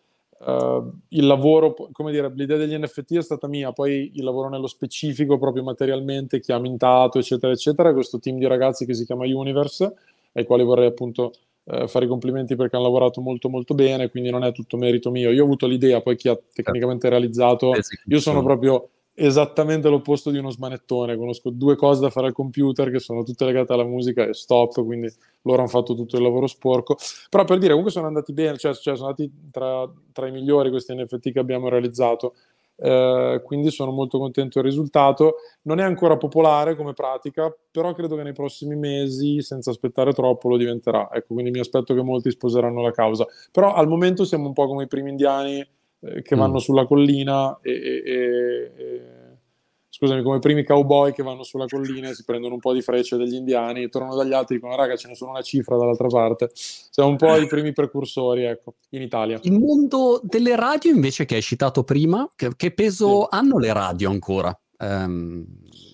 eh, 0.47 0.83
il 1.09 1.27
lavoro, 1.27 1.75
come 1.93 2.13
dire, 2.13 2.31
l'idea 2.35 2.59
degli 2.59 2.77
NFT 2.77 3.17
è 3.17 3.23
stata 3.23 3.49
mia, 3.49 3.73
poi 3.73 4.13
il 4.15 4.23
lavoro 4.23 4.51
nello 4.51 4.67
specifico, 4.67 5.39
proprio 5.39 5.63
materialmente, 5.63 6.41
chi 6.41 6.53
ha 6.53 6.59
mintato, 6.59 7.19
eccetera, 7.19 7.55
eccetera, 7.55 7.95
questo 7.95 8.19
team 8.19 8.37
di 8.37 8.47
ragazzi 8.47 8.85
che 8.85 8.93
si 8.93 9.07
chiama 9.07 9.25
Universe, 9.25 9.95
ai 10.33 10.45
quali 10.45 10.63
vorrei 10.63 10.89
appunto 10.89 11.33
eh, 11.65 11.89
fare 11.89 12.05
i 12.05 12.09
complimenti 12.09 12.55
perché 12.55 12.77
hanno 12.77 12.85
lavorato 12.85 13.23
molto 13.23 13.49
molto 13.49 13.73
bene, 13.73 14.11
quindi 14.11 14.29
non 14.29 14.45
è 14.45 14.53
tutto 14.53 14.77
merito 14.77 15.11
mio. 15.11 15.31
Io 15.31 15.41
ho 15.41 15.47
avuto 15.47 15.67
l'idea, 15.67 16.03
poi 16.03 16.17
chi 16.17 16.29
ha 16.29 16.39
tecnicamente 16.53 17.09
realizzato, 17.09 17.73
io 18.09 18.21
sono 18.21 18.43
proprio 18.43 18.91
esattamente 19.15 19.89
l'opposto 19.89 20.31
di 20.31 20.39
uno 20.39 20.51
smanettone, 20.51 21.17
conosco 21.17 21.51
due 21.51 21.77
cose 21.77 22.01
da 22.01 22.11
fare 22.11 22.27
al 22.27 22.33
computer 22.33 22.91
che 22.91 22.99
sono 22.99 23.23
tutte 23.23 23.45
legate 23.45 23.73
alla 23.73 23.85
musica 23.85 24.27
e 24.27 24.35
stop, 24.35 24.85
quindi 24.85 25.13
loro 25.43 25.61
hanno 25.61 25.69
fatto 25.69 25.95
tutto 25.95 26.17
il 26.17 26.23
lavoro 26.23 26.47
sporco, 26.47 26.97
però 27.31 27.45
per 27.45 27.59
dire 27.59 27.69
comunque 27.69 27.93
sono 27.93 28.07
andati 28.07 28.33
bene, 28.33 28.57
cioè, 28.59 28.75
cioè 28.75 28.97
sono 28.97 29.09
andati 29.09 29.31
tra, 29.51 29.89
tra, 30.13 30.27
i 30.27 30.33
migliori 30.33 30.71
questi 30.71 30.95
NFT 30.95 31.31
che 31.31 31.39
abbiamo 31.39 31.69
realizzato, 31.69 32.35
eh, 32.77 33.41
quindi 33.45 33.71
sono 33.71 33.93
molto 33.93 34.19
contento 34.19 34.61
del 34.61 34.69
risultato, 34.69 35.37
non 35.63 35.79
è 35.79 35.85
ancora 35.85 36.17
popolare 36.17 36.75
come 36.75 36.93
pratica, 36.93 37.55
però 37.71 37.93
credo 37.93 38.17
che 38.17 38.25
nei 38.25 38.33
prossimi 38.33 38.75
mesi, 38.75 39.41
senza 39.43 39.71
aspettare 39.71 40.13
troppo, 40.13 40.49
lo 40.49 40.57
diventerà, 40.57 41.09
ecco, 41.13 41.35
quindi 41.35 41.53
mi 41.53 41.61
aspetto 41.61 41.95
che 41.95 42.03
molti 42.03 42.33
sposeranno 42.33 42.83
la 42.83 42.91
causa, 42.91 43.27
però 43.53 43.75
al 43.75 43.87
momento 43.87 44.25
siamo 44.25 44.49
un 44.49 44.53
po' 44.55 44.67
come 44.67 44.85
i 44.85 44.89
primi 44.89 45.11
indiani, 45.11 45.65
eh, 46.05 46.23
che 46.23 46.37
vanno 46.37 46.55
mm. 46.55 46.59
sulla 46.59 46.87
collina 46.87 47.59
e, 47.63 47.73
e, 47.73 48.73
e, 48.77 49.03
scusami, 49.89 50.23
come 50.23 50.37
i 50.37 50.41
primi 50.41 50.65
cowboy 50.65 51.13
che 51.13 51.23
vanno 51.23 51.43
sulla 51.45 51.67
collina 51.67 52.09
e 52.09 52.15
si 52.15 52.25
prendono 52.25 52.55
un 52.55 52.61
po' 52.61 52.73
di 52.73 52.83
frecce 52.83 53.17
degli 53.17 53.35
indiani, 53.35 53.89
tornano 53.89 54.17
dagli 54.17 54.33
altri 54.33 54.57
e 54.57 54.59
dicono 54.59 54.77
raga 54.77 54.97
ce 54.97 55.09
ne 55.09 55.15
sono 55.15 55.31
una 55.31 55.41
cifra 55.41 55.77
dall'altra 55.77 56.09
parte. 56.09 56.51
Siamo 56.53 57.11
un 57.11 57.17
po' 57.17 57.37
i 57.37 57.47
primi 57.47 57.73
precursori, 57.73 58.45
ecco, 58.45 58.75
in 58.91 59.03
Italia. 59.03 59.39
Il 59.43 59.59
mondo 59.59 60.21
delle 60.23 60.57
radio 60.57 60.93
invece 60.93 61.25
che 61.25 61.37
hai 61.37 61.43
citato 61.43 61.85
prima, 61.85 62.29
che, 62.35 62.51
che 62.57 62.73
peso 62.73 63.23
sì. 63.23 63.27
hanno 63.31 63.59
le 63.59 63.73
radio 63.73 64.11
ancora 64.11 64.59
ehm, 64.79 65.47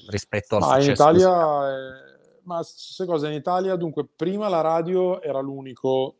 rispetto 0.08 0.56
al 0.56 0.62
Ma 0.62 0.82
in 0.82 0.90
Italia... 0.90 1.68
È... 1.68 2.08
Ma 2.42 2.62
se 2.64 3.06
cosa 3.06 3.28
in 3.28 3.34
Italia? 3.34 3.76
Dunque, 3.76 4.08
prima 4.16 4.48
la 4.48 4.60
radio 4.60 5.22
era 5.22 5.38
l'unico 5.40 6.16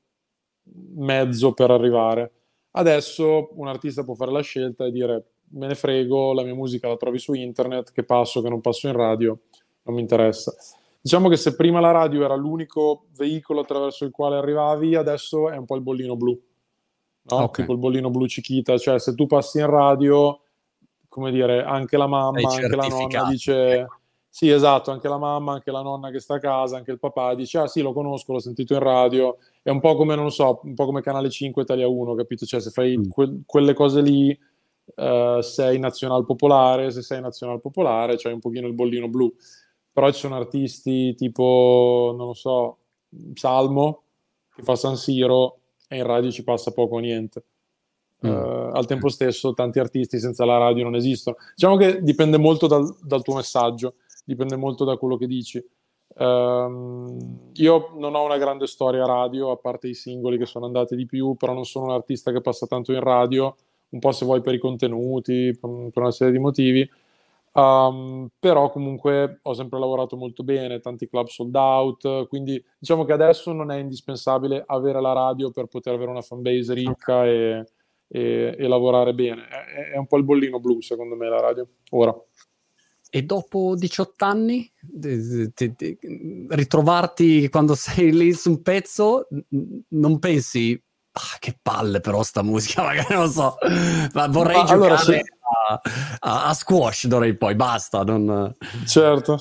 mezzo 0.95 1.53
per 1.55 1.71
arrivare 1.71 2.40
Adesso 2.73 3.51
un 3.55 3.69
artista 3.69 4.05
può 4.05 4.15
fare 4.15 4.31
la 4.31 4.43
scelta 4.43 4.85
e 4.87 4.91
dire 4.91 5.25
me 5.53 5.67
ne 5.67 5.75
frego, 5.75 6.33
la 6.33 6.43
mia 6.43 6.55
musica 6.55 6.89
la 6.89 6.97
trovi 6.97 7.19
su 7.19 7.33
internet, 7.33 7.93
che 7.93 8.05
passo, 8.05 8.41
che 8.41 8.49
non 8.49 8.61
passo 8.61 8.87
in 8.87 8.95
radio, 8.95 9.39
non 9.83 9.95
mi 9.97 10.01
interessa. 10.01 10.55
Diciamo 11.01 11.29
che 11.29 11.37
se 11.37 11.57
prima 11.57 11.81
la 11.81 11.91
radio 11.91 12.25
era 12.25 12.35
l'unico 12.35 13.07
veicolo 13.17 13.61
attraverso 13.61 14.05
il 14.05 14.11
quale 14.11 14.37
arrivavi, 14.37 14.95
adesso 14.95 15.51
è 15.51 15.57
un 15.57 15.65
po' 15.65 15.75
il 15.75 15.83
bollino 15.83 16.17
blu. 16.17 16.39
No? 17.23 17.37
Okay. 17.37 17.65
Tipo 17.65 17.73
il 17.73 17.79
bollino 17.79 18.11
blu 18.11 18.27
Cichita, 18.27 18.79
cioè 18.79 18.99
se 19.01 19.15
tu 19.15 19.27
passi 19.27 19.59
in 19.59 19.67
radio, 19.67 20.41
come 21.09 21.31
dire, 21.33 21.65
anche 21.65 21.97
la 21.97 22.07
mamma, 22.07 22.49
anche 22.49 22.77
la 22.77 22.87
nonna 22.87 23.25
dice 23.29 23.87
sì, 24.33 24.49
esatto, 24.49 24.93
anche 24.93 25.09
la 25.09 25.19
mamma, 25.19 25.55
anche 25.55 25.73
la 25.73 25.83
nonna 25.83 26.11
che 26.11 26.21
sta 26.21 26.35
a 26.35 26.39
casa, 26.39 26.77
anche 26.77 26.93
il 26.93 27.01
papà 27.01 27.35
dice, 27.35 27.59
ah 27.59 27.67
sì, 27.67 27.83
lo 27.83 27.93
conosco, 27.93 28.33
l'ho 28.33 28.39
sentito 28.39 28.75
in 28.75 28.79
radio, 28.79 29.39
è 29.63 29.71
un 29.71 29.81
po' 29.81 29.95
come, 29.97 30.15
non 30.15 30.31
so, 30.31 30.61
un 30.65 30.75
po' 30.75 30.87
come 30.87 31.03
Canale 31.03 31.31
5 31.31 31.63
Italia 31.63 31.87
1, 31.87 32.15
capito? 32.15 32.47
Cioè, 32.47 32.61
se 32.61 32.71
fai 32.71 32.97
mm. 32.97 33.09
que- 33.09 33.41
quelle 33.45 33.75
cose 33.75 34.01
lì, 34.01 34.39
uh, 34.97 35.41
sei 35.41 35.79
nazional 35.79 36.25
popolare, 36.25 36.91
se 36.91 37.03
sei 37.03 37.21
nazional 37.21 37.61
popolare, 37.61 38.17
c'hai 38.17 38.33
un 38.33 38.41
pochino 38.41 38.67
il 38.67 38.75
bollino 38.75 39.09
blu. 39.09 39.33
Però 39.93 40.11
ci 40.11 40.21
sono 40.21 40.37
artisti 40.37 41.15
tipo, 41.15 42.15
non 42.17 42.29
lo 42.29 42.35
so, 42.35 42.79
Salmo, 43.35 44.03
che 44.55 44.63
fa 44.63 44.77
San 44.77 44.97
Siro, 44.97 45.59
e 45.89 45.97
in 45.97 46.05
radio 46.05 46.31
ci 46.31 46.45
passa 46.45 46.71
poco 46.71 46.97
o 46.97 46.99
niente. 47.01 47.45
Mm. 48.27 48.31
Uh, 48.31 48.71
al 48.73 48.87
tempo 48.87 49.09
stesso, 49.09 49.53
tanti 49.55 49.79
artisti 49.79 50.19
senza 50.19 50.45
la 50.45 50.59
radio 50.59 50.85
non 50.85 50.95
esistono. 50.95 51.37
Diciamo 51.55 51.77
che 51.77 52.03
dipende 52.03 52.39
molto 52.39 52.67
dal, 52.67 52.97
dal 53.03 53.23
tuo 53.23 53.35
messaggio 53.35 53.95
dipende 54.31 54.57
molto 54.57 54.85
da 54.85 54.97
quello 54.97 55.17
che 55.17 55.27
dici. 55.27 55.63
Um, 56.21 57.49
io 57.55 57.93
non 57.97 58.15
ho 58.15 58.23
una 58.23 58.37
grande 58.37 58.67
storia 58.67 59.07
radio, 59.07 59.53
a 59.53 59.57
parte 59.57 59.89
i 59.89 59.95
singoli 59.95 60.37
che 60.37 60.45
sono 60.45 60.67
andati 60.67 60.95
di 60.95 61.07
più, 61.07 61.35
però 61.35 61.55
non 61.55 61.65
sono 61.65 61.87
un 61.87 61.93
artista 61.93 62.31
che 62.31 62.43
passa 62.43 62.67
tanto 62.67 62.93
in 62.93 63.01
radio, 63.01 63.57
un 63.91 63.99
po' 64.01 64.13
se 64.13 64.27
vuoi 64.27 64.43
per 64.43 64.53
i 64.53 64.59
contenuti, 64.59 65.57
per 65.59 65.91
una 65.95 66.11
serie 66.11 66.33
di 66.33 66.39
motivi. 66.39 66.89
Um, 67.53 68.29
però 68.39 68.71
comunque 68.71 69.41
ho 69.43 69.55
sempre 69.55 69.79
lavorato 69.81 70.17
molto 70.17 70.45
bene, 70.45 70.79
tanti 70.81 71.09
club 71.09 71.27
sold 71.27 71.55
out, 71.57 72.29
quindi 72.29 72.63
diciamo 72.79 73.05
che 73.05 73.13
adesso 73.13 73.53
non 73.53 73.71
è 73.73 73.79
indispensabile 73.79 74.63
avere 74.67 75.01
la 75.01 75.13
radio 75.13 75.51
per 75.51 75.67
poter 75.67 75.95
avere 75.95 76.11
una 76.11 76.21
fanbase 76.21 76.75
ricca 76.75 77.25
e, 77.25 77.65
e, 78.09 78.57
e 78.59 78.69
lavorare 78.69 79.15
bene. 79.15 79.49
È, 79.49 79.93
è, 79.95 79.97
un 79.97 80.07
po' 80.07 80.19
il 80.19 80.25
bollino 80.25 80.61
blu 80.61 80.83
secondo 80.83 81.17
me 81.17 81.29
la 81.29 81.41
radio, 81.41 81.67
ora. 81.91 82.15
E 83.11 83.23
dopo 83.23 83.75
18 83.77 84.25
anni, 84.25 84.73
ritrovarti 86.49 87.49
quando 87.49 87.75
sei 87.75 88.13
lì 88.13 88.33
su 88.33 88.51
un 88.51 88.63
pezzo, 88.63 89.27
non 89.89 90.19
pensi, 90.21 90.81
ah, 91.11 91.37
che 91.41 91.59
palle 91.61 92.01
però 92.01 92.23
sta 92.23 92.43
musica, 92.43 92.83
magari 92.87 93.15
non 93.15 93.29
so, 93.29 93.57
ma 94.13 94.29
vorrei 94.29 94.59
ma 94.59 94.65
giocare 94.65 94.75
allora, 94.75 94.97
se... 94.97 95.23
a, 95.69 95.81
a, 96.21 96.47
a, 96.47 96.55
squash 96.55 97.07
d'ora 97.09 97.27
in 97.27 97.37
poi, 97.37 97.57
basta. 97.57 98.05
Non... 98.05 98.55
Certo. 98.87 99.39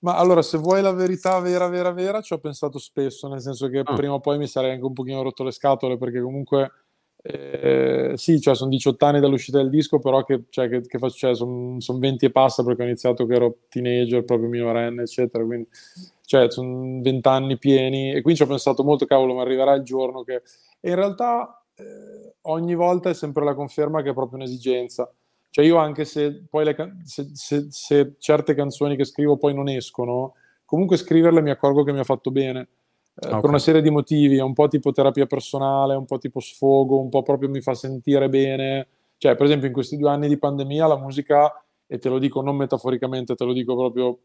Ma 0.00 0.16
allora, 0.16 0.42
se 0.42 0.58
vuoi 0.58 0.82
la 0.82 0.92
verità 0.92 1.38
vera, 1.38 1.68
vera, 1.68 1.92
vera, 1.92 2.20
ci 2.20 2.32
ho 2.32 2.38
pensato 2.38 2.78
spesso, 2.78 3.28
nel 3.28 3.40
senso 3.40 3.68
che 3.68 3.80
ah. 3.84 3.94
prima 3.94 4.14
o 4.14 4.20
poi 4.20 4.38
mi 4.38 4.46
sarei 4.46 4.72
anche 4.72 4.84
un 4.84 4.92
pochino 4.92 5.22
rotto 5.22 5.44
le 5.44 5.52
scatole, 5.52 5.96
perché 5.96 6.20
comunque 6.20 6.70
eh, 7.28 8.12
sì, 8.16 8.40
cioè 8.40 8.54
sono 8.54 8.70
18 8.70 9.04
anni 9.04 9.20
dall'uscita 9.20 9.58
del 9.58 9.68
disco, 9.68 9.98
però 9.98 10.22
che, 10.22 10.44
cioè, 10.48 10.68
che, 10.68 10.82
che 10.82 10.98
faccio, 10.98 11.16
cioè, 11.16 11.34
sono 11.34 11.80
son 11.80 11.98
20 11.98 12.26
e 12.26 12.30
passa 12.30 12.62
perché 12.62 12.82
ho 12.82 12.86
iniziato 12.86 13.26
che 13.26 13.34
ero 13.34 13.56
teenager, 13.68 14.24
proprio 14.24 14.48
minorenne, 14.48 15.02
eccetera. 15.02 15.44
Quindi, 15.44 15.68
cioè, 16.24 16.50
sono 16.50 17.00
20 17.02 17.28
anni 17.28 17.58
pieni 17.58 18.10
e 18.12 18.22
quindi 18.22 18.36
ci 18.36 18.42
ho 18.42 18.48
pensato 18.48 18.84
molto, 18.84 19.06
cavolo, 19.06 19.34
ma 19.34 19.42
arriverà 19.42 19.74
il 19.74 19.82
giorno 19.82 20.22
che... 20.22 20.42
E 20.80 20.90
in 20.90 20.94
realtà 20.94 21.64
eh, 21.74 22.34
ogni 22.42 22.74
volta 22.74 23.10
è 23.10 23.14
sempre 23.14 23.44
la 23.44 23.54
conferma 23.54 24.02
che 24.02 24.10
è 24.10 24.14
proprio 24.14 24.38
un'esigenza. 24.38 25.10
Cioè 25.50 25.64
io 25.64 25.78
anche 25.78 26.04
se 26.04 26.44
poi 26.48 26.64
le 26.64 26.74
can- 26.74 27.02
se, 27.04 27.30
se, 27.32 27.66
se 27.70 28.14
certe 28.18 28.54
canzoni 28.54 28.94
che 28.94 29.04
scrivo 29.04 29.36
poi 29.36 29.54
non 29.54 29.68
escono, 29.68 30.34
comunque 30.64 30.96
scriverle 30.96 31.40
mi 31.40 31.50
accorgo 31.50 31.82
che 31.82 31.92
mi 31.92 31.98
ha 31.98 32.04
fatto 32.04 32.30
bene 32.30 32.68
eh, 33.18 33.28
okay. 33.28 33.40
per 33.40 33.48
una 33.48 33.58
serie 33.58 33.80
di 33.80 33.88
motivi, 33.88 34.36
è 34.36 34.42
un 34.42 34.52
po' 34.52 34.68
tipo 34.68 34.92
terapia 34.92 35.24
personale, 35.24 35.94
un 35.94 36.04
po' 36.04 36.18
tipo 36.18 36.38
sfogo, 36.38 37.00
un 37.00 37.08
po' 37.08 37.22
proprio 37.22 37.48
mi 37.48 37.62
fa 37.62 37.74
sentire 37.74 38.28
bene. 38.28 38.88
Cioè, 39.16 39.34
per 39.34 39.46
esempio, 39.46 39.68
in 39.68 39.72
questi 39.72 39.96
due 39.96 40.10
anni 40.10 40.28
di 40.28 40.36
pandemia 40.36 40.86
la 40.86 40.98
musica, 40.98 41.64
e 41.86 41.98
te 41.98 42.10
lo 42.10 42.18
dico 42.18 42.42
non 42.42 42.56
metaforicamente, 42.56 43.34
te 43.34 43.44
lo 43.44 43.54
dico 43.54 43.74
proprio 43.74 44.18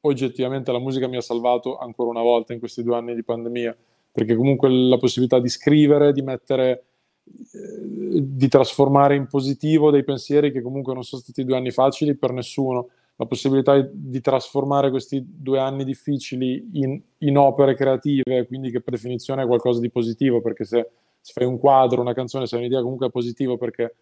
oggettivamente, 0.00 0.72
la 0.72 0.78
musica 0.78 1.06
mi 1.06 1.16
ha 1.16 1.20
salvato 1.20 1.76
ancora 1.76 2.08
una 2.08 2.22
volta 2.22 2.54
in 2.54 2.60
questi 2.60 2.82
due 2.82 2.96
anni 2.96 3.14
di 3.14 3.22
pandemia, 3.22 3.76
perché 4.10 4.36
comunque 4.36 4.70
la 4.70 4.96
possibilità 4.96 5.38
di 5.38 5.50
scrivere, 5.50 6.12
di 6.12 6.22
mettere, 6.22 6.84
eh, 7.24 8.20
di 8.22 8.48
trasformare 8.48 9.16
in 9.16 9.26
positivo 9.26 9.90
dei 9.90 10.04
pensieri 10.04 10.50
che 10.50 10.62
comunque 10.62 10.94
non 10.94 11.02
sono 11.02 11.20
stati 11.20 11.44
due 11.44 11.56
anni 11.56 11.72
facili 11.72 12.14
per 12.14 12.32
nessuno 12.32 12.88
la 13.16 13.26
possibilità 13.26 13.80
di 13.92 14.20
trasformare 14.20 14.90
questi 14.90 15.24
due 15.24 15.60
anni 15.60 15.84
difficili 15.84 16.68
in, 16.72 17.00
in, 17.18 17.38
opere 17.38 17.74
creative, 17.74 18.46
quindi 18.46 18.70
che 18.70 18.80
per 18.80 18.94
definizione 18.94 19.42
è 19.42 19.46
qualcosa 19.46 19.80
di 19.80 19.90
positivo, 19.90 20.40
perché 20.40 20.64
se, 20.64 20.90
se 21.20 21.32
fai 21.32 21.46
un 21.46 21.58
quadro, 21.58 22.00
una 22.00 22.12
canzone, 22.12 22.46
se 22.46 22.56
hai 22.56 22.62
un'idea 22.62 22.82
comunque 22.82 23.06
è 23.06 23.10
positivo 23.10 23.56
perché 23.56 23.94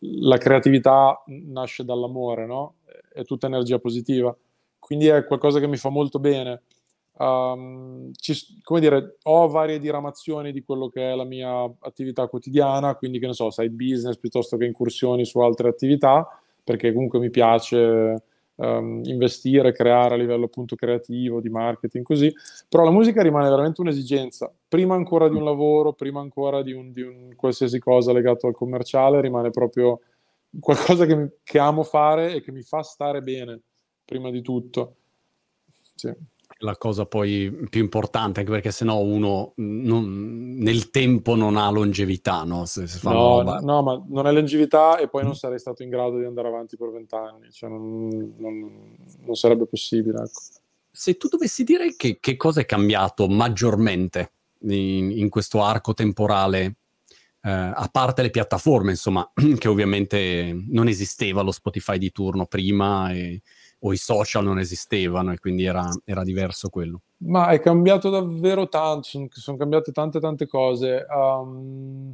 la 0.00 0.36
creatività 0.36 1.22
nasce 1.26 1.84
dall'amore, 1.84 2.46
no? 2.46 2.74
È 3.12 3.22
tutta 3.22 3.46
energia 3.46 3.78
positiva. 3.78 4.36
Quindi 4.78 5.06
è 5.06 5.24
qualcosa 5.24 5.60
che 5.60 5.68
mi 5.68 5.76
fa 5.76 5.88
molto 5.88 6.18
bene. 6.18 6.62
Um, 7.16 8.10
ci, 8.16 8.34
come 8.62 8.80
dire, 8.80 9.16
ho 9.22 9.48
varie 9.48 9.78
diramazioni 9.78 10.52
di 10.52 10.62
quello 10.62 10.88
che 10.88 11.12
è 11.12 11.14
la 11.14 11.24
mia 11.24 11.62
attività 11.78 12.26
quotidiana, 12.26 12.96
quindi 12.96 13.20
che 13.20 13.26
ne 13.26 13.32
so, 13.32 13.50
side 13.50 13.70
business 13.70 14.18
piuttosto 14.18 14.56
che 14.56 14.64
incursioni 14.64 15.24
su 15.24 15.38
altre 15.38 15.68
attività 15.68 16.28
perché 16.64 16.92
comunque 16.92 17.18
mi 17.18 17.30
piace 17.30 18.22
um, 18.56 19.00
investire, 19.04 19.72
creare 19.72 20.14
a 20.14 20.16
livello 20.16 20.46
appunto 20.46 20.74
creativo, 20.74 21.40
di 21.40 21.50
marketing, 21.50 22.04
così, 22.04 22.32
però 22.68 22.84
la 22.84 22.90
musica 22.90 23.22
rimane 23.22 23.48
veramente 23.48 23.80
un'esigenza, 23.80 24.52
prima 24.66 24.94
ancora 24.94 25.28
di 25.28 25.36
un 25.36 25.44
lavoro, 25.44 25.92
prima 25.92 26.20
ancora 26.20 26.62
di 26.62 26.72
un, 26.72 26.92
di 26.92 27.02
un 27.02 27.34
qualsiasi 27.36 27.78
cosa 27.78 28.12
legato 28.12 28.46
al 28.46 28.54
commerciale, 28.54 29.20
rimane 29.20 29.50
proprio 29.50 30.00
qualcosa 30.58 31.04
che, 31.06 31.38
che 31.44 31.58
amo 31.58 31.82
fare 31.82 32.34
e 32.34 32.40
che 32.40 32.50
mi 32.50 32.62
fa 32.62 32.82
stare 32.82 33.20
bene, 33.20 33.60
prima 34.04 34.30
di 34.30 34.40
tutto. 34.40 34.96
Sì 35.94 36.32
la 36.64 36.76
cosa 36.76 37.04
poi 37.04 37.54
più 37.68 37.82
importante, 37.82 38.40
anche 38.40 38.50
perché 38.50 38.72
sennò 38.72 38.98
uno 38.98 39.52
non, 39.56 40.56
nel 40.56 40.90
tempo 40.90 41.36
non 41.36 41.56
ha 41.56 41.70
longevità, 41.70 42.42
no? 42.42 42.64
Se, 42.64 42.86
se 42.86 43.00
no, 43.02 43.42
no, 43.42 43.82
ma 43.82 44.02
non 44.08 44.26
è 44.26 44.32
longevità 44.32 44.96
e 44.98 45.08
poi 45.08 45.22
non 45.22 45.36
sarei 45.36 45.58
stato 45.58 45.82
in 45.82 45.90
grado 45.90 46.18
di 46.18 46.24
andare 46.24 46.48
avanti 46.48 46.76
per 46.76 46.90
vent'anni, 46.90 47.50
cioè 47.52 47.68
non, 47.68 48.34
non, 48.38 48.96
non, 49.20 49.36
sarebbe 49.36 49.66
possibile. 49.66 50.22
Ecco. 50.22 50.40
Se 50.90 51.16
tu 51.16 51.28
dovessi 51.28 51.64
dire 51.64 51.94
che, 51.96 52.18
che 52.18 52.36
cosa 52.36 52.62
è 52.62 52.66
cambiato 52.66 53.28
maggiormente 53.28 54.32
in, 54.60 55.10
in 55.10 55.28
questo 55.28 55.62
arco 55.62 55.92
temporale, 55.92 56.76
eh, 57.42 57.50
a 57.50 57.88
parte 57.92 58.22
le 58.22 58.30
piattaforme, 58.30 58.92
insomma, 58.92 59.30
che 59.58 59.68
ovviamente 59.68 60.58
non 60.68 60.88
esisteva 60.88 61.42
lo 61.42 61.52
Spotify 61.52 61.98
di 61.98 62.10
turno 62.10 62.46
prima 62.46 63.12
e 63.12 63.42
o 63.86 63.92
i 63.92 63.96
social 63.98 64.44
non 64.44 64.58
esistevano 64.58 65.32
e 65.32 65.38
quindi 65.38 65.64
era, 65.64 65.86
era 66.04 66.22
diverso 66.22 66.68
quello? 66.70 67.02
Ma 67.18 67.48
è 67.48 67.60
cambiato 67.60 68.08
davvero 68.08 68.68
tanto, 68.68 69.02
sono, 69.02 69.26
sono 69.30 69.56
cambiate 69.58 69.92
tante 69.92 70.20
tante 70.20 70.46
cose. 70.46 71.06
Um, 71.14 72.12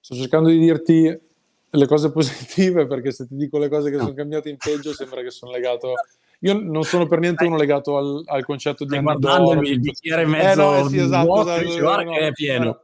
sto 0.00 0.14
cercando 0.14 0.48
di 0.48 0.58
dirti 0.58 1.20
le 1.68 1.86
cose 1.86 2.10
positive 2.10 2.86
perché 2.86 3.12
se 3.12 3.26
ti 3.26 3.36
dico 3.36 3.58
le 3.58 3.68
cose 3.68 3.90
che 3.90 3.96
no. 3.96 4.04
sono 4.04 4.14
cambiate 4.14 4.48
in 4.48 4.56
peggio 4.56 4.92
sembra 4.92 5.22
che 5.22 5.30
sono 5.30 5.52
legato... 5.52 5.92
Io 6.40 6.52
non 6.52 6.82
sono 6.82 7.06
per 7.06 7.18
niente 7.18 7.44
uno 7.44 7.56
legato 7.56 7.96
al, 7.96 8.22
al 8.26 8.44
concetto 8.44 8.84
di... 8.84 8.98
Guardandomi 8.98 9.68
il 9.68 9.80
bicchiere 9.80 10.26
mezzo 10.26 10.74
eh 10.76 10.82
no, 10.82 10.88
sì, 10.88 10.98
esatto, 10.98 11.26
vuoto, 11.26 11.54
esatto, 11.54 12.04
no, 12.04 12.12
che 12.12 12.18
è 12.18 12.32
pieno. 12.32 12.80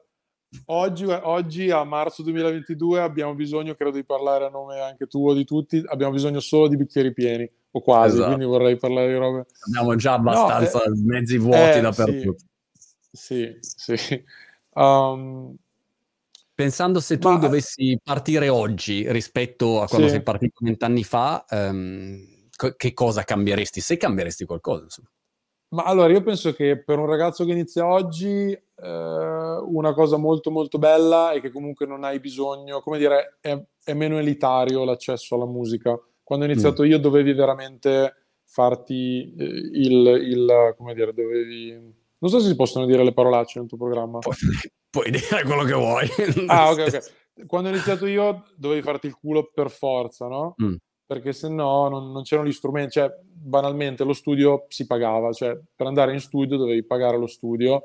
Oggi, 0.67 1.05
oggi, 1.05 1.71
a 1.71 1.83
marzo 1.85 2.23
2022 2.23 3.01
abbiamo 3.01 3.35
bisogno, 3.35 3.75
credo 3.75 3.97
di 3.97 4.05
parlare 4.05 4.47
a 4.47 4.49
nome 4.49 4.81
anche 4.81 5.07
tuo 5.07 5.35
di 5.35 5.45
tutti, 5.45 5.83
abbiamo 5.87 6.13
bisogno 6.13 6.41
solo 6.41 6.69
di 6.69 6.77
bicchieri 6.77 7.13
pieni 7.13 7.51
o 7.71 7.81
quasi, 7.81 8.15
esatto. 8.15 8.29
quindi 8.29 8.45
vorrei 8.45 8.77
parlare 8.77 9.09
di 9.09 9.15
robe. 9.15 9.47
Abbiamo 9.67 9.97
già 9.97 10.15
abbastanza 10.15 10.79
no, 10.79 10.85
eh, 10.85 11.03
mezzi 11.05 11.39
vuoti 11.39 11.79
eh, 11.79 11.81
dappertutto. 11.81 12.45
Sì, 13.11 13.57
sì. 13.61 13.97
sì. 13.97 14.25
Um, 14.75 15.57
Pensando 16.55 17.01
se 17.01 17.19
tu 17.19 17.31
ma... 17.31 17.39
dovessi 17.39 17.99
partire 18.03 18.49
oggi 18.49 19.11
rispetto 19.11 19.81
a 19.81 19.89
quando 19.89 20.07
sì. 20.07 20.15
sei 20.15 20.23
partito 20.23 20.55
vent'anni 20.61 21.03
fa, 21.03 21.45
um, 21.51 22.25
che 22.77 22.93
cosa 22.93 23.25
cambieresti? 23.25 23.81
Se 23.81 23.97
cambieresti 23.97 24.45
qualcosa, 24.45 24.85
insomma. 24.85 25.09
Ma 25.73 25.85
allora 25.85 26.13
io 26.13 26.23
penso 26.23 26.53
che 26.53 26.83
per 26.83 26.99
un 26.99 27.07
ragazzo 27.07 27.47
che 27.47 27.53
inizia 27.53 27.87
oggi 27.87 28.51
eh, 28.51 29.59
una 29.65 29.95
cosa 29.95 30.19
molto 30.19 30.51
molto 30.51 30.79
bella 30.79 31.33
è 31.33 31.41
che 31.41 31.51
comunque 31.51 31.87
non 31.87 32.05
hai 32.05 32.21
bisogno, 32.21 32.81
come 32.81 32.99
dire, 32.99 33.39
è, 33.41 33.59
è 33.83 33.95
meno 33.95 34.19
elitario 34.19 34.85
l'accesso 34.85 35.35
alla 35.35 35.47
musica. 35.47 35.99
Quando 36.23 36.45
ho 36.45 36.49
iniziato 36.49 36.83
mm. 36.83 36.87
io 36.87 36.99
dovevi 36.99 37.33
veramente 37.33 38.15
farti 38.45 39.35
eh, 39.35 39.45
il, 39.45 40.07
il, 40.29 40.75
come 40.77 40.93
dire, 40.95 41.15
dovevi... 41.15 41.73
Non 42.19 42.31
so 42.31 42.39
se 42.39 42.49
si 42.49 42.57
possono 42.57 42.85
dire 42.85 43.03
le 43.03 43.15
parolacce 43.15 43.59
nel 43.59 43.69
tuo 43.69 43.79
programma. 43.79 44.19
Pu- 44.19 44.31
puoi 44.91 45.11
dire 45.11 45.43
quello 45.45 45.65
che 45.65 45.73
vuoi. 45.73 46.07
ah, 46.49 46.71
ok, 46.71 46.79
ok. 46.87 47.47
Quando 47.47 47.71
ho 47.71 47.73
iniziato 47.73 48.05
io 48.07 48.45
dovevi 48.57 48.83
farti 48.83 49.07
il 49.07 49.17
culo 49.17 49.51
per 49.53 49.71
forza, 49.71 50.27
no? 50.27 50.55
Mm. 50.63 50.75
Perché 51.13 51.33
se 51.33 51.49
no 51.49 51.89
non, 51.89 52.11
non 52.11 52.23
c'erano 52.23 52.49
gli 52.49 52.53
strumenti, 52.53 52.93
cioè 52.93 53.15
banalmente 53.23 54.05
lo 54.05 54.13
studio 54.13 54.65
si 54.69 54.87
pagava, 54.87 55.33
cioè 55.33 55.59
per 55.75 55.87
andare 55.87 56.13
in 56.13 56.21
studio 56.21 56.57
dovevi 56.57 56.85
pagare 56.85 57.19
lo 57.19 57.27
studio 57.27 57.83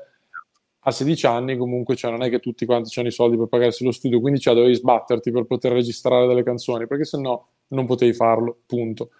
a 0.80 0.90
16 0.90 1.26
anni 1.26 1.56
comunque 1.56 1.96
cioè, 1.96 2.10
non 2.10 2.22
è 2.22 2.30
che 2.30 2.38
tutti 2.38 2.64
quanti 2.64 2.96
hanno 2.98 3.08
i 3.08 3.12
soldi 3.12 3.36
per 3.36 3.48
pagarsi 3.48 3.84
lo 3.84 3.92
studio, 3.92 4.20
quindi 4.20 4.40
cioè, 4.40 4.54
dovevi 4.54 4.74
sbatterti 4.74 5.30
per 5.30 5.44
poter 5.44 5.72
registrare 5.72 6.26
delle 6.26 6.42
canzoni, 6.42 6.86
perché 6.86 7.04
se 7.04 7.18
no 7.18 7.48
non 7.68 7.86
potevi 7.86 8.12
farlo, 8.12 8.60
punto. 8.66 9.10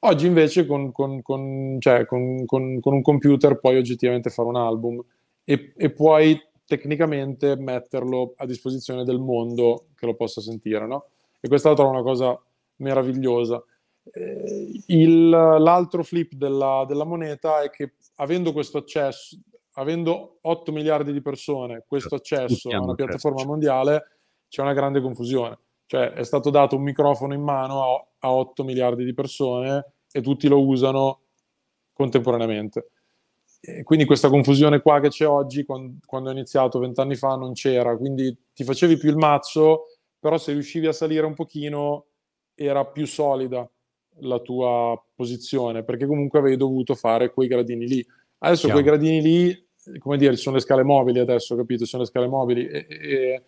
Oggi 0.00 0.26
invece 0.26 0.64
con, 0.64 0.92
con, 0.92 1.22
con, 1.22 1.78
cioè, 1.80 2.06
con, 2.06 2.44
un 2.48 3.02
computer 3.02 3.58
puoi 3.58 3.78
oggettivamente 3.78 4.30
fare 4.30 4.48
un 4.48 4.56
album 4.56 5.02
e, 5.42 5.72
e, 5.76 5.90
puoi 5.90 6.40
tecnicamente 6.64 7.56
metterlo 7.56 8.34
a 8.36 8.46
disposizione 8.46 9.02
del 9.02 9.18
mondo 9.18 9.86
che 9.96 10.06
lo 10.06 10.14
possa 10.14 10.40
sentire, 10.40 10.86
no? 10.86 11.06
E 11.40 11.48
questa 11.48 11.72
è 11.72 11.80
una 11.80 12.02
cosa 12.02 12.40
meravigliosa. 12.78 13.62
Eh, 14.10 14.82
il, 14.86 15.28
l'altro 15.28 16.02
flip 16.02 16.34
della, 16.34 16.84
della 16.86 17.04
moneta 17.04 17.62
è 17.62 17.70
che 17.70 17.94
avendo 18.16 18.52
questo 18.52 18.78
accesso, 18.78 19.38
avendo 19.74 20.38
8 20.42 20.72
miliardi 20.72 21.12
di 21.12 21.22
persone 21.22 21.84
questo 21.86 22.16
accesso 22.16 22.70
a 22.70 22.80
una 22.80 22.94
piattaforma 22.94 23.44
mondiale, 23.44 24.18
c'è 24.48 24.62
una 24.62 24.72
grande 24.72 25.00
confusione. 25.00 25.58
Cioè 25.86 26.12
è 26.12 26.24
stato 26.24 26.50
dato 26.50 26.76
un 26.76 26.82
microfono 26.82 27.32
in 27.32 27.42
mano 27.42 27.82
a, 27.82 28.06
a 28.18 28.32
8 28.32 28.64
miliardi 28.64 29.04
di 29.04 29.14
persone 29.14 29.92
e 30.10 30.20
tutti 30.20 30.48
lo 30.48 30.60
usano 30.64 31.20
contemporaneamente. 31.92 32.90
E 33.60 33.82
quindi 33.82 34.04
questa 34.04 34.28
confusione 34.28 34.80
qua 34.80 35.00
che 35.00 35.08
c'è 35.08 35.26
oggi, 35.26 35.64
quando, 35.64 35.98
quando 36.04 36.28
ho 36.28 36.32
iniziato 36.32 36.78
vent'anni 36.78 37.16
fa, 37.16 37.36
non 37.36 37.54
c'era. 37.54 37.96
Quindi 37.96 38.36
ti 38.54 38.64
facevi 38.64 38.96
più 38.96 39.10
il 39.10 39.16
mazzo, 39.16 39.86
però 40.18 40.38
se 40.38 40.52
riuscivi 40.52 40.86
a 40.86 40.92
salire 40.92 41.26
un 41.26 41.34
pochino 41.34 42.06
era 42.58 42.84
più 42.84 43.06
solida 43.06 43.68
la 44.20 44.40
tua 44.40 45.00
posizione, 45.14 45.84
perché 45.84 46.06
comunque 46.06 46.40
avevi 46.40 46.56
dovuto 46.56 46.94
fare 46.94 47.32
quei 47.32 47.48
gradini 47.48 47.86
lì. 47.86 48.06
Adesso 48.38 48.66
Chiaro. 48.66 48.80
quei 48.80 48.84
gradini 48.84 49.20
lì 49.22 49.68
come 49.98 50.18
dire, 50.18 50.36
sono 50.36 50.56
le 50.56 50.62
scale 50.62 50.82
mobili 50.82 51.18
adesso, 51.18 51.56
capito? 51.56 51.86
Sono 51.86 52.02
le 52.02 52.08
scale 52.08 52.26
mobili 52.26 52.66
e, 52.66 52.86
e, 52.88 53.42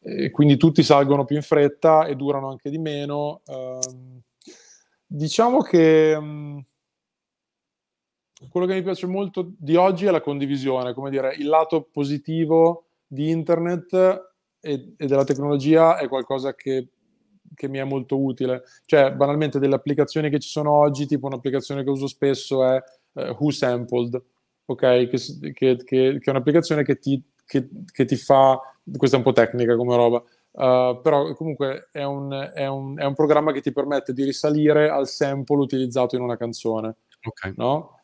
e, 0.00 0.30
quindi 0.30 0.56
tutti 0.56 0.82
salgono 0.82 1.24
più 1.24 1.36
in 1.36 1.42
fretta 1.42 2.06
e 2.06 2.14
durano 2.14 2.48
anche 2.48 2.70
di 2.70 2.78
meno. 2.78 3.42
Um, 3.46 4.20
diciamo 5.04 5.62
che 5.62 6.14
um, 6.16 6.64
quello 8.48 8.66
che 8.66 8.74
mi 8.74 8.82
piace 8.82 9.06
molto 9.06 9.52
di 9.58 9.74
oggi 9.74 10.06
è 10.06 10.10
la 10.10 10.20
condivisione, 10.20 10.94
come 10.94 11.10
dire, 11.10 11.34
il 11.34 11.48
lato 11.48 11.88
positivo 11.90 12.84
di 13.06 13.30
internet 13.30 13.92
e, 14.60 14.94
e 14.96 15.06
della 15.06 15.24
tecnologia 15.24 15.98
è 15.98 16.08
qualcosa 16.08 16.54
che, 16.54 16.88
che 17.56 17.68
mi 17.68 17.78
è 17.78 17.84
molto 17.84 18.22
utile. 18.22 18.62
Cioè, 18.84 19.12
banalmente, 19.12 19.58
delle 19.58 19.74
applicazioni 19.74 20.30
che 20.30 20.38
ci 20.38 20.48
sono 20.48 20.70
oggi, 20.70 21.06
tipo 21.06 21.26
un'applicazione 21.26 21.82
che 21.82 21.90
uso 21.90 22.06
spesso 22.06 22.64
è 22.64 22.80
uh, 23.14 23.36
Who 23.36 23.50
Sampled 23.50 24.22
ok? 24.66 25.08
Che, 25.08 25.18
che, 25.52 25.52
che, 25.52 25.84
che 25.84 26.20
è 26.22 26.30
un'applicazione 26.30 26.82
che 26.82 26.98
ti, 26.98 27.22
che, 27.44 28.04
ti, 28.04 28.16
fa, 28.16 28.60
questa 28.96 29.16
è 29.16 29.18
un 29.18 29.24
po' 29.24 29.32
tecnica 29.32 29.76
come 29.76 29.96
roba, 29.96 30.16
uh, 30.18 31.00
però 31.00 31.32
comunque 31.34 31.88
è 31.92 32.02
un, 32.02 32.32
è, 32.54 32.66
un, 32.66 32.98
è 32.98 33.04
un, 33.04 33.14
programma 33.14 33.52
che 33.52 33.60
ti 33.60 33.72
permette 33.72 34.12
di 34.12 34.24
risalire 34.24 34.88
al 34.88 35.08
sample 35.08 35.58
utilizzato 35.58 36.16
in 36.16 36.22
una 36.22 36.36
canzone, 36.36 36.96
okay. 37.22 37.54
no? 37.56 37.95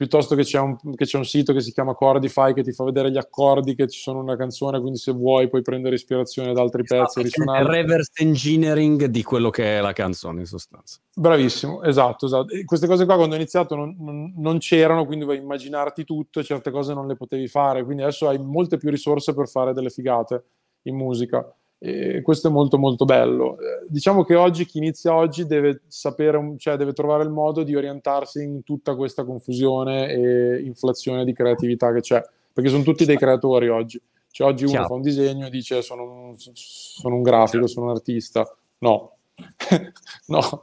Piuttosto 0.00 0.34
che 0.34 0.44
c'è, 0.44 0.58
un, 0.58 0.78
che 0.94 1.04
c'è, 1.04 1.18
un, 1.18 1.26
sito 1.26 1.52
che 1.52 1.60
si 1.60 1.72
chiama 1.72 1.92
Chordify 1.92 2.54
che 2.54 2.62
ti 2.62 2.72
fa 2.72 2.84
vedere 2.84 3.10
gli 3.10 3.18
accordi 3.18 3.74
che 3.74 3.86
ci 3.86 4.00
sono 4.00 4.20
in 4.20 4.24
una 4.24 4.36
canzone, 4.36 4.80
quindi 4.80 4.96
se 4.98 5.12
vuoi 5.12 5.50
puoi 5.50 5.60
prendere 5.60 5.94
ispirazione 5.94 6.54
da 6.54 6.62
altri 6.62 6.84
esatto, 6.84 7.20
pezzi. 7.20 7.38
Il 7.38 7.66
reverse 7.66 8.10
engineering 8.14 9.04
di 9.04 9.22
quello 9.22 9.50
che 9.50 9.76
è 9.76 9.82
la 9.82 9.92
canzone 9.92 10.40
in 10.40 10.46
sostanza. 10.46 11.00
Bravissimo, 11.14 11.82
esatto, 11.82 12.24
esatto. 12.24 12.54
E 12.54 12.64
queste 12.64 12.86
cose 12.86 13.04
qua 13.04 13.16
quando 13.16 13.34
ho 13.34 13.36
iniziato 13.36 13.74
non, 13.74 13.94
non, 13.98 14.32
non 14.38 14.56
c'erano, 14.56 15.04
quindi 15.04 15.26
vuoi 15.26 15.36
immaginarti 15.36 16.04
tutto 16.04 16.42
certe 16.42 16.70
cose 16.70 16.94
non 16.94 17.06
le 17.06 17.16
potevi 17.16 17.46
fare, 17.46 17.84
quindi 17.84 18.02
adesso 18.02 18.26
hai 18.26 18.38
molte 18.38 18.78
più 18.78 18.88
risorse 18.88 19.34
per 19.34 19.48
fare 19.50 19.74
delle 19.74 19.90
figate 19.90 20.44
in 20.84 20.96
musica. 20.96 21.46
E 21.82 22.20
questo 22.20 22.48
è 22.48 22.50
molto 22.50 22.76
molto 22.76 23.06
bello. 23.06 23.58
Eh, 23.58 23.86
diciamo 23.88 24.22
che 24.22 24.34
oggi 24.34 24.66
chi 24.66 24.76
inizia 24.76 25.14
oggi 25.14 25.46
deve 25.46 25.80
sapere, 25.86 26.54
cioè 26.58 26.76
deve 26.76 26.92
trovare 26.92 27.22
il 27.22 27.30
modo 27.30 27.62
di 27.62 27.74
orientarsi 27.74 28.42
in 28.42 28.62
tutta 28.62 28.94
questa 28.94 29.24
confusione 29.24 30.10
e 30.10 30.60
inflazione 30.60 31.24
di 31.24 31.32
creatività 31.32 31.90
che 31.90 32.00
c'è, 32.00 32.22
perché 32.52 32.68
sono 32.68 32.82
tutti 32.82 33.06
dei 33.06 33.16
creatori 33.16 33.68
oggi. 33.68 33.98
Cioè 34.30 34.46
oggi 34.46 34.64
uno 34.64 34.72
Chiaro. 34.72 34.88
fa 34.88 34.94
un 34.94 35.00
disegno 35.00 35.46
e 35.46 35.50
dice 35.50 35.80
sono 35.80 36.02
un, 36.02 36.34
sono 36.36 37.14
un 37.14 37.22
grafico, 37.22 37.66
sono 37.66 37.86
un 37.86 37.92
artista. 37.92 38.46
No, 38.80 39.16
no, 40.26 40.62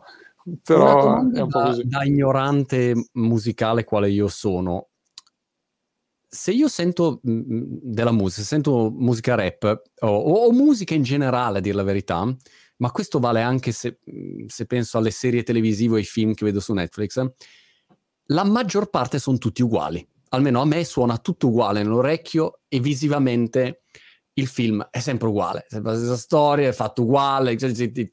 però 0.64 1.30
è 1.32 1.42
un 1.42 1.50
po' 1.50 1.62
così. 1.62 1.88
Da, 1.88 1.98
da 1.98 2.04
ignorante 2.06 2.94
musicale 3.14 3.84
quale 3.84 4.12
io 4.12 4.28
sono, 4.28 4.90
se 6.38 6.52
io 6.52 6.68
sento 6.68 7.20
mm, 7.28 7.40
mm, 7.40 7.64
della 7.82 8.12
musica, 8.12 8.44
sento 8.44 8.92
musica 8.96 9.34
rap 9.34 9.82
o, 10.02 10.08
o, 10.08 10.52
musica 10.52 10.94
in 10.94 11.02
generale, 11.02 11.58
a 11.58 11.62
dire 11.62 11.76
la 11.76 11.84
verità, 11.84 12.24
ma 12.78 12.92
questo 12.92 13.18
vale 13.18 13.42
anche 13.42 13.72
se, 13.72 14.00
mm, 14.10 14.46
se, 14.46 14.68
penso 14.68 15.00
alle 15.00 15.10
serie 15.10 15.42
televisive 15.42 15.96
o 15.96 15.98
ai 15.98 16.04
film 16.04 16.36
che 16.36 16.46
vedo 16.46 16.60
su 16.60 16.74
Netflix, 16.74 17.28
la 18.28 18.44
maggior 18.44 18.92
parte 18.92 19.18
sono 19.18 19.40
tutti 19.40 19.64
uguali. 19.64 20.08
Almeno 20.30 20.62
a 20.62 20.66
me 20.66 20.84
suona 20.84 21.18
tutto 21.18 21.48
uguale 21.48 21.82
nell'orecchio 21.82 22.60
e 22.68 22.80
visivamente 22.80 23.84
il 24.34 24.46
film 24.46 24.88
è 24.92 25.00
sempre 25.00 25.30
uguale, 25.30 25.62
è 25.62 25.66
sempre 25.70 25.94
la 25.94 25.98
stessa 25.98 26.18
storia, 26.18 26.68
è 26.68 26.74
fatto 26.74 27.02
uguale, 27.02 27.56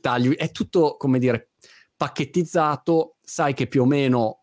tagli, 0.01 0.35
è 0.35 0.51
tutto, 0.51 0.97
come 0.97 1.19
dire, 1.19 1.51
spacchettizzato, 1.93 3.17
sai 3.21 3.53
che 3.53 3.67
più 3.67 3.83
o 3.83 3.87
meno 3.87 4.41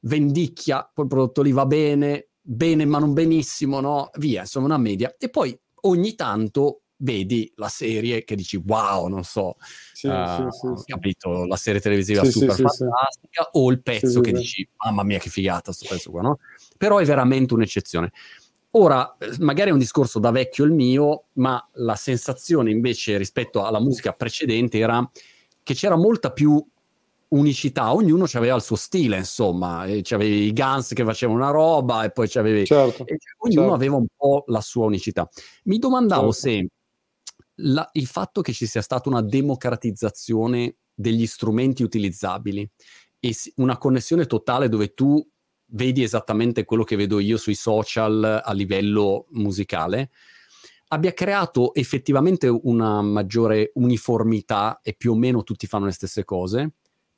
vendicchia, 0.00 0.90
quel 0.92 1.06
prodotto 1.06 1.42
lì 1.42 1.52
va 1.52 1.66
bene, 1.66 2.31
bene 2.42 2.84
ma 2.84 2.98
non 2.98 3.12
benissimo, 3.14 3.80
no? 3.80 4.10
Via, 4.18 4.40
insomma 4.40 4.66
una 4.66 4.78
media. 4.78 5.14
E 5.18 5.30
poi 5.30 5.58
ogni 5.82 6.14
tanto 6.14 6.82
vedi 7.02 7.50
la 7.56 7.68
serie 7.68 8.24
che 8.24 8.36
dici 8.36 8.56
wow, 8.64 9.08
non 9.08 9.24
so, 9.24 9.56
sì, 9.92 10.06
uh, 10.06 10.48
sì, 10.50 10.68
sì, 10.76 10.84
capito, 10.86 11.44
la 11.46 11.56
serie 11.56 11.80
televisiva 11.80 12.24
super 12.24 12.54
fantastica 12.54 13.48
o 13.52 13.70
il 13.70 13.82
pezzo 13.82 14.20
che 14.20 14.32
dici 14.32 14.68
mamma 14.84 15.02
mia 15.02 15.18
che 15.18 15.28
figata 15.28 15.72
sto 15.72 15.86
pezzo 15.88 16.10
qua, 16.10 16.22
no? 16.22 16.38
Però 16.76 16.98
è 16.98 17.04
veramente 17.04 17.54
un'eccezione. 17.54 18.12
Ora, 18.74 19.16
magari 19.40 19.68
è 19.68 19.72
un 19.72 19.78
discorso 19.78 20.18
da 20.18 20.30
vecchio 20.30 20.64
il 20.64 20.72
mio, 20.72 21.24
ma 21.34 21.68
la 21.74 21.94
sensazione 21.94 22.70
invece 22.70 23.18
rispetto 23.18 23.64
alla 23.64 23.80
musica 23.80 24.12
precedente 24.12 24.78
era 24.78 25.08
che 25.62 25.74
c'era 25.74 25.96
molta 25.96 26.32
più 26.32 26.64
unicità, 27.32 27.94
ognuno 27.94 28.26
aveva 28.32 28.56
il 28.56 28.62
suo 28.62 28.76
stile, 28.76 29.18
insomma, 29.18 29.86
c'avevi 30.02 30.46
i 30.46 30.52
Guns 30.52 30.92
che 30.92 31.04
facevano 31.04 31.38
una 31.38 31.50
roba 31.50 32.04
e 32.04 32.10
poi 32.10 32.28
c'avevi... 32.28 32.64
Certo, 32.64 33.04
ognuno 33.38 33.60
certo. 33.60 33.74
aveva 33.74 33.96
un 33.96 34.06
po' 34.16 34.44
la 34.46 34.60
sua 34.60 34.86
unicità. 34.86 35.28
Mi 35.64 35.78
domandavo 35.78 36.32
certo. 36.32 36.48
se 36.48 36.68
la, 37.56 37.88
il 37.92 38.06
fatto 38.06 38.40
che 38.40 38.52
ci 38.52 38.66
sia 38.66 38.82
stata 38.82 39.08
una 39.08 39.22
democratizzazione 39.22 40.76
degli 40.94 41.26
strumenti 41.26 41.82
utilizzabili 41.82 42.68
e 43.18 43.34
una 43.56 43.78
connessione 43.78 44.26
totale 44.26 44.68
dove 44.68 44.94
tu 44.94 45.24
vedi 45.74 46.02
esattamente 46.02 46.64
quello 46.64 46.84
che 46.84 46.96
vedo 46.96 47.18
io 47.18 47.38
sui 47.38 47.54
social 47.54 48.42
a 48.44 48.52
livello 48.52 49.26
musicale, 49.30 50.10
abbia 50.88 51.14
creato 51.14 51.72
effettivamente 51.72 52.46
una 52.48 53.00
maggiore 53.00 53.70
uniformità 53.74 54.80
e 54.82 54.92
più 54.92 55.12
o 55.12 55.16
meno 55.16 55.42
tutti 55.42 55.66
fanno 55.66 55.86
le 55.86 55.92
stesse 55.92 56.24
cose, 56.24 56.72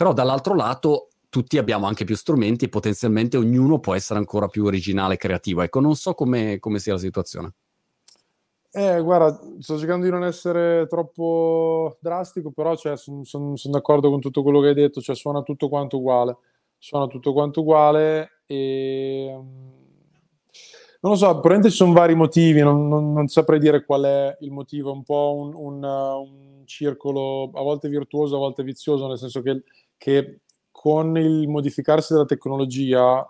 però 0.05 0.13
dall'altro 0.13 0.55
lato 0.55 1.09
tutti 1.31 1.57
abbiamo 1.57 1.87
anche 1.87 2.05
più 2.05 2.15
strumenti 2.15 2.67
e 2.67 2.69
potenzialmente 2.69 3.39
ognuno 3.39 3.79
può 3.79 3.95
essere 3.95 4.19
ancora 4.19 4.49
più 4.49 4.67
originale 4.67 5.15
e 5.15 5.17
creativo. 5.17 5.63
Ecco, 5.63 5.81
non 5.81 5.95
so 5.95 6.13
come 6.13 6.59
sia 6.75 6.93
la 6.93 6.99
situazione. 6.99 7.55
Eh, 8.71 9.01
guarda, 9.01 9.41
sto 9.61 9.79
cercando 9.79 10.05
di 10.05 10.11
non 10.11 10.23
essere 10.23 10.87
troppo 10.89 11.97
drastico, 12.01 12.51
però 12.51 12.77
cioè, 12.77 12.99
sono 12.99 13.25
son, 13.25 13.57
son 13.57 13.71
d'accordo 13.71 14.11
con 14.11 14.21
tutto 14.21 14.43
quello 14.43 14.61
che 14.61 14.69
hai 14.69 14.75
detto, 14.75 15.01
cioè 15.01 15.17
suona 15.17 15.41
tutto 15.41 15.71
quanto 15.71 15.97
uguale, 15.97 16.37
suona 16.77 17.07
tutto 17.07 17.33
quanto 17.33 17.61
uguale 17.61 18.43
e... 18.45 19.35
Mm, 19.35 19.85
non 21.01 21.13
lo 21.13 21.19
so, 21.19 21.27
probabilmente 21.27 21.71
ci 21.71 21.77
sono 21.77 21.93
vari 21.93 22.15
motivi, 22.15 22.61
non, 22.61 22.89
non, 22.89 23.13
non, 23.13 23.29
saprei 23.29 23.59
dire 23.59 23.85
qual 23.85 24.05
è 24.05 24.37
il 24.41 24.51
motivo, 24.51 24.91
è 24.91 24.95
un 24.95 25.03
po' 25.03 25.35
un, 25.37 25.55
un, 25.55 25.85
un, 25.85 26.63
circolo 26.65 27.51
a 27.53 27.63
volte 27.63 27.91
virtuoso, 27.91 28.37
a 28.37 28.39
volte 28.39 28.63
vizioso, 28.63 29.07
nel 29.07 29.19
senso 29.19 29.43
che, 29.43 29.63
che 29.97 30.41
con 30.71 31.17
il 31.17 31.49
modificarsi 31.49 32.13
della 32.13 32.25
tecnologia 32.25 33.27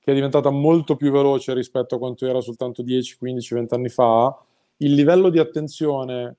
che 0.00 0.10
è 0.10 0.14
diventata 0.14 0.50
molto 0.50 0.96
più 0.96 1.10
veloce 1.10 1.54
rispetto 1.54 1.94
a 1.94 1.98
quanto 1.98 2.26
era 2.26 2.42
soltanto 2.42 2.82
10, 2.82 3.16
15, 3.16 3.54
20 3.54 3.74
anni 3.74 3.88
fa, 3.88 4.36
il 4.78 4.92
livello 4.92 5.30
di 5.30 5.38
attenzione 5.38 6.36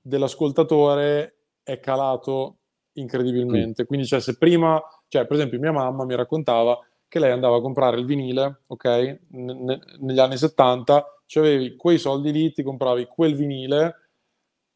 dell'ascoltatore 0.00 1.34
è 1.62 1.80
calato 1.80 2.58
incredibilmente. 2.92 3.82
Mm. 3.82 3.86
Quindi, 3.86 4.06
cioè, 4.06 4.20
se 4.20 4.38
prima, 4.38 4.82
cioè, 5.08 5.26
per 5.26 5.36
esempio, 5.36 5.58
mia 5.58 5.72
mamma 5.72 6.04
mi 6.04 6.14
raccontava 6.14 6.78
che 7.08 7.18
lei 7.18 7.30
andava 7.30 7.56
a 7.56 7.60
comprare 7.60 7.98
il 7.98 8.06
vinile, 8.06 8.62
ok? 8.66 9.18
N- 9.32 9.80
negli 10.00 10.18
anni 10.18 10.36
70, 10.36 11.22
cioè 11.26 11.44
avevi 11.44 11.76
quei 11.76 11.98
soldi 11.98 12.32
lì, 12.32 12.52
ti 12.52 12.62
compravi 12.62 13.06
quel 13.06 13.34
vinile, 13.34 14.03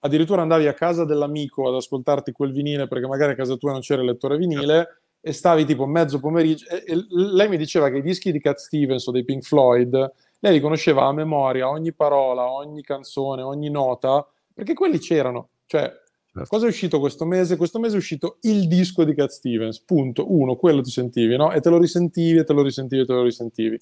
addirittura 0.01 0.43
andavi 0.43 0.67
a 0.67 0.75
casa 0.75 1.05
dell'amico 1.05 1.69
ad 1.69 1.75
ascoltarti 1.75 2.33
quel 2.33 2.53
vinile 2.53 2.87
perché 2.87 3.07
magari 3.07 3.33
a 3.33 3.37
casa 3.37 3.57
tua 3.57 3.73
non 3.73 3.81
c'era 3.81 4.03
il 4.03 4.09
lettore 4.09 4.37
vinile 4.37 5.03
e 5.21 5.33
stavi 5.33 5.65
tipo 5.65 5.87
mezzo 5.87 6.21
pomeriggio 6.21 6.69
e, 6.69 6.85
e 6.87 7.07
lei 7.09 7.49
mi 7.49 7.57
diceva 7.57 7.91
che 7.91 7.99
i 7.99 8.03
dischi 8.03 8.31
di 8.31 8.41
Cat 8.41 8.59
Stevens 8.59 9.07
o 9.07 9.11
dei 9.11 9.25
Pink 9.25 9.43
Floyd 9.43 10.13
lei 10.41 10.53
li 10.53 10.61
conosceva 10.61 11.05
a 11.05 11.13
memoria 11.13 11.69
ogni 11.69 11.93
parola, 11.93 12.51
ogni 12.51 12.83
canzone, 12.83 13.43
ogni 13.43 13.71
nota, 13.71 14.27
perché 14.55 14.75
quelli 14.75 14.99
c'erano. 14.99 15.49
Cioè, 15.67 15.81
certo. 15.81 16.49
cosa 16.49 16.67
è 16.67 16.69
uscito 16.69 17.01
questo 17.01 17.25
mese? 17.25 17.57
Questo 17.57 17.81
mese 17.81 17.95
è 17.95 17.99
uscito 17.99 18.39
il 18.43 18.69
disco 18.69 19.05
di 19.05 19.15
Cat 19.15 19.31
Stevens, 19.31 19.81
punto, 19.81 20.33
uno, 20.33 20.55
quello 20.55 20.81
ti 20.81 20.91
sentivi, 20.91 21.37
no? 21.37 21.53
E 21.53 21.61
te 21.61 21.71
lo 21.71 21.79
risentivi, 21.79 22.39
e 22.39 22.45
te 22.45 22.53
lo 22.53 22.63
risentivi, 22.63 23.03
e 23.03 23.07
te 23.07 23.13
lo 23.13 23.23
risentivi. 23.23 23.81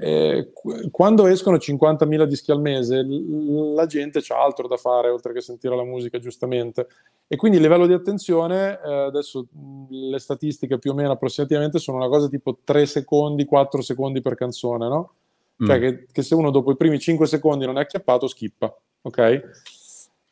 Eh, 0.00 0.52
quando 0.92 1.26
escono 1.26 1.56
50.000 1.56 2.24
dischi 2.24 2.52
al 2.52 2.60
mese, 2.60 3.04
la 3.04 3.86
gente 3.86 4.20
c'ha 4.22 4.40
altro 4.40 4.68
da 4.68 4.76
fare 4.76 5.10
oltre 5.10 5.32
che 5.32 5.40
sentire 5.40 5.74
la 5.74 5.82
musica, 5.82 6.20
giustamente. 6.20 6.86
E 7.26 7.36
quindi 7.36 7.56
il 7.56 7.64
livello 7.64 7.86
di 7.86 7.92
attenzione, 7.92 8.80
eh, 8.80 8.92
adesso 8.92 9.46
le 9.90 10.18
statistiche 10.20 10.78
più 10.78 10.92
o 10.92 10.94
meno 10.94 11.10
approssimativamente 11.10 11.80
sono 11.80 11.96
una 11.96 12.08
cosa 12.08 12.28
tipo 12.28 12.58
3 12.62 12.86
secondi, 12.86 13.44
4 13.44 13.82
secondi 13.82 14.20
per 14.20 14.36
canzone, 14.36 14.88
no? 14.88 15.12
Cioè 15.58 15.76
mm. 15.76 15.80
che, 15.80 16.06
che, 16.12 16.22
se 16.22 16.36
uno 16.36 16.50
dopo 16.50 16.70
i 16.70 16.76
primi 16.76 17.00
5 17.00 17.26
secondi 17.26 17.66
non 17.66 17.78
è 17.78 17.80
acchiappato, 17.80 18.28
schippa, 18.28 18.72
ok? 19.02 19.40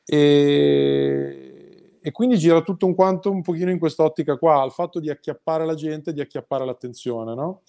E, 0.04 1.98
e 2.00 2.12
quindi 2.12 2.38
gira 2.38 2.62
tutto 2.62 2.86
un 2.86 2.94
quanto 2.94 3.32
un 3.32 3.42
pochino 3.42 3.72
in 3.72 3.80
quest'ottica 3.80 4.36
qua, 4.36 4.64
il 4.64 4.70
fatto 4.70 5.00
di 5.00 5.10
acchiappare 5.10 5.66
la 5.66 5.74
gente, 5.74 6.12
di 6.12 6.20
acchiappare 6.20 6.64
l'attenzione, 6.64 7.34
no? 7.34 7.62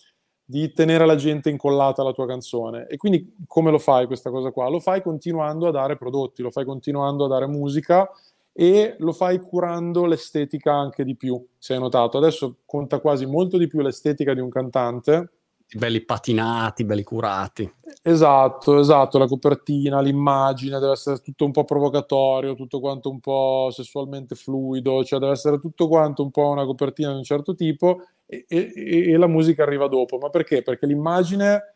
Di 0.50 0.72
tenere 0.72 1.06
la 1.06 1.16
gente 1.16 1.50
incollata 1.50 2.02
alla 2.02 2.14
tua 2.14 2.26
canzone. 2.26 2.88
E 2.88 2.96
quindi 2.96 3.36
come 3.46 3.70
lo 3.70 3.80
fai 3.80 4.08
questa 4.08 4.30
cosa 4.30 4.52
qua? 4.52 4.70
Lo 4.70 4.80
fai 4.80 5.02
continuando 5.02 5.68
a 5.68 5.72
dare 5.72 5.98
prodotti, 5.98 6.42
lo 6.42 6.52
fai 6.52 6.64
continuando 6.64 7.26
a 7.26 7.28
dare 7.28 7.48
musica 7.48 8.10
e 8.54 8.96
lo 9.00 9.12
fai 9.12 9.42
curando 9.42 10.06
l'estetica 10.06 10.74
anche 10.74 11.04
di 11.04 11.18
più, 11.18 11.46
se 11.58 11.74
hai 11.74 11.80
notato. 11.80 12.18
Adesso 12.18 12.60
conta 12.66 13.00
quasi 13.00 13.26
molto 13.26 13.58
di 13.58 13.68
più 13.68 13.82
l'estetica 13.82 14.34
di 14.34 14.40
un 14.40 14.50
cantante 14.50 15.32
belli 15.76 16.02
patinati, 16.04 16.86
belli 16.86 17.04
curati. 17.04 17.70
Esatto, 18.02 18.80
esatto, 18.80 19.18
la 19.18 19.28
copertina, 19.28 20.00
l'immagine 20.00 20.80
deve 20.80 20.94
essere 20.94 21.18
tutto 21.20 21.46
un 21.46 21.52
po' 21.52 21.66
provocatorio, 21.66 22.56
tutto 22.56 22.80
quanto 22.80 23.10
un 23.10 23.20
po' 23.20 23.70
sessualmente 23.72 24.36
fluido, 24.36 25.04
cioè 25.04 25.20
deve 25.20 25.34
essere 25.34 25.60
tutto 25.60 25.88
quanto 25.88 26.24
un 26.24 26.32
po' 26.32 26.50
una 26.50 26.66
copertina 26.66 27.10
di 27.12 27.18
un 27.18 27.24
certo 27.24 27.54
tipo 27.54 28.00
e, 28.26 28.46
e, 28.48 28.72
e 29.12 29.18
la 29.18 29.28
musica 29.28 29.64
arriva 29.64 29.88
dopo. 29.88 30.18
Ma 30.18 30.30
perché? 30.30 30.62
Perché 30.62 30.86
l'immagine 30.86 31.76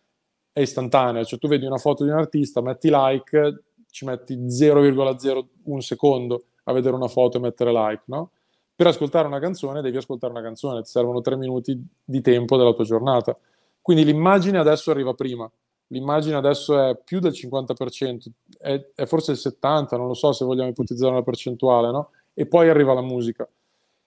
è 0.54 0.62
istantanea, 0.62 1.24
cioè 1.24 1.40
tu 1.40 1.48
vedi 1.48 1.66
una 1.66 1.78
foto 1.78 2.04
di 2.04 2.12
un 2.12 2.18
artista, 2.18 2.62
metti 2.62 2.90
like, 2.92 3.64
ci 3.90 4.06
metti 4.06 4.36
0,01 4.36 5.78
secondo 5.80 6.46
a 6.66 6.74
vedere 6.74 6.96
una 6.96 7.08
foto 7.08 7.38
e 7.38 7.42
mettere 7.42 7.72
like, 7.72 8.04
no? 8.06 8.32
Per 8.74 8.88
ascoltare 8.88 9.28
una 9.28 9.40
canzone 9.40 9.82
devi 9.82 9.98
ascoltare 9.98 10.32
una 10.34 10.42
canzone, 10.42 10.82
ti 10.82 10.90
servono 10.90 11.22
tre 11.22 11.36
minuti 11.36 11.80
di 12.04 12.22
tempo 12.22 12.58
della 12.58 12.74
tua 12.74 12.84
giornata. 12.84 13.38
Quindi 13.82 14.06
l'immagine 14.06 14.58
adesso 14.58 14.91
arriva 14.91 15.13
prima, 15.13 15.52
l'immagine 15.88 16.36
adesso 16.36 16.80
è 16.80 16.98
più 17.04 17.20
del 17.20 17.32
50%, 17.32 18.26
è, 18.60 18.91
è 18.94 19.06
forse 19.06 19.32
il 19.32 19.39
70%, 19.41 19.98
non 19.98 20.08
lo 20.08 20.13
so 20.13 20.32
se 20.34 20.46
vogliamo 20.46 20.70
ipotizzare 20.70 21.12
una 21.12 21.24
percentuale, 21.24 21.91
no? 21.91 22.10
E 22.34 22.46
poi 22.46 22.70
arriva 22.70 22.94
la 22.94 23.02
musica. 23.02 23.48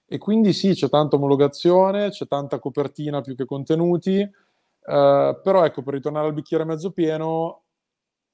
E 0.07 0.19
quindi 0.19 0.53
sì, 0.53 0.75
c'è 0.75 0.89
tanta 0.89 1.17
omologazione, 1.17 2.11
c'è 2.11 2.27
tanta 2.27 2.59
copertina 2.59 3.21
più 3.21 3.35
che 3.35 3.47
contenuti, 3.47 4.19
eh, 4.21 4.31
però 5.43 5.65
ecco, 5.65 5.83
per 5.83 5.95
ritornare 5.95 6.27
al 6.27 6.35
bicchiere 6.35 6.65
mezzo 6.65 6.91
pieno, 6.91 7.63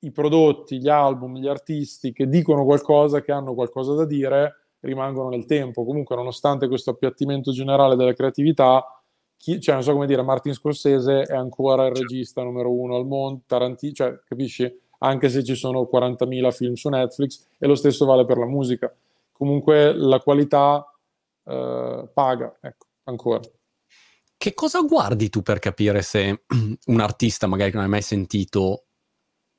i 0.00 0.10
prodotti, 0.12 0.78
gli 0.78 0.88
album, 0.88 1.36
gli 1.36 1.48
artisti 1.48 2.12
che 2.12 2.28
dicono 2.28 2.64
qualcosa, 2.64 3.20
che 3.20 3.32
hanno 3.32 3.54
qualcosa 3.54 3.94
da 3.94 4.04
dire, 4.04 4.56
rimangono 4.80 5.28
nel 5.28 5.44
tempo. 5.44 5.84
Comunque, 5.84 6.16
nonostante 6.16 6.68
questo 6.68 6.90
appiattimento 6.90 7.52
generale 7.52 7.96
della 7.96 8.14
creatività, 8.14 8.99
chi, 9.40 9.58
cioè 9.58 9.74
non 9.74 9.82
so 9.82 9.94
come 9.94 10.06
dire, 10.06 10.20
Martin 10.20 10.52
Scorsese 10.52 11.22
è 11.22 11.34
ancora 11.34 11.86
il 11.86 11.94
regista 11.94 12.42
numero 12.42 12.70
uno 12.70 12.94
al 12.94 13.06
mondo, 13.06 13.40
Tarantino, 13.46 13.94
cioè 13.94 14.20
capisci? 14.28 14.70
Anche 14.98 15.30
se 15.30 15.42
ci 15.42 15.54
sono 15.54 15.88
40.000 15.90 16.52
film 16.52 16.74
su 16.74 16.90
Netflix 16.90 17.46
e 17.56 17.66
lo 17.66 17.74
stesso 17.74 18.04
vale 18.04 18.26
per 18.26 18.36
la 18.36 18.44
musica. 18.44 18.94
Comunque 19.32 19.94
la 19.94 20.20
qualità 20.20 20.86
eh, 21.44 22.06
paga, 22.12 22.54
ecco, 22.60 22.86
ancora. 23.04 23.40
Che 24.36 24.52
cosa 24.52 24.82
guardi 24.82 25.30
tu 25.30 25.40
per 25.40 25.58
capire 25.58 26.02
se 26.02 26.42
un 26.86 27.00
artista 27.00 27.46
magari 27.46 27.70
che 27.70 27.76
non 27.76 27.86
hai 27.86 27.90
mai 27.90 28.02
sentito 28.02 28.88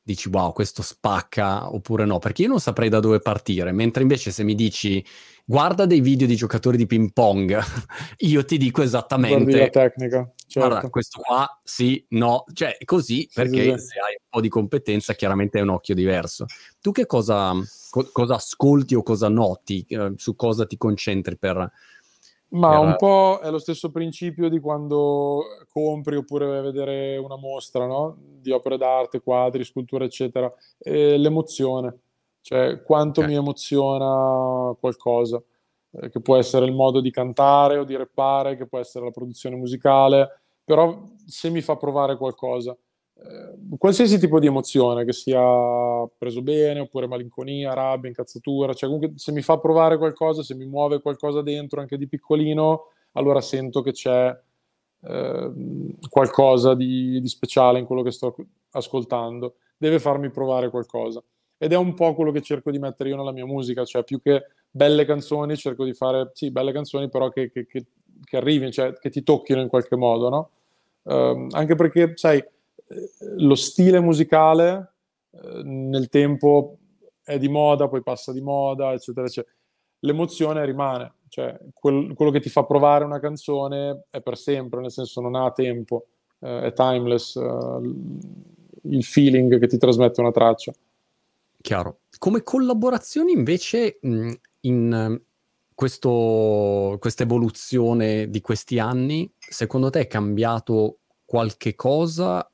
dici 0.04 0.30
wow, 0.30 0.52
questo 0.52 0.82
spacca 0.82 1.74
oppure 1.74 2.06
no? 2.06 2.20
Perché 2.20 2.44
io 2.44 2.48
non 2.48 2.60
saprei 2.60 2.90
da 2.90 3.00
dove 3.00 3.20
partire, 3.20 3.72
mentre 3.72 4.02
invece 4.02 4.32
se 4.32 4.44
mi 4.44 4.56
dici 4.56 5.04
guarda 5.46 5.86
dei 5.86 6.02
video 6.02 6.28
di 6.28 6.36
giocatori 6.36 6.78
di 6.78 6.86
ping 6.86 7.12
pong, 7.14 7.58
io 8.20 8.46
ti 8.46 8.58
dico 8.58 8.82
esattamente... 8.82 9.44
Guardi 9.44 9.60
la 9.60 9.70
tecnica. 9.70 10.32
Certo. 10.48 10.68
Guarda, 10.68 10.90
questo 10.90 11.22
qua 11.22 11.62
sì, 11.64 12.04
no, 12.10 12.44
cioè 12.54 12.78
così 12.84 13.30
perché 13.34 13.64
sì, 13.64 13.80
sì. 13.80 13.86
se 13.88 14.00
hai 14.00 14.18
un 14.20 14.28
po' 14.30 14.42
di 14.42 14.50
competenza 14.50 15.14
chiaramente 15.14 15.60
è 15.60 15.62
un 15.62 15.70
occhio 15.70 15.96
diverso. 15.96 16.46
Tu 16.82 16.92
che 16.92 17.06
cosa, 17.06 17.54
co- 17.90 18.10
cosa 18.12 18.36
ascolti 18.36 18.96
o 18.96 19.04
cosa 19.04 19.30
noti, 19.30 19.86
eh, 19.88 20.14
su 20.16 20.36
cosa 20.36 20.66
ti 20.66 20.78
concentri 20.78 21.38
per... 21.38 21.72
Ma 22.52 22.80
un 22.80 22.96
po' 22.98 23.40
è 23.42 23.50
lo 23.50 23.60
stesso 23.60 23.92
principio 23.92 24.50
di 24.50 24.60
quando 24.60 25.44
compri 25.72 26.18
oppure 26.18 26.46
vai 26.46 26.58
a 26.58 26.62
vedere 26.62 27.18
una 27.18 27.38
mostra 27.38 27.86
no? 27.86 28.18
di 28.18 28.52
opere 28.52 28.78
d'arte, 28.78 29.22
quadri, 29.22 29.64
sculture, 29.64 30.06
eccetera. 30.06 30.52
E 30.78 31.18
l'emozione 31.18 32.00
cioè 32.42 32.82
quanto 32.82 33.22
okay. 33.22 33.32
mi 33.32 33.38
emoziona 33.38 34.76
qualcosa. 34.80 35.42
eh, 35.92 36.10
che 36.10 36.22
può 36.22 36.38
essere 36.38 36.66
il 36.66 36.74
modo 36.74 37.02
di 37.02 37.12
cantare 37.12 37.78
o 37.78 37.84
di 37.84 37.96
rappare, 37.96 38.58
che 38.58 38.66
può 38.68 38.80
essere 38.80 39.06
la 39.06 39.12
produzione 39.12 39.56
musicale, 39.56 40.42
però 40.64 41.04
se 41.26 41.50
mi 41.50 41.62
fa 41.62 41.76
provare 41.76 42.18
qualcosa, 42.18 42.72
eh, 42.72 42.78
qualsiasi 43.78 44.20
tipo 44.20 44.40
di 44.40 44.48
emozione, 44.48 45.06
che 45.06 45.14
sia 45.14 45.42
preso 46.18 46.42
bene, 46.42 46.80
oppure 46.80 47.08
malinconia, 47.08 47.74
rabbia, 47.74 48.10
incazzatura, 48.10 48.74
cioè 48.74 48.90
comunque 48.90 49.18
se 49.18 49.32
mi 49.32 49.42
fa 49.42 49.58
provare 49.60 49.98
qualcosa, 49.98 50.44
se 50.44 50.56
mi 50.56 50.66
muove 50.66 51.02
qualcosa 51.02 51.42
dentro, 51.42 51.82
anche 51.82 51.98
di 51.98 52.08
piccolino, 52.08 52.88
allora 53.14 53.42
sento 53.42 53.82
che 53.82 53.92
c'è 53.92 54.38
eh, 55.04 55.52
qualcosa 56.10 56.74
di, 56.76 57.20
di 57.22 57.28
speciale 57.28 57.80
in 57.80 57.86
quello 57.86 58.02
che 58.02 58.12
sto 58.12 58.36
ascoltando, 58.72 59.56
deve 59.78 60.00
farmi 60.00 60.30
provare 60.30 60.70
qualcosa. 60.70 61.24
Ed 61.58 61.74
è 61.74 61.78
un 61.78 61.94
po' 61.94 62.16
quello 62.16 62.32
che 62.32 62.42
cerco 62.42 62.72
di 62.72 62.80
mettere 62.80 63.10
io 63.10 63.18
nella 63.18 63.32
mia 63.32 63.46
musica, 63.46 63.86
cioè 63.86 64.04
più 64.04 64.20
che 64.20 64.46
belle 64.70 65.06
canzoni, 65.06 65.56
cerco 65.58 65.86
di 65.86 65.94
fare, 65.94 66.32
sì, 66.34 66.50
belle 66.50 66.72
canzoni, 66.72 67.08
però 67.08 67.30
che, 67.30 67.52
che, 67.52 67.68
che, 67.68 67.86
che 68.24 68.38
arrivino, 68.38 68.72
cioè 68.72 68.94
che 68.94 69.12
ti 69.12 69.22
tocchino 69.22 69.62
in 69.62 69.68
qualche 69.68 69.96
modo, 69.96 70.30
no? 70.30 70.50
Um, 71.04 71.48
anche 71.52 71.76
perché, 71.76 72.14
sai, 72.16 72.44
lo 73.38 73.56
stile 73.56 74.00
musicale 74.00 74.94
eh, 75.32 75.62
nel 75.64 76.10
tempo 76.10 76.78
è 77.24 77.38
di 77.38 77.50
moda, 77.50 77.88
poi 77.88 78.02
passa 78.04 78.32
di 78.32 78.42
moda, 78.42 78.94
eccetera, 78.94 79.26
eccetera. 79.26 79.54
L'emozione 80.00 80.66
rimane, 80.66 81.14
cioè 81.28 81.58
quel, 81.74 82.14
quello 82.14 82.32
che 82.32 82.40
ti 82.40 82.50
fa 82.50 82.64
provare 82.64 83.06
una 83.06 83.20
canzone 83.20 84.06
è 84.10 84.22
per 84.22 84.38
sempre, 84.38 84.82
nel 84.82 84.92
senso 84.92 85.22
non 85.22 85.36
ha 85.36 85.52
tempo, 85.52 86.08
eh, 86.40 86.64
è 86.64 86.74
timeless, 86.74 87.36
eh, 87.36 87.80
il 88.84 89.04
feeling 89.04 89.60
che 89.60 89.68
ti 89.68 89.78
trasmette 89.78 90.22
una 90.22 90.32
traccia. 90.32 90.74
Chiaro. 91.62 92.00
Come 92.18 92.42
collaborazioni 92.42 93.32
invece 93.32 94.00
mh, 94.02 94.32
in 94.62 95.22
questo, 95.76 96.98
questa 97.00 97.24
evoluzione 97.24 98.30
di 98.30 98.42
questi 98.42 98.80
anni, 98.80 99.32
secondo 99.38 99.90
te 99.90 100.02
è 100.02 100.08
cambiato 100.08 100.98
qualche 101.26 101.76
cosa 101.76 102.51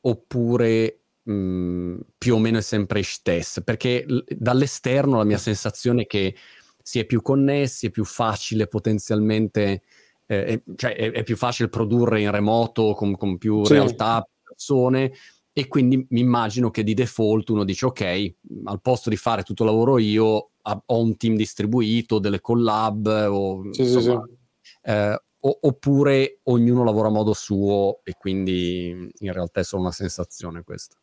oppure 0.00 1.00
mh, 1.22 1.96
più 2.16 2.34
o 2.34 2.38
meno 2.38 2.58
è 2.58 2.62
sempre 2.62 3.02
stesso? 3.02 3.62
Perché 3.62 4.04
l- 4.06 4.24
dall'esterno 4.28 5.16
la 5.16 5.24
mia 5.24 5.38
sensazione 5.38 6.02
è 6.02 6.06
che 6.06 6.34
si 6.82 6.98
è 6.98 7.04
più 7.04 7.20
connessi, 7.20 7.86
è 7.86 7.90
più 7.90 8.04
facile 8.04 8.66
potenzialmente, 8.66 9.82
eh, 10.26 10.44
è, 10.44 10.62
cioè 10.76 10.94
è, 10.94 11.10
è, 11.12 11.22
più 11.22 11.36
facile 11.36 11.68
produrre 11.68 12.22
in 12.22 12.30
remoto 12.30 12.94
con, 12.94 13.16
con 13.16 13.36
più 13.36 13.64
sì. 13.64 13.74
realtà, 13.74 14.26
persone, 14.42 15.12
e 15.52 15.66
quindi 15.66 16.06
mi 16.10 16.20
immagino 16.20 16.70
che 16.70 16.84
di 16.84 16.94
default 16.94 17.50
uno 17.50 17.64
dice 17.64 17.86
ok, 17.86 18.34
al 18.64 18.80
posto 18.80 19.10
di 19.10 19.16
fare 19.16 19.42
tutto 19.42 19.64
il 19.64 19.70
lavoro 19.70 19.98
io 19.98 20.50
ho 20.62 21.02
un 21.02 21.16
team 21.16 21.34
distribuito, 21.34 22.18
delle 22.18 22.40
collab, 22.40 23.26
o, 23.28 23.72
sì, 23.72 23.82
insomma, 23.82 24.22
sì, 24.24 24.32
sì. 24.62 24.78
Eh, 24.90 25.22
o, 25.40 25.58
oppure 25.62 26.40
ognuno 26.44 26.84
lavora 26.84 27.08
a 27.08 27.12
modo 27.12 27.32
suo 27.32 28.00
e 28.02 28.14
quindi 28.18 29.10
in 29.18 29.32
realtà 29.32 29.60
è 29.60 29.64
solo 29.64 29.82
una 29.82 29.92
sensazione 29.92 30.62
questa. 30.62 30.96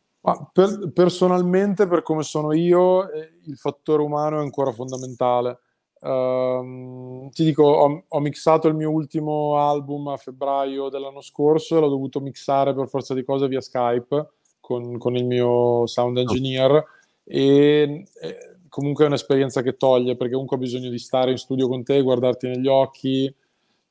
Per, 0.52 0.90
personalmente, 0.92 1.86
per 1.86 2.02
come 2.02 2.24
sono 2.24 2.52
io, 2.52 3.08
eh, 3.12 3.38
il 3.44 3.56
fattore 3.56 4.02
umano 4.02 4.38
è 4.38 4.42
ancora 4.42 4.72
fondamentale. 4.72 5.60
Uh, 5.98 7.28
ti 7.30 7.44
dico, 7.44 7.62
ho, 7.62 8.04
ho, 8.06 8.20
mixato 8.20 8.68
il 8.68 8.74
mio 8.74 8.90
ultimo 8.90 9.56
album 9.56 10.08
a 10.08 10.16
febbraio 10.16 10.88
dell'anno 10.88 11.22
scorso 11.22 11.76
e 11.76 11.80
l'ho 11.80 11.88
dovuto 11.88 12.20
mixare 12.20 12.74
per 12.74 12.86
forza 12.86 13.14
di 13.14 13.24
cose 13.24 13.48
via 13.48 13.62
Skype 13.62 14.28
con, 14.60 14.98
con 14.98 15.16
il 15.16 15.24
mio 15.24 15.86
sound 15.86 16.18
engineer 16.18 16.70
oh. 16.70 16.84
e, 17.24 18.04
e, 18.20 18.56
comunque 18.68 19.04
è 19.04 19.06
un'esperienza 19.06 19.62
che 19.62 19.76
toglie 19.76 20.16
perché 20.16 20.32
comunque 20.34 20.56
ho 20.56 20.60
bisogno 20.60 20.90
di 20.90 20.98
stare 20.98 21.30
in 21.30 21.38
studio 21.38 21.66
con 21.66 21.82
te, 21.82 22.02
guardarti 22.02 22.46
negli 22.46 22.68
occhi, 22.68 23.34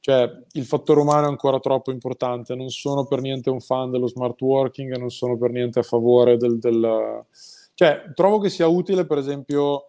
cioè 0.05 0.29
il 0.51 0.65
fattore 0.65 0.99
umano 0.99 1.25
è 1.25 1.29
ancora 1.29 1.59
troppo 1.59 1.89
importante, 1.89 2.53
non 2.53 2.69
sono 2.69 3.07
per 3.07 3.21
niente 3.21 3.49
un 3.49 3.59
fan 3.59 3.89
dello 3.89 4.05
smart 4.05 4.39
working, 4.39 4.95
non 4.97 5.09
sono 5.09 5.35
per 5.35 5.49
niente 5.49 5.79
a 5.79 5.81
favore 5.81 6.37
del... 6.37 6.59
del... 6.59 7.25
cioè 7.73 8.11
trovo 8.13 8.37
che 8.37 8.49
sia 8.49 8.67
utile 8.67 9.07
per 9.07 9.17
esempio 9.17 9.87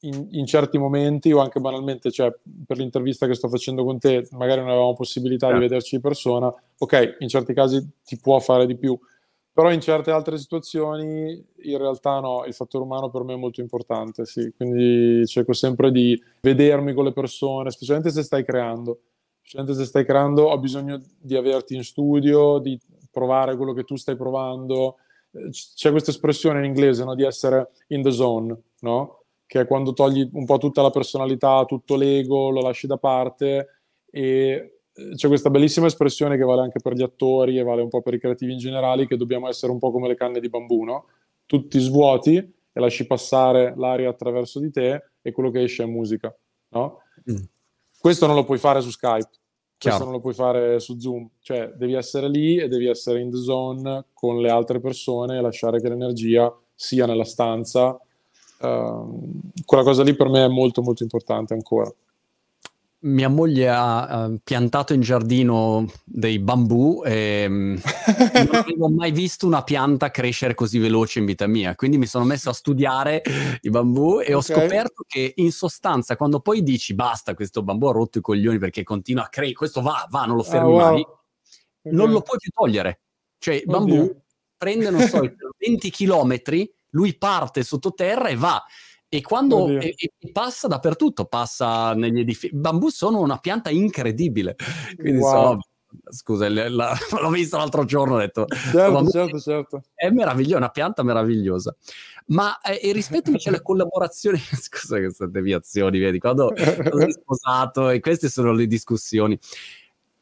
in, 0.00 0.26
in, 0.32 0.46
certi 0.46 0.78
momenti 0.78 1.30
o 1.30 1.38
anche 1.38 1.60
banalmente, 1.60 2.10
cioè 2.10 2.34
per 2.66 2.76
l'intervista 2.76 3.28
che 3.28 3.34
sto 3.34 3.48
facendo 3.48 3.84
con 3.84 4.00
te, 4.00 4.26
magari 4.32 4.62
non 4.62 4.70
avevamo 4.70 4.94
possibilità 4.94 5.50
eh. 5.50 5.52
di 5.52 5.60
vederci 5.60 5.94
di 5.94 6.02
persona, 6.02 6.52
ok, 6.78 7.18
in 7.20 7.28
certi 7.28 7.54
casi 7.54 7.88
ti 8.04 8.18
può 8.18 8.40
fare 8.40 8.66
di 8.66 8.76
più, 8.76 8.98
però 9.52 9.70
in 9.70 9.80
certe 9.80 10.10
altre 10.10 10.38
situazioni 10.38 11.40
in 11.62 11.78
realtà 11.78 12.18
no, 12.18 12.42
il 12.46 12.52
fattore 12.52 12.82
umano 12.82 13.10
per 13.10 13.22
me 13.22 13.34
è 13.34 13.38
molto 13.38 13.60
importante, 13.60 14.24
sì. 14.24 14.52
quindi 14.56 15.24
cerco 15.24 15.52
sempre 15.52 15.92
di 15.92 16.20
vedermi 16.40 16.92
con 16.94 17.04
le 17.04 17.12
persone, 17.12 17.70
specialmente 17.70 18.10
se 18.10 18.24
stai 18.24 18.44
creando. 18.44 19.02
Specialmente 19.46 19.80
se 19.80 19.86
stai 19.86 20.04
creando 20.04 20.48
ho 20.48 20.58
bisogno 20.58 21.00
di 21.20 21.36
averti 21.36 21.76
in 21.76 21.84
studio, 21.84 22.58
di 22.58 22.76
provare 23.12 23.56
quello 23.56 23.74
che 23.74 23.84
tu 23.84 23.94
stai 23.94 24.16
provando. 24.16 24.96
C'è 25.50 25.92
questa 25.92 26.10
espressione 26.10 26.58
in 26.58 26.64
inglese 26.64 27.04
no? 27.04 27.14
di 27.14 27.22
essere 27.22 27.70
in 27.88 28.02
the 28.02 28.10
zone, 28.10 28.60
no? 28.80 29.22
che 29.46 29.60
è 29.60 29.66
quando 29.68 29.92
togli 29.92 30.28
un 30.32 30.44
po' 30.46 30.58
tutta 30.58 30.82
la 30.82 30.90
personalità, 30.90 31.64
tutto 31.64 31.94
l'ego, 31.94 32.50
lo 32.50 32.60
lasci 32.60 32.88
da 32.88 32.96
parte 32.96 33.68
e 34.10 34.80
c'è 35.14 35.28
questa 35.28 35.50
bellissima 35.50 35.86
espressione 35.86 36.36
che 36.36 36.42
vale 36.42 36.62
anche 36.62 36.80
per 36.80 36.94
gli 36.94 37.02
attori 37.02 37.56
e 37.56 37.62
vale 37.62 37.82
un 37.82 37.88
po' 37.88 38.02
per 38.02 38.14
i 38.14 38.18
creativi 38.18 38.50
in 38.50 38.58
generale, 38.58 39.06
che 39.06 39.16
dobbiamo 39.16 39.48
essere 39.48 39.70
un 39.70 39.78
po' 39.78 39.92
come 39.92 40.08
le 40.08 40.16
canne 40.16 40.40
di 40.40 40.48
bambù, 40.48 40.82
no? 40.82 41.06
Tu 41.46 41.68
ti 41.68 41.78
svuoti 41.78 42.36
e 42.36 42.80
lasci 42.80 43.06
passare 43.06 43.74
l'aria 43.76 44.08
attraverso 44.08 44.58
di 44.58 44.72
te 44.72 45.04
e 45.22 45.30
quello 45.30 45.50
che 45.50 45.62
esce 45.62 45.84
è 45.84 45.86
musica, 45.86 46.36
no? 46.70 46.98
Mm. 47.30 47.36
Questo 48.06 48.26
non 48.26 48.36
lo 48.36 48.44
puoi 48.44 48.58
fare 48.58 48.80
su 48.82 48.90
Skype, 48.90 49.30
Chiaro. 49.78 49.96
questo 49.96 50.04
non 50.04 50.12
lo 50.12 50.20
puoi 50.20 50.32
fare 50.32 50.78
su 50.78 50.96
Zoom, 50.96 51.28
cioè 51.40 51.72
devi 51.74 51.94
essere 51.94 52.28
lì 52.28 52.56
e 52.56 52.68
devi 52.68 52.86
essere 52.86 53.20
in 53.20 53.30
the 53.30 53.38
zone 53.38 54.04
con 54.14 54.40
le 54.40 54.48
altre 54.48 54.78
persone 54.78 55.36
e 55.36 55.40
lasciare 55.40 55.80
che 55.80 55.88
l'energia 55.88 56.56
sia 56.72 57.04
nella 57.04 57.24
stanza. 57.24 57.98
Uh, 58.60 59.40
quella 59.64 59.82
cosa 59.82 60.04
lì 60.04 60.14
per 60.14 60.28
me 60.28 60.44
è 60.44 60.48
molto 60.48 60.82
molto 60.82 61.02
importante 61.02 61.52
ancora 61.52 61.92
mia 63.00 63.28
moglie 63.28 63.68
ha 63.68 64.26
uh, 64.26 64.40
piantato 64.42 64.94
in 64.94 65.00
giardino 65.00 65.86
dei 66.04 66.38
bambù 66.38 67.02
e 67.04 67.46
mm, 67.48 67.76
non 68.46 68.54
avevo 68.54 68.88
mai 68.88 69.12
visto 69.12 69.46
una 69.46 69.62
pianta 69.62 70.10
crescere 70.10 70.54
così 70.54 70.78
veloce 70.78 71.18
in 71.18 71.26
vita 71.26 71.46
mia. 71.46 71.74
Quindi 71.74 71.98
mi 71.98 72.06
sono 72.06 72.24
messo 72.24 72.50
a 72.50 72.54
studiare 72.54 73.22
i 73.60 73.70
bambù 73.70 74.20
e 74.20 74.22
okay. 74.22 74.34
ho 74.34 74.40
scoperto 74.40 75.04
che 75.06 75.34
in 75.36 75.52
sostanza 75.52 76.16
quando 76.16 76.40
poi 76.40 76.62
dici 76.62 76.94
basta, 76.94 77.34
questo 77.34 77.62
bambù 77.62 77.86
ha 77.86 77.92
rotto 77.92 78.18
i 78.18 78.22
coglioni 78.22 78.58
perché 78.58 78.82
continua 78.82 79.24
a 79.24 79.28
crescere, 79.28 79.56
questo 79.56 79.82
va, 79.82 80.06
va, 80.10 80.24
non 80.24 80.36
lo 80.36 80.42
fermi 80.42 80.72
oh, 80.72 80.76
wow. 80.76 80.92
mai, 80.92 81.00
okay. 81.00 81.92
non 81.92 82.10
lo 82.10 82.22
puoi 82.22 82.38
più 82.38 82.50
togliere. 82.50 83.00
Cioè 83.38 83.54
il 83.54 83.64
bambù 83.66 84.00
Oddio. 84.00 84.22
prende, 84.56 84.90
non 84.90 85.02
so, 85.02 85.20
20 85.58 85.90
chilometri, 85.90 86.72
lui 86.90 87.16
parte 87.16 87.62
sottoterra 87.62 88.28
e 88.28 88.36
va 88.36 88.62
e 89.16 89.22
quando 89.22 89.68
e, 89.68 89.94
e 89.96 90.30
passa 90.30 90.68
dappertutto, 90.68 91.24
passa 91.24 91.94
negli 91.94 92.20
edifici. 92.20 92.54
Bambù 92.54 92.90
sono 92.90 93.20
una 93.20 93.38
pianta 93.38 93.70
incredibile. 93.70 94.56
Quindi 94.94 95.20
wow. 95.20 95.30
sono, 95.30 95.60
scusa, 96.10 96.50
la, 96.50 96.68
la, 96.68 96.94
l'ho 97.18 97.30
visto 97.30 97.56
l'altro 97.56 97.86
giorno, 97.86 98.16
ho 98.16 98.18
detto... 98.18 98.44
Certo, 98.46 99.08
certo, 99.08 99.38
certo. 99.38 99.82
È 99.94 100.10
meravigliosa, 100.10 100.58
una 100.58 100.68
pianta 100.68 101.02
meravigliosa. 101.02 101.74
Ma 102.26 102.60
eh, 102.60 102.92
rispetto 102.92 103.30
invece 103.30 103.48
alle 103.48 103.62
collaborazioni, 103.64 104.38
scusa 104.38 104.98
queste 104.98 105.30
deviazioni, 105.30 105.98
vedi, 105.98 106.18
quando, 106.18 106.52
quando 106.54 107.00
sei 107.00 107.12
sposato, 107.12 107.88
e 107.88 108.00
queste 108.00 108.28
sono 108.28 108.52
le 108.52 108.66
discussioni 108.66 109.38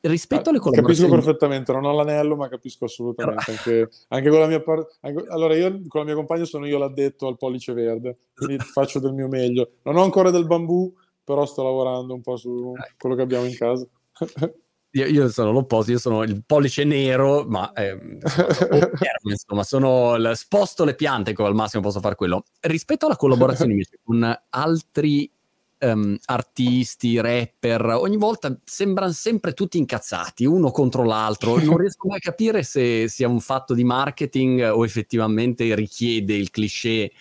rispetto 0.08 0.50
alle 0.50 0.58
collaborazioni... 0.58 1.10
Capisco 1.10 1.26
perfettamente, 1.26 1.72
non 1.72 1.84
ho 1.84 1.92
l'anello, 1.92 2.36
ma 2.36 2.48
capisco 2.48 2.84
assolutamente. 2.84 3.50
Anche, 3.50 3.88
anche 4.08 4.30
con 4.30 4.38
la 4.38 4.46
mia 4.46 4.62
parte... 4.62 4.96
Allora, 5.28 5.54
io 5.56 5.80
con 5.88 6.00
la 6.00 6.06
mia 6.06 6.14
compagna 6.14 6.44
sono 6.44 6.66
io 6.66 6.78
l'addetto 6.78 7.26
al 7.26 7.36
pollice 7.36 7.72
verde, 7.72 8.18
quindi 8.34 8.58
faccio 8.64 8.98
del 9.00 9.12
mio 9.12 9.28
meglio. 9.28 9.72
Non 9.82 9.96
ho 9.96 10.02
ancora 10.02 10.30
del 10.30 10.46
bambù, 10.46 10.92
però 11.22 11.46
sto 11.46 11.62
lavorando 11.62 12.14
un 12.14 12.20
po' 12.20 12.36
su 12.36 12.72
quello 12.98 13.14
che 13.14 13.22
abbiamo 13.22 13.46
in 13.46 13.56
casa. 13.56 13.86
Io, 14.94 15.06
io, 15.06 15.28
sono 15.28 15.50
l'opposto, 15.50 15.90
io 15.90 15.98
sono 15.98 16.22
il 16.22 16.44
pollice 16.46 16.84
nero, 16.84 17.44
ma 17.48 17.72
eh, 17.72 17.98
insomma, 19.24 19.64
sono, 19.64 20.14
sposto 20.34 20.84
le 20.84 20.94
piante, 20.94 21.32
come 21.32 21.48
al 21.48 21.54
massimo 21.56 21.82
posso 21.82 21.98
fare 21.98 22.14
quello. 22.14 22.44
Rispetto 22.60 23.06
alla 23.06 23.16
collaborazione 23.16 23.72
invece 23.72 23.98
con 24.04 24.40
altri 24.50 25.28
um, 25.92 26.16
artisti, 26.26 27.20
rapper, 27.20 27.84
ogni 27.86 28.16
volta 28.16 28.56
sembrano 28.64 29.12
sempre 29.12 29.52
tutti 29.52 29.78
incazzati, 29.78 30.44
uno 30.44 30.70
contro 30.70 31.04
l'altro. 31.04 31.56
Non 31.64 31.78
riesco 31.78 32.08
mai 32.08 32.18
a 32.18 32.20
capire 32.20 32.62
se 32.62 33.08
sia 33.08 33.28
un 33.28 33.40
fatto 33.40 33.74
di 33.74 33.84
marketing 33.84 34.70
o 34.72 34.84
effettivamente 34.84 35.74
richiede 35.74 36.34
il 36.34 36.50
cliché 36.50 37.12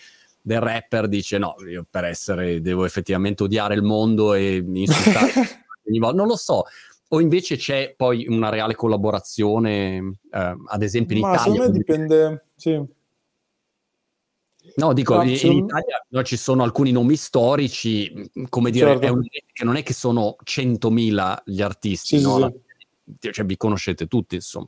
del 0.42 0.60
rapper, 0.60 1.08
dice 1.08 1.38
no, 1.38 1.56
io 1.68 1.86
per 1.90 2.04
essere 2.04 2.62
devo 2.62 2.86
effettivamente 2.86 3.44
odiare 3.44 3.76
il 3.76 3.84
mondo 3.84 4.34
e 4.34 4.64
insultare 4.66 5.32
ogni 5.88 6.00
volta. 6.00 6.18
Non 6.18 6.28
lo 6.28 6.36
so. 6.36 6.66
O 7.10 7.22
invece 7.22 7.58
c'è 7.58 7.94
poi 7.96 8.26
una 8.28 8.50
reale 8.50 8.76
collaborazione, 8.76 10.18
eh, 10.32 10.56
ad 10.66 10.82
esempio 10.82 11.16
in 11.16 11.22
Ma 11.22 11.34
Italia? 11.34 11.54
Secondo 11.54 11.72
me 11.72 11.78
dipende, 11.78 12.46
sì 12.56 13.02
No, 14.76 14.94
dico, 14.94 15.22
in, 15.22 15.30
in 15.30 15.52
Italia 15.66 16.04
no, 16.10 16.24
ci 16.24 16.38
sono 16.38 16.64
alcuni 16.64 16.92
nomi 16.92 17.16
storici, 17.16 18.32
come 18.50 18.72
dire, 18.72 18.92
certo. 18.92 19.06
è 19.06 19.10
un, 19.10 19.22
che 19.22 19.64
non 19.64 19.76
è 19.76 19.84
che 19.84 19.94
sono 19.94 20.36
100.000 20.44 21.42
gli 21.46 21.62
artisti, 21.62 22.18
sì, 22.18 22.24
no? 22.24 22.52
sì. 23.20 23.32
cioè 23.32 23.46
vi 23.46 23.58
conoscete 23.58 24.08
tutti, 24.08 24.36
insomma. 24.36 24.68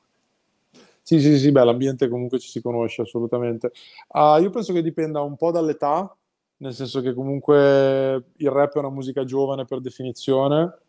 Sì, 1.02 1.20
sì, 1.22 1.38
sì, 1.38 1.52
beh, 1.52 1.64
l'ambiente 1.64 2.08
comunque 2.08 2.40
ci 2.40 2.50
si 2.50 2.62
conosce 2.62 3.04
assolutamente. 3.04 3.72
Uh, 4.08 4.42
io 4.42 4.50
penso 4.50 4.74
che 4.74 4.82
dipenda 4.82 5.22
un 5.22 5.36
po' 5.36 5.52
dall'età, 5.52 6.16
nel 6.58 6.74
senso 6.74 7.02
che 7.02 7.14
comunque 7.14 8.24
il 8.36 8.50
rap 8.50 8.76
è 8.76 8.80
una 8.80 8.90
musica 8.90 9.24
giovane 9.24 9.66
per 9.66 9.82
definizione, 9.82 10.80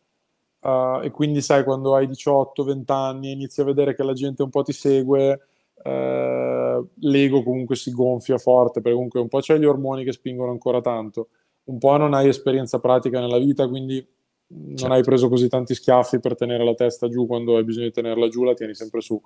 uh, 0.61 1.01
e 1.03 1.11
quindi 1.11 1.43
sai, 1.43 1.65
quando 1.65 1.95
hai 1.95 2.07
18-20 2.07 2.93
anni 2.93 3.29
e 3.29 3.33
inizi 3.33 3.61
a 3.61 3.65
vedere 3.65 3.95
che 3.95 4.03
la 4.03 4.15
gente 4.15 4.43
un 4.43 4.49
po' 4.49 4.63
ti 4.63 4.73
segue, 4.73 5.49
eh, 5.87 6.85
l'ego 7.01 7.43
comunque 7.43 7.77
si 7.77 7.93
gonfia 7.93 8.39
forte, 8.39 8.81
perché 8.81 8.95
comunque 8.95 9.21
un 9.21 9.29
po' 9.29 9.41
c'è 9.41 9.59
gli 9.59 9.65
ormoni 9.65 10.05
che 10.05 10.13
spingono 10.13 10.51
ancora 10.51 10.81
tanto, 10.81 11.29
un 11.65 11.79
po' 11.79 11.97
non 11.97 12.15
hai 12.15 12.29
esperienza 12.29 12.79
pratica 12.81 13.21
nella 13.21 13.39
vita, 13.39 13.69
quindi 13.69 14.05
non 14.49 14.77
certo. 14.77 14.95
hai 14.95 15.03
preso 15.03 15.29
così 15.29 15.49
tanti 15.49 15.75
schiaffi 15.75 16.21
per 16.21 16.37
tenere 16.37 16.65
la 16.65 16.75
testa 16.75 17.09
giù 17.09 17.27
quando 17.27 17.57
hai 17.57 17.65
bisogno 17.65 17.87
di 17.87 17.93
tenerla 17.93 18.29
giù, 18.29 18.45
la 18.45 18.55
tieni 18.55 18.75
sempre 18.75 19.01
su. 19.01 19.21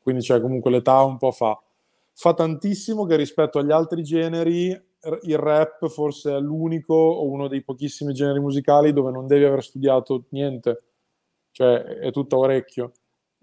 Quindi 0.00 0.22
c'è 0.22 0.40
comunque 0.40 0.70
l'età 0.70 1.02
un 1.02 1.16
po' 1.16 1.30
fa. 1.30 1.60
Fa 2.14 2.34
tantissimo 2.34 3.06
che 3.06 3.16
rispetto 3.16 3.58
agli 3.58 3.72
altri 3.72 4.02
generi 4.02 4.68
il 5.22 5.38
rap 5.38 5.88
forse 5.88 6.36
è 6.36 6.40
l'unico 6.40 6.94
o 6.94 7.28
uno 7.28 7.48
dei 7.48 7.62
pochissimi 7.62 8.12
generi 8.12 8.38
musicali 8.38 8.92
dove 8.92 9.10
non 9.10 9.26
devi 9.26 9.44
aver 9.44 9.62
studiato 9.62 10.24
niente, 10.28 10.82
cioè 11.50 11.82
è 11.82 12.10
tutto 12.12 12.38
orecchio 12.38 12.92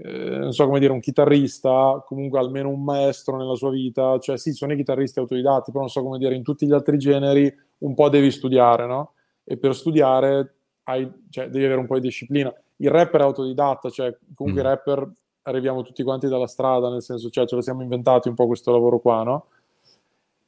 eh, 0.02 0.38
non 0.38 0.54
so 0.54 0.66
come 0.66 0.80
dire, 0.80 0.94
un 0.94 1.02
chitarrista, 1.02 2.02
comunque 2.06 2.40
almeno 2.40 2.70
un 2.70 2.84
maestro 2.84 3.36
nella 3.36 3.56
sua 3.56 3.70
vita, 3.70 4.18
cioè 4.20 4.38
sì, 4.38 4.54
sono 4.54 4.72
i 4.72 4.78
chitarristi 4.78 5.20
autodidatti, 5.20 5.72
però 5.72 5.82
non 5.82 5.90
so 5.90 6.02
come 6.02 6.18
dire, 6.18 6.36
in 6.36 6.44
tutti 6.44 6.66
gli 6.66 6.72
altri 6.72 6.98
generi 6.98 7.54
un 7.80 7.94
po' 7.94 8.08
devi 8.08 8.32
studiare, 8.32 8.86
no? 8.86 9.14
E 9.44 9.58
per 9.58 9.76
studiare 9.76 10.56
hai, 10.84 11.10
cioè, 11.30 11.50
devi 11.50 11.66
avere 11.66 11.82
un 11.82 11.88
po' 11.88 11.96
di 11.96 12.08
disciplina. 12.08 12.54
Il 12.78 12.90
rapper 12.90 13.22
è 13.22 13.24
autodidatta, 13.24 13.90
cioè 13.90 14.18
comunque 14.34 14.62
mm. 14.62 14.66
i 14.66 14.70
rapper 14.70 15.12
arriviamo 15.44 15.82
tutti 15.82 16.04
quanti 16.04 16.28
dalla 16.28 16.48
strada, 16.48 16.90
nel 16.90 17.02
senso, 17.02 17.30
cioè 17.30 17.46
ce 17.46 17.56
lo 17.56 17.62
siamo 17.62 17.82
inventati 17.82 18.30
un 18.30 18.36
po' 18.36 18.48
questo 18.48 18.72
lavoro 18.72 19.00
qua, 19.00 19.24
no? 19.24 19.48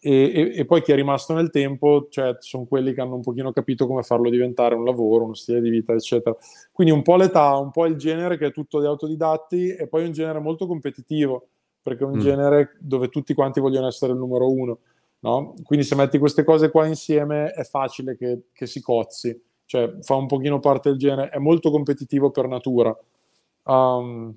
E, 0.04 0.32
e, 0.34 0.54
e, 0.56 0.66
poi 0.66 0.82
chi 0.82 0.91
è 0.91 0.95
rimasto 0.95 1.36
nel 1.36 1.52
tempo, 1.52 2.08
cioè 2.10 2.36
sono 2.39 2.66
quelli 2.66 2.91
che 2.91 3.02
hanno 3.02 3.14
un 3.14 3.22
pochino 3.22 3.52
capito 3.52 3.86
come 3.86 4.02
farlo 4.02 4.32
diventare 4.32 4.74
un 4.74 4.84
lavoro, 4.84 5.26
uno 5.26 5.36
stile 5.36 5.62
di 5.62 5.70
vita, 5.70 5.93
eccetera. 5.93 6.36
Quindi 6.72 6.91
un 6.91 7.04
po' 7.04 7.18
l'età, 7.18 7.56
un 7.58 7.70
po' 7.70 7.86
il 7.86 7.97
genere 7.97 8.36
che 8.39 8.47
è 8.47 8.52
tutto 8.52 8.80
di 8.80 8.88
autodidatti 8.88 9.76
e 9.76 9.88
poi 9.88 10.06
un 10.06 10.12
genere 10.12 10.39
molto 10.39 10.66
competitivo, 10.66 11.49
perché 11.84 12.04
è 12.04 12.08
un 12.08 12.18
mm. 12.18 12.20
genere 12.20 12.78
dove 12.80 13.10
tutti 13.10 13.36
quanti 13.36 13.60
vogliono 13.60 13.86
essere 13.86 14.14
il 14.14 14.18
numero 14.18 14.49
uno, 14.49 14.80
no? 15.20 15.54
Quindi 15.64 15.86
se 15.86 15.93
metti 15.93 16.18
queste 16.18 16.43
cose 16.43 16.72
qua 16.72 16.88
insieme 16.88 17.52
è 17.52 17.64
facile 17.64 18.18
che, 18.18 18.45
che 18.54 18.66
si 18.66 18.82
cozzi, 18.82 19.39
cioè 19.66 19.97
fa 20.02 20.16
un 20.16 20.26
pochino 20.26 20.60
parte 20.60 20.89
del 20.89 20.97
genere, 20.97 21.30
è 21.30 21.38
molto 21.38 21.70
competitivo 21.70 22.32
per 22.32 22.47
natura. 22.47 22.97
Um, 23.66 24.36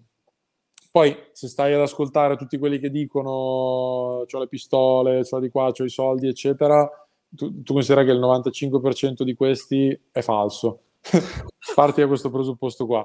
poi, 0.95 1.13
se 1.33 1.49
stai 1.49 1.75
ad 1.75 1.81
ascoltare 1.81 2.37
tutti 2.37 2.57
quelli 2.57 2.79
che 2.79 2.89
dicono 2.89 3.31
ho 3.31 4.39
le 4.39 4.47
pistole, 4.47 5.27
ho 5.29 5.41
di 5.41 5.51
qua, 5.51 5.73
ho 5.77 5.85
i 5.85 5.89
soldi, 5.89 6.29
eccetera, 6.29 6.89
tu, 7.29 7.65
tu 7.65 7.73
considera 7.73 8.05
che 8.05 8.13
il 8.13 8.21
95% 8.21 9.25
di 9.25 9.35
questi 9.35 10.01
è 10.13 10.21
falso. 10.21 10.83
Parti 11.75 12.01
da 12.01 12.07
questo 12.07 12.31
presupposto 12.31 12.87
qua. 12.87 13.05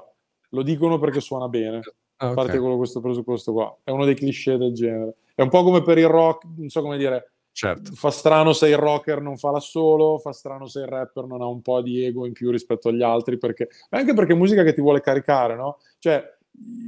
Lo 0.50 0.62
dicono 0.62 1.00
perché 1.00 1.20
suona 1.20 1.48
bene. 1.48 1.80
Okay. 2.16 2.32
Parti 2.32 2.60
da 2.60 2.76
questo 2.76 3.00
presupposto 3.00 3.52
qua. 3.52 3.76
È 3.82 3.90
uno 3.90 4.04
dei 4.04 4.14
cliché 4.14 4.56
del 4.56 4.72
genere. 4.72 5.16
È 5.34 5.42
un 5.42 5.48
po' 5.48 5.64
come 5.64 5.82
per 5.82 5.98
il 5.98 6.06
rock, 6.06 6.46
non 6.58 6.68
so 6.68 6.82
come 6.82 6.96
dire. 6.96 7.32
Certo. 7.50 7.90
Fa 7.96 8.12
strano 8.12 8.52
se 8.52 8.68
il 8.68 8.78
rocker 8.78 9.20
non 9.20 9.36
fa 9.36 9.50
la 9.50 9.58
solo, 9.58 10.18
fa 10.18 10.32
strano 10.32 10.66
se 10.66 10.78
il 10.78 10.86
rapper 10.86 11.24
non 11.24 11.42
ha 11.42 11.46
un 11.46 11.60
po' 11.60 11.82
di 11.82 12.04
ego 12.04 12.24
in 12.24 12.34
più 12.34 12.52
rispetto 12.52 12.90
agli 12.90 13.02
altri, 13.02 13.36
perché... 13.36 13.68
anche 13.88 14.14
perché 14.14 14.34
è 14.34 14.36
musica 14.36 14.62
che 14.62 14.74
ti 14.74 14.80
vuole 14.80 15.00
caricare, 15.00 15.56
no? 15.56 15.78
Cioè, 15.98 16.38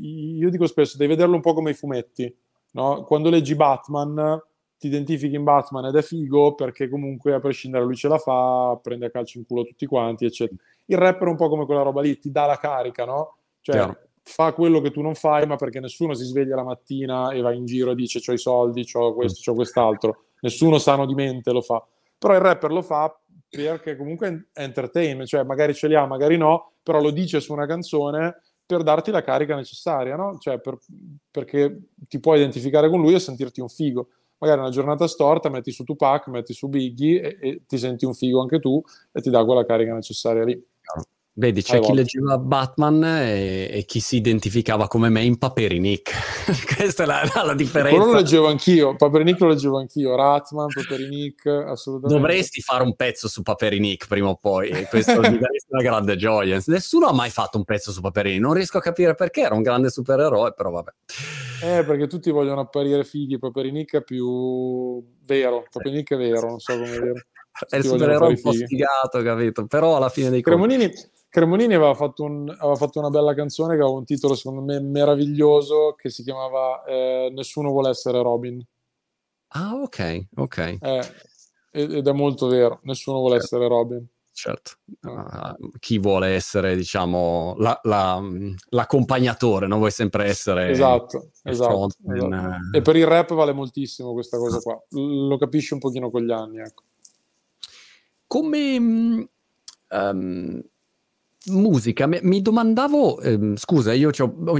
io 0.02 0.50
dico 0.50 0.66
spesso, 0.66 0.96
devi 0.96 1.10
vederlo 1.10 1.34
un 1.34 1.40
po' 1.40 1.54
come 1.54 1.70
i 1.70 1.74
fumetti, 1.74 2.34
no? 2.72 3.04
Quando 3.04 3.30
leggi 3.30 3.54
Batman, 3.54 4.40
ti 4.78 4.88
identifichi 4.88 5.36
in 5.36 5.44
Batman 5.44 5.86
ed 5.86 5.94
è 5.94 6.02
figo 6.02 6.54
perché 6.54 6.88
comunque 6.88 7.34
a 7.34 7.40
prescindere 7.40 7.84
lui 7.84 7.94
ce 7.94 8.08
la 8.08 8.18
fa, 8.18 8.78
prende 8.82 9.06
a 9.06 9.10
calcio 9.10 9.38
in 9.38 9.46
culo 9.46 9.62
tutti 9.62 9.86
quanti, 9.86 10.24
eccetera. 10.24 10.60
Il 10.86 10.98
rapper 10.98 11.28
è 11.28 11.30
un 11.30 11.36
po' 11.36 11.48
come 11.48 11.66
quella 11.66 11.82
roba 11.82 12.00
lì, 12.00 12.18
ti 12.18 12.30
dà 12.32 12.46
la 12.46 12.58
carica, 12.58 13.04
no? 13.04 13.36
Cioè, 13.60 13.76
Chiaro. 13.76 13.98
fa 14.22 14.52
quello 14.52 14.80
che 14.80 14.90
tu 14.90 15.00
non 15.00 15.14
fai, 15.14 15.46
ma 15.46 15.54
perché 15.54 15.78
nessuno 15.78 16.14
si 16.14 16.24
sveglia 16.24 16.56
la 16.56 16.64
mattina 16.64 17.30
e 17.30 17.40
va 17.40 17.52
in 17.52 17.64
giro 17.64 17.92
e 17.92 17.94
dice 17.94 18.20
ho 18.28 18.34
i 18.34 18.38
soldi, 18.38 18.84
ho 18.92 19.14
questo, 19.14 19.52
ho 19.52 19.54
quest'altro. 19.54 20.24
Nessuno 20.40 20.78
sano 20.78 21.06
di 21.06 21.14
mente 21.14 21.52
lo 21.52 21.60
fa. 21.60 21.86
Però 22.18 22.34
il 22.34 22.40
rapper 22.40 22.72
lo 22.72 22.82
fa 22.82 23.16
perché 23.48 23.96
comunque 23.96 24.48
è 24.52 24.62
entertainment, 24.62 25.28
cioè 25.28 25.44
magari 25.44 25.74
ce 25.74 25.86
li 25.86 25.94
ha, 25.94 26.06
magari 26.06 26.36
no, 26.36 26.72
però 26.82 27.00
lo 27.00 27.10
dice 27.10 27.38
su 27.38 27.52
una 27.52 27.66
canzone 27.66 28.40
per 28.64 28.82
darti 28.82 29.10
la 29.10 29.22
carica 29.22 29.54
necessaria, 29.54 30.16
no? 30.16 30.38
Cioè, 30.38 30.60
per, 30.60 30.78
perché 31.30 31.88
ti 32.08 32.20
puoi 32.20 32.38
identificare 32.38 32.88
con 32.88 33.00
lui 33.00 33.14
e 33.14 33.18
sentirti 33.18 33.60
un 33.60 33.68
figo. 33.68 34.08
Magari 34.38 34.60
una 34.60 34.70
giornata 34.70 35.06
storta 35.06 35.48
metti 35.48 35.70
su 35.70 35.84
Tupac, 35.84 36.26
metti 36.28 36.52
su 36.52 36.68
Biggie 36.68 37.20
e, 37.20 37.48
e 37.48 37.62
ti 37.66 37.78
senti 37.78 38.04
un 38.04 38.14
figo 38.14 38.40
anche 38.40 38.58
tu 38.58 38.82
e 39.12 39.20
ti 39.20 39.30
dà 39.30 39.44
quella 39.44 39.64
carica 39.64 39.94
necessaria 39.94 40.44
lì. 40.44 40.60
Vedi, 41.42 41.60
c'è 41.60 41.80
chi 41.80 41.92
leggeva 41.92 42.38
Batman 42.38 43.02
e, 43.02 43.68
e, 43.68 43.84
chi 43.84 43.98
si 43.98 44.14
identificava 44.14 44.86
come 44.86 45.08
me 45.08 45.24
in 45.24 45.38
Paperinik. 45.38 46.12
Questa 46.76 47.02
è 47.02 47.06
la, 47.06 47.22
la, 47.44 47.54
differenza. 47.54 47.96
Quello 47.96 48.12
lo 48.12 48.18
leggevo 48.18 48.46
anch'io, 48.46 48.94
Paperinik 48.94 49.40
lo 49.40 49.48
leggevo 49.48 49.78
anch'io, 49.80 50.14
Ratman, 50.14 50.68
Paperinik, 50.72 51.44
assolutamente. 51.46 52.22
Dovresti 52.22 52.60
fare 52.60 52.84
un 52.84 52.94
pezzo 52.94 53.26
su 53.26 53.42
Paperinik 53.42 54.06
prima 54.06 54.28
o 54.28 54.36
poi, 54.36 54.68
e 54.68 54.86
questo 54.86 55.16
mi 55.16 55.36
daresti 55.36 55.66
una 55.70 55.82
grande 55.82 56.14
gioia. 56.14 56.62
Nessuno 56.66 57.08
ha 57.08 57.12
mai 57.12 57.30
fatto 57.30 57.58
un 57.58 57.64
pezzo 57.64 57.90
su 57.90 58.00
Paperinik, 58.00 58.40
non 58.40 58.54
riesco 58.54 58.78
a 58.78 58.80
capire 58.80 59.16
perché, 59.16 59.40
era 59.40 59.56
un 59.56 59.62
grande 59.62 59.90
supereroe, 59.90 60.52
però 60.52 60.70
vabbè. 60.70 60.90
Eh, 61.64 61.84
perché 61.84 62.06
tutti 62.06 62.30
vogliono 62.30 62.60
apparire 62.60 63.02
fighi, 63.02 63.40
Paperinik 63.40 63.96
è 63.96 64.04
più 64.04 65.04
vero, 65.24 65.64
Paperinik 65.68 66.12
è 66.12 66.16
vero, 66.16 66.50
non 66.50 66.60
so 66.60 66.74
come 66.74 66.88
dire. 66.88 67.26
È 67.68 67.76
il 67.78 67.84
supereroe 67.84 68.28
un 68.28 68.40
po' 68.40 68.52
sfigato, 68.52 69.20
capito? 69.22 69.66
Però 69.66 69.96
alla 69.96 70.08
fine 70.08 70.30
dei 70.30 70.40
conti 70.40 70.56
Cremonini 70.56 70.92
aveva 71.40 71.94
fatto, 71.94 72.24
un, 72.24 72.48
aveva 72.48 72.74
fatto, 72.76 72.98
una 72.98 73.10
bella 73.10 73.34
canzone 73.34 73.74
che 73.74 73.82
aveva 73.82 73.96
un 73.96 74.04
titolo 74.04 74.34
secondo 74.34 74.60
me 74.62 74.80
meraviglioso 74.80 75.94
che 75.96 76.10
si 76.10 76.22
chiamava 76.22 76.84
eh, 76.84 77.30
Nessuno 77.32 77.70
vuole 77.70 77.90
essere 77.90 78.22
Robin. 78.22 78.62
Ah, 79.54 79.74
ok, 79.74 80.26
ok. 80.36 80.78
Eh, 80.80 81.14
ed 81.70 82.06
è 82.06 82.12
molto 82.12 82.48
vero, 82.48 82.80
nessuno 82.82 83.18
vuole 83.18 83.40
certo. 83.40 83.56
essere 83.56 83.68
Robin. 83.68 84.06
Certo, 84.34 84.72
uh, 85.02 85.70
chi 85.78 85.98
vuole 85.98 86.28
essere, 86.28 86.74
diciamo, 86.74 87.54
la, 87.58 87.78
la, 87.82 88.18
l'accompagnatore, 88.70 89.66
non 89.66 89.78
vuoi 89.78 89.90
sempre 89.90 90.24
essere 90.24 90.70
esatto, 90.70 91.28
esatto, 91.42 91.94
esatto. 92.10 92.70
E 92.72 92.80
per 92.80 92.96
il 92.96 93.06
rap 93.06 93.34
vale 93.34 93.52
moltissimo 93.52 94.14
questa 94.14 94.38
cosa 94.38 94.58
qua, 94.60 94.82
lo 94.88 95.36
capisci 95.36 95.74
un 95.74 95.80
pochino 95.80 96.10
con 96.10 96.22
gli 96.22 96.32
anni, 96.32 96.60
ecco. 96.60 96.84
Come... 98.26 99.28
Um, 99.90 100.62
Musica, 101.46 102.06
mi 102.06 102.40
domandavo, 102.40 103.20
ehm, 103.20 103.56
scusa, 103.56 103.92
io 103.92 104.10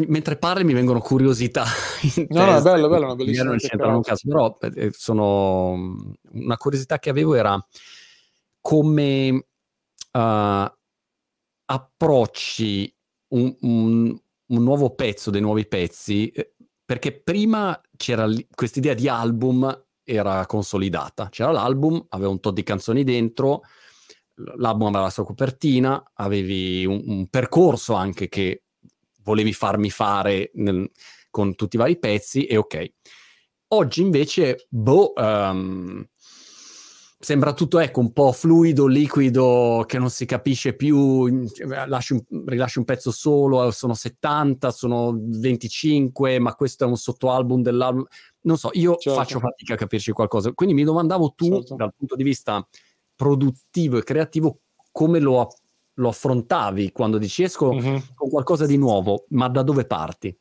mentre 0.09 0.37
parli 0.37 0.65
mi 0.65 0.73
vengono 0.73 0.99
curiosità. 0.99 1.65
no, 2.29 2.45
no, 2.45 2.57
è 2.57 2.61
bello, 2.61 2.89
bello, 2.89 3.05
una 3.05 3.15
bellissima 3.15 3.45
non 3.45 3.59
c'entrano 3.59 3.97
un 3.97 4.03
caso, 4.03 4.29
però 4.29 4.59
eh, 4.75 4.91
sono 4.93 6.13
una 6.33 6.57
curiosità 6.57 6.99
che 6.99 7.11
avevo 7.11 7.35
era 7.35 7.57
come 8.61 9.31
uh, 9.31 10.73
approcci 11.65 12.97
un, 13.29 13.57
un, 13.61 14.21
un, 14.47 14.63
nuovo 14.63 14.95
pezzo 14.95 15.31
dei 15.31 15.41
nuovi 15.41 15.67
pezzi, 15.67 16.31
eh, 16.31 16.55
perché 16.85 17.13
prima 17.13 17.81
c'era 17.97 18.27
questa 18.55 18.81
idea 18.81 18.95
di 18.95 19.09
album 19.09 19.85
era 20.05 20.45
consolidata, 20.47 21.29
c'era 21.29 21.53
l'album, 21.53 22.05
aveva 22.09 22.31
un 22.31 22.41
tot 22.41 22.55
di 22.55 22.65
canzoni 22.65 23.05
dentro, 23.05 23.63
l'album 24.35 24.89
aveva 24.89 25.05
la 25.05 25.11
sua 25.11 25.25
copertina, 25.25 26.13
avevi 26.15 26.85
un, 26.87 27.03
un 27.07 27.29
percorso 27.29 27.95
anche 27.95 28.29
che 28.29 28.65
volevi 29.23 29.53
farmi 29.53 29.91
fare 29.91 30.51
nel, 30.55 30.91
con 31.31 31.55
tutti 31.55 31.77
i 31.77 31.79
vari 31.79 31.99
pezzi 31.99 32.45
e 32.45 32.57
ok. 32.57 32.93
Oggi 33.69 34.03
invece, 34.03 34.67
boh, 34.69 35.13
um, 35.17 36.07
sembra 37.19 37.55
tutto 37.55 37.79
ecco 37.79 38.01
un 38.01 38.13
po' 38.13 38.33
fluido, 38.33 38.87
liquido, 38.87 39.85
che 39.87 39.99
non 39.99 40.11
si 40.11 40.27
capisci 40.27 40.75
più, 40.75 41.47
lasci 41.87 42.13
un, 42.13 42.23
rilasci 42.45 42.79
un 42.79 42.85
pezzo 42.85 43.11
solo, 43.11 43.71
sono 43.71 43.95
70, 43.95 44.71
sono 44.73 45.17
25, 45.17 46.39
ma 46.39 46.55
questo 46.55 46.85
è 46.85 46.87
un 46.87 46.97
sottoalbum 46.97 47.63
dell'album. 47.63 48.05
Non 48.43 48.59
so, 48.59 48.71
io 48.73 48.97
certo. 48.97 49.19
faccio 49.19 49.39
fatica 49.39 49.75
a 49.75 49.77
capirci 49.77 50.13
qualcosa. 50.13 50.53
Quindi 50.53 50.75
mi 50.75 50.85
domandavo 50.85 51.33
tu, 51.35 51.49
certo. 51.49 51.77
dal 51.77 51.95
punto 51.97 52.15
di 52.15 52.25
vista 52.25 52.67
produttivo 53.23 53.99
e 53.99 54.03
creativo 54.03 54.59
come 54.91 55.21
lo, 55.21 55.49
lo 55.95 56.09
affrontavi 56.09 56.91
quando 56.91 57.19
dici 57.19 57.45
esco 57.45 57.73
mm-hmm. 57.73 57.97
con 58.17 58.29
qualcosa 58.29 58.67
di 58.67 58.77
nuovo, 58.77 59.27
ma 59.29 59.49
da 59.49 59.63
dove 59.63 59.85
parti? 59.85 60.37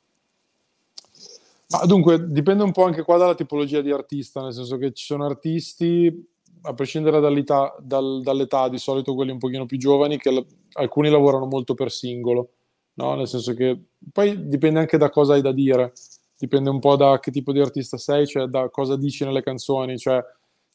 Ma 1.68 1.86
dunque, 1.86 2.32
dipende 2.32 2.64
un 2.64 2.72
po' 2.72 2.86
anche 2.86 3.04
qua 3.04 3.18
dalla 3.18 3.36
tipologia 3.36 3.82
di 3.82 3.92
artista, 3.92 4.42
nel 4.42 4.52
senso 4.52 4.78
che 4.78 4.94
ci 4.94 5.06
sono 5.06 5.26
artisti, 5.26 6.26
a 6.64 6.74
prescindere 6.74 7.20
dall'età, 7.20 7.76
dal, 7.80 8.22
dall'età 8.24 8.68
di 8.68 8.80
solito 8.80 9.14
quelli 9.14 9.32
un 9.32 9.38
pochino 9.38 9.68
più 9.68 9.78
giovani, 9.78 10.18
che 10.18 10.32
l- 10.32 10.46
alcuni 10.74 11.10
lavorano 11.10 11.46
molto 11.46 11.76
per 11.76 11.92
singolo, 11.92 12.50
no? 12.96 13.14
Nel 13.14 13.28
senso 13.28 13.54
che 13.54 13.80
poi 14.12 14.48
dipende 14.48 14.80
anche 14.80 14.98
da 14.98 15.12
cosa 15.12 15.34
hai 15.34 15.42
da 15.42 15.52
dire, 15.52 15.94
dipende 16.36 16.72
un 16.72 16.80
po' 16.80 16.96
da 16.96 17.20
che 17.20 17.30
tipo 17.30 17.54
di 17.54 17.62
artista 17.62 17.98
sei, 17.98 18.26
cioè 18.26 18.48
da 18.48 18.70
cosa 18.70 18.98
dici 18.98 19.24
nelle 19.24 19.44
canzoni, 19.44 20.00
cioè 20.00 20.20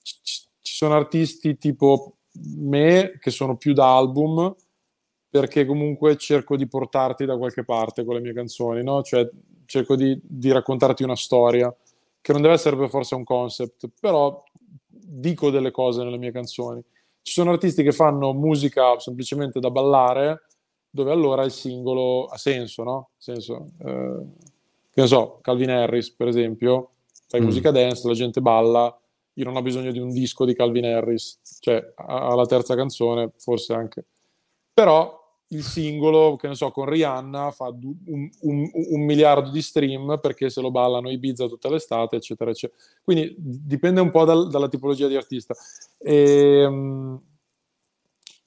c- 0.02 0.45
sono 0.77 0.95
artisti 0.95 1.57
tipo 1.57 2.16
me 2.59 3.16
che 3.18 3.31
sono 3.31 3.57
più 3.57 3.72
da 3.72 3.97
album, 3.97 4.55
perché 5.27 5.64
comunque 5.64 6.18
cerco 6.18 6.55
di 6.55 6.68
portarti 6.68 7.24
da 7.24 7.39
qualche 7.39 7.64
parte 7.64 8.05
con 8.05 8.16
le 8.16 8.20
mie 8.20 8.35
canzoni, 8.35 8.85
no? 8.85 9.03
Cioè 9.03 9.27
cerco 9.64 9.97
di, 9.97 10.20
di 10.22 10.53
raccontarti 10.53 11.03
una 11.03 11.16
storia, 11.16 11.74
che 12.20 12.33
non 12.33 12.43
deve 12.43 12.53
essere 12.53 12.77
per 12.77 12.91
forza 12.91 13.16
un 13.16 13.24
concept, 13.24 13.89
però 13.99 14.45
dico 14.87 15.49
delle 15.49 15.70
cose 15.70 16.05
nelle 16.05 16.18
mie 16.18 16.31
canzoni. 16.31 16.85
Ci 17.22 17.33
sono 17.33 17.53
artisti 17.53 17.83
che 17.83 17.93
fanno 17.93 18.35
musica 18.35 18.99
semplicemente 18.99 19.61
da 19.61 19.70
ballare, 19.70 20.43
dove 20.91 21.11
allora 21.11 21.43
il 21.45 21.53
singolo 21.53 22.27
ha 22.27 22.37
senso, 22.37 22.83
no? 22.83 23.09
Senso, 23.16 23.70
eh, 23.79 24.24
che 24.91 25.01
ne 25.01 25.07
so, 25.07 25.39
Calvin 25.41 25.70
Harris, 25.70 26.11
per 26.11 26.29
esempio, 26.29 26.91
fai 27.29 27.41
mm. 27.41 27.45
musica 27.45 27.70
dance, 27.70 28.07
la 28.07 28.12
gente 28.12 28.43
balla, 28.43 28.95
io 29.39 29.45
non 29.45 29.57
ho 29.57 29.62
bisogno 29.62 29.93
di 29.93 29.99
un 29.99 30.11
disco 30.11 30.45
di 30.45 30.55
Calvin 30.55 30.87
Harris, 30.87 31.41
cioè 31.61 31.93
alla 31.97 32.47
terza 32.47 32.74
canzone 32.74 33.32
forse 33.37 33.74
anche. 33.74 34.07
Però 34.72 35.24
il 35.49 35.62
singolo, 35.62 36.37
che 36.37 36.49
ne 36.49 36.55
so, 36.55 36.70
con 36.70 36.87
Rihanna 36.87 37.51
fa 37.51 37.68
un, 37.68 38.28
un, 38.41 38.70
un, 38.72 39.05
miliardo 39.05 39.51
di 39.51 39.62
stream 39.62 40.18
perché 40.20 40.51
se 40.51 40.61
lo 40.61 40.70
ballano 40.70 41.11
Ibiza 41.11 41.47
tutta 41.47 41.68
l'estate, 41.68 42.16
eccetera, 42.16 42.51
eccetera. 42.51 42.80
Quindi 43.03 43.34
dipende 43.39 44.01
un 44.01 44.11
po' 44.11 44.24
dal, 44.24 44.49
dalla 44.49 44.68
tipologia 44.68 45.07
di 45.07 45.16
artista. 45.16 45.55
E, 45.99 46.64
um, 46.64 47.20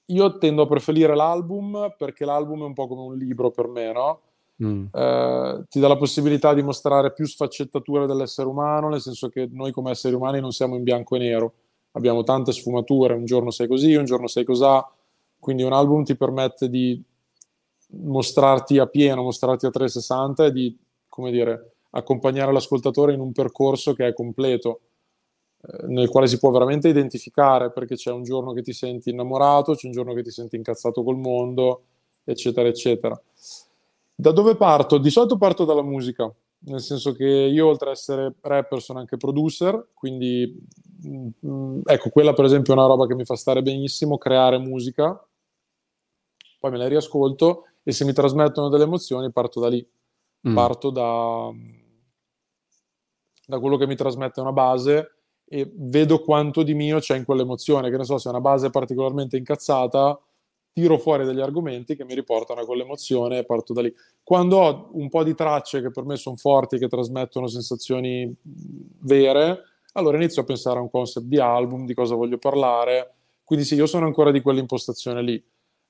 io 0.05 0.37
tendo 0.39 0.63
a 0.63 0.67
preferire 0.67 1.15
l'album 1.15 1.93
perché 1.97 2.25
l'album 2.25 2.63
è 2.63 2.65
un 2.65 2.73
po' 2.73 2.87
come 2.87 3.01
un 3.01 3.15
libro 3.15 3.51
per 3.51 3.67
me, 3.67 3.91
no? 3.91 4.21
Mm. 4.63 4.85
Eh, 4.91 5.63
ti 5.69 5.79
dà 5.79 5.87
la 5.87 5.97
possibilità 5.97 6.53
di 6.53 6.61
mostrare 6.61 7.13
più 7.13 7.25
sfaccettature 7.25 8.05
dell'essere 8.05 8.47
umano, 8.47 8.89
nel 8.89 9.01
senso 9.01 9.29
che 9.29 9.47
noi 9.51 9.71
come 9.71 9.91
esseri 9.91 10.15
umani 10.15 10.41
non 10.41 10.51
siamo 10.51 10.75
in 10.75 10.83
bianco 10.83 11.15
e 11.15 11.19
nero, 11.19 11.53
abbiamo 11.91 12.23
tante 12.23 12.51
sfumature, 12.51 13.13
un 13.13 13.25
giorno 13.25 13.51
sei 13.51 13.67
così, 13.67 13.95
un 13.95 14.05
giorno 14.05 14.27
sei 14.27 14.43
cosà, 14.43 14.87
quindi 15.39 15.63
un 15.63 15.73
album 15.73 16.03
ti 16.03 16.15
permette 16.15 16.69
di 16.69 17.01
mostrarti 17.91 18.77
a 18.77 18.85
pieno, 18.87 19.23
mostrarti 19.23 19.65
a 19.65 19.69
360 19.69 20.45
e 20.45 20.51
di, 20.51 20.77
come 21.07 21.31
dire, 21.31 21.71
accompagnare 21.91 22.51
l'ascoltatore 22.51 23.13
in 23.13 23.19
un 23.19 23.31
percorso 23.31 23.93
che 23.93 24.07
è 24.07 24.13
completo, 24.13 24.81
eh, 25.61 25.87
nel 25.87 26.09
quale 26.09 26.27
si 26.27 26.37
può 26.37 26.51
veramente 26.51 26.89
identificare, 26.89 27.71
perché 27.71 27.95
c'è 27.95 28.11
un 28.11 28.23
giorno 28.23 28.51
che 28.53 28.61
ti 28.61 28.73
senti 28.73 29.09
innamorato, 29.09 29.73
c'è 29.73 29.87
un 29.87 29.93
giorno 29.93 30.13
che 30.13 30.21
ti 30.21 30.31
senti 30.31 30.55
incazzato 30.55 31.03
col 31.03 31.17
mondo, 31.17 31.83
eccetera, 32.23 32.67
eccetera. 32.67 33.19
Da 34.19 34.31
dove 34.31 34.57
parto? 34.57 34.97
Di 34.97 35.09
solito 35.09 35.37
parto 35.37 35.63
dalla 35.63 35.81
musica, 35.81 36.29
nel 36.65 36.81
senso 36.81 37.13
che 37.13 37.23
io 37.25 37.67
oltre 37.67 37.91
ad 37.91 37.95
essere 37.95 38.35
rapper 38.41 38.81
sono 38.81 38.99
anche 38.99 39.15
producer, 39.15 39.91
quindi 39.93 40.61
mm, 41.07 41.79
ecco, 41.85 42.09
quella 42.09 42.33
per 42.33 42.43
esempio 42.43 42.73
è 42.73 42.77
una 42.77 42.85
roba 42.85 43.07
che 43.07 43.15
mi 43.15 43.23
fa 43.23 43.37
stare 43.37 43.61
benissimo, 43.61 44.17
creare 44.17 44.57
musica, 44.57 45.25
poi 46.59 46.69
me 46.69 46.77
le 46.77 46.89
riascolto 46.89 47.67
e 47.81 47.93
se 47.93 48.03
mi 48.03 48.11
trasmettono 48.11 48.67
delle 48.67 48.83
emozioni 48.83 49.31
parto 49.31 49.61
da 49.61 49.69
lì, 49.69 49.89
mm. 50.49 50.53
parto 50.53 50.89
da, 50.89 51.49
da 53.47 53.59
quello 53.59 53.77
che 53.77 53.87
mi 53.87 53.95
trasmette 53.95 54.41
una 54.41 54.51
base 54.51 55.13
e 55.45 55.71
vedo 55.73 56.19
quanto 56.19 56.63
di 56.63 56.73
mio 56.73 56.99
c'è 56.99 57.15
in 57.15 57.23
quell'emozione, 57.23 57.89
che 57.89 57.95
ne 57.95 58.03
so, 58.03 58.17
se 58.17 58.27
è 58.27 58.31
una 58.31 58.41
base 58.41 58.69
particolarmente 58.69 59.37
incazzata, 59.37 60.19
tiro 60.71 60.97
fuori 60.97 61.25
degli 61.25 61.41
argomenti 61.41 61.95
che 61.95 62.05
mi 62.05 62.15
riportano 62.15 62.61
a 62.61 62.65
quell'emozione 62.65 63.39
e 63.39 63.45
parto 63.45 63.73
da 63.73 63.81
lì. 63.81 63.93
Quando 64.23 64.57
ho 64.57 64.89
un 64.93 65.09
po' 65.09 65.23
di 65.23 65.35
tracce 65.35 65.81
che 65.81 65.91
per 65.91 66.05
me 66.05 66.15
sono 66.15 66.35
forti, 66.35 66.77
che 66.77 66.87
trasmettono 66.87 67.47
sensazioni 67.47 68.33
vere, 69.01 69.63
allora 69.93 70.17
inizio 70.17 70.41
a 70.41 70.45
pensare 70.45 70.79
a 70.79 70.81
un 70.81 70.89
concept 70.89 71.25
di 71.25 71.39
album, 71.39 71.85
di 71.85 71.93
cosa 71.93 72.15
voglio 72.15 72.37
parlare. 72.37 73.13
Quindi 73.43 73.65
sì, 73.65 73.75
io 73.75 73.87
sono 73.87 74.05
ancora 74.05 74.31
di 74.31 74.41
quell'impostazione 74.41 75.21
lì. 75.23 75.43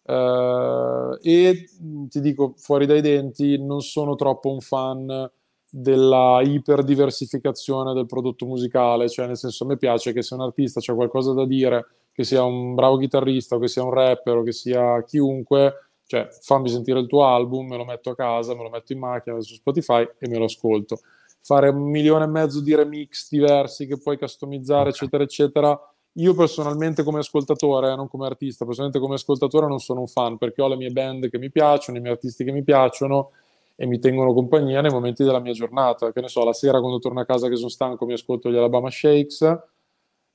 Uh, 0.09 1.19
e 1.21 1.69
ti 2.07 2.19
dico 2.19 2.53
fuori 2.57 2.85
dai 2.87 3.01
denti, 3.01 3.63
non 3.63 3.81
sono 3.81 4.15
troppo 4.15 4.51
un 4.51 4.59
fan 4.59 5.29
della 5.69 6.41
iperdiversificazione 6.43 7.93
del 7.93 8.07
prodotto 8.07 8.45
musicale, 8.45 9.07
cioè 9.07 9.27
nel 9.27 9.37
senso 9.37 9.65
a 9.65 9.67
me 9.67 9.77
piace 9.77 10.13
che 10.13 10.23
se 10.23 10.33
un 10.33 10.41
artista 10.41 10.79
ha 10.83 10.95
qualcosa 10.95 11.33
da 11.33 11.45
dire, 11.45 11.85
che 12.11 12.23
sia 12.23 12.43
un 12.43 12.75
bravo 12.75 12.97
chitarrista 12.97 13.55
o 13.55 13.59
che 13.59 13.67
sia 13.67 13.83
un 13.83 13.91
rapper 13.91 14.37
o 14.37 14.43
che 14.43 14.51
sia 14.51 15.03
chiunque, 15.03 15.89
cioè 16.05 16.27
fammi 16.41 16.69
sentire 16.69 16.99
il 16.99 17.07
tuo 17.07 17.25
album, 17.25 17.67
me 17.67 17.77
lo 17.77 17.85
metto 17.85 18.09
a 18.09 18.15
casa, 18.15 18.55
me 18.55 18.63
lo 18.63 18.69
metto 18.69 18.93
in 18.93 18.99
macchina 18.99 19.39
su 19.41 19.53
Spotify 19.53 20.07
e 20.17 20.27
me 20.27 20.37
lo 20.37 20.45
ascolto. 20.45 20.99
Fare 21.41 21.69
un 21.69 21.89
milione 21.89 22.25
e 22.25 22.27
mezzo 22.27 22.61
di 22.61 22.75
remix 22.75 23.29
diversi 23.29 23.87
che 23.87 23.97
puoi 23.97 24.17
customizzare, 24.17 24.89
eccetera, 24.89 25.23
eccetera, 25.23 25.79
io 26.13 26.33
personalmente 26.33 27.03
come 27.03 27.19
ascoltatore, 27.19 27.95
non 27.95 28.07
come 28.07 28.25
artista, 28.25 28.65
personalmente 28.65 28.99
come 28.99 29.15
ascoltatore 29.15 29.67
non 29.67 29.79
sono 29.79 30.01
un 30.01 30.07
fan 30.07 30.37
perché 30.37 30.61
ho 30.61 30.67
le 30.67 30.75
mie 30.75 30.89
band 30.89 31.29
che 31.29 31.37
mi 31.37 31.49
piacciono, 31.51 31.97
i 31.97 32.01
miei 32.01 32.13
artisti 32.13 32.43
che 32.43 32.51
mi 32.51 32.63
piacciono 32.63 33.31
e 33.75 33.85
mi 33.85 33.99
tengono 33.99 34.33
compagnia 34.33 34.81
nei 34.81 34.91
momenti 34.91 35.23
della 35.23 35.39
mia 35.39 35.53
giornata. 35.53 36.11
Che 36.11 36.19
ne 36.19 36.27
so, 36.27 36.43
la 36.43 36.53
sera 36.53 36.79
quando 36.79 36.99
torno 36.99 37.21
a 37.21 37.25
casa 37.25 37.47
che 37.47 37.55
sono 37.55 37.69
stanco 37.69 38.05
mi 38.05 38.13
ascolto 38.13 38.51
gli 38.51 38.57
Alabama 38.57 38.89
Shakes 38.89 39.57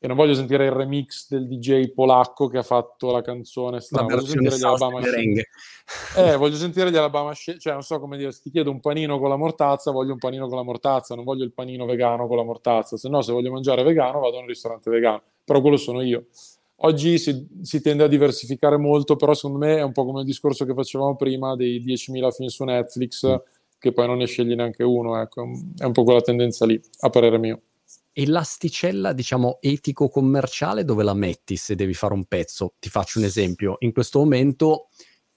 e 0.04 0.06
non 0.06 0.16
voglio 0.16 0.34
sentire 0.34 0.66
il 0.66 0.70
remix 0.70 1.28
del 1.30 1.46
DJ 1.46 1.94
polacco 1.94 2.48
che 2.48 2.58
ha 2.58 2.62
fatto 2.62 3.10
la 3.10 3.22
canzone 3.22 3.80
strana. 3.80 4.14
Voglio 4.14 4.26
sentire 4.26 4.58
gli 4.58 4.62
Alabama. 4.62 5.00
Eh, 6.16 6.36
voglio 6.36 6.56
sentire 6.56 6.90
gli 6.90 6.96
Alabama 6.96 7.32
Shakes, 7.32 7.62
cioè 7.62 7.72
non 7.72 7.80
so 7.80 7.98
come 8.00 8.18
dire, 8.18 8.30
se 8.30 8.42
ti 8.42 8.50
chiedo 8.50 8.70
un 8.70 8.80
panino 8.80 9.18
con 9.18 9.30
la 9.30 9.36
mortazza, 9.36 9.92
voglio 9.92 10.12
un 10.12 10.18
panino 10.18 10.46
con 10.46 10.56
la 10.56 10.62
mortazza, 10.62 11.14
non 11.14 11.24
voglio 11.24 11.44
il 11.44 11.52
panino 11.52 11.86
vegano 11.86 12.26
con 12.26 12.36
la 12.36 12.42
mortazza, 12.42 12.98
se 12.98 13.08
no 13.08 13.22
se 13.22 13.32
voglio 13.32 13.50
mangiare 13.50 13.82
vegano 13.82 14.20
vado 14.20 14.36
a 14.36 14.40
un 14.40 14.46
ristorante 14.46 14.90
vegano 14.90 15.22
però 15.42 15.62
quello 15.62 15.78
sono 15.78 16.02
io. 16.02 16.26
Oggi 16.76 17.16
si, 17.16 17.46
si, 17.62 17.80
tende 17.80 18.04
a 18.04 18.08
diversificare 18.08 18.76
molto, 18.76 19.16
però 19.16 19.32
secondo 19.32 19.64
me 19.64 19.78
è 19.78 19.82
un 19.82 19.92
po' 19.92 20.04
come 20.04 20.20
il 20.20 20.26
discorso 20.26 20.66
che 20.66 20.74
facevamo 20.74 21.16
prima 21.16 21.56
dei 21.56 21.82
10.000 21.82 22.30
film 22.30 22.48
su 22.48 22.64
Netflix, 22.64 23.26
mm. 23.26 23.36
che 23.78 23.92
poi 23.92 24.06
non 24.06 24.18
ne 24.18 24.26
scegli 24.26 24.54
neanche 24.54 24.82
uno, 24.82 25.18
ecco. 25.18 25.48
è 25.78 25.84
un 25.84 25.92
po' 25.92 26.04
quella 26.04 26.20
tendenza 26.20 26.66
lì, 26.66 26.78
a 27.00 27.08
parere 27.08 27.38
mio. 27.38 27.60
E 28.16 28.26
l'asticella, 28.26 29.12
diciamo, 29.12 29.58
etico-commerciale 29.60 30.84
dove 30.84 31.02
la 31.02 31.14
metti 31.14 31.56
se 31.56 31.74
devi 31.74 31.94
fare 31.94 32.14
un 32.14 32.24
pezzo? 32.26 32.74
Ti 32.78 32.88
faccio 32.88 33.18
un 33.18 33.24
esempio. 33.24 33.76
In 33.80 33.92
questo 33.92 34.20
momento, 34.20 34.88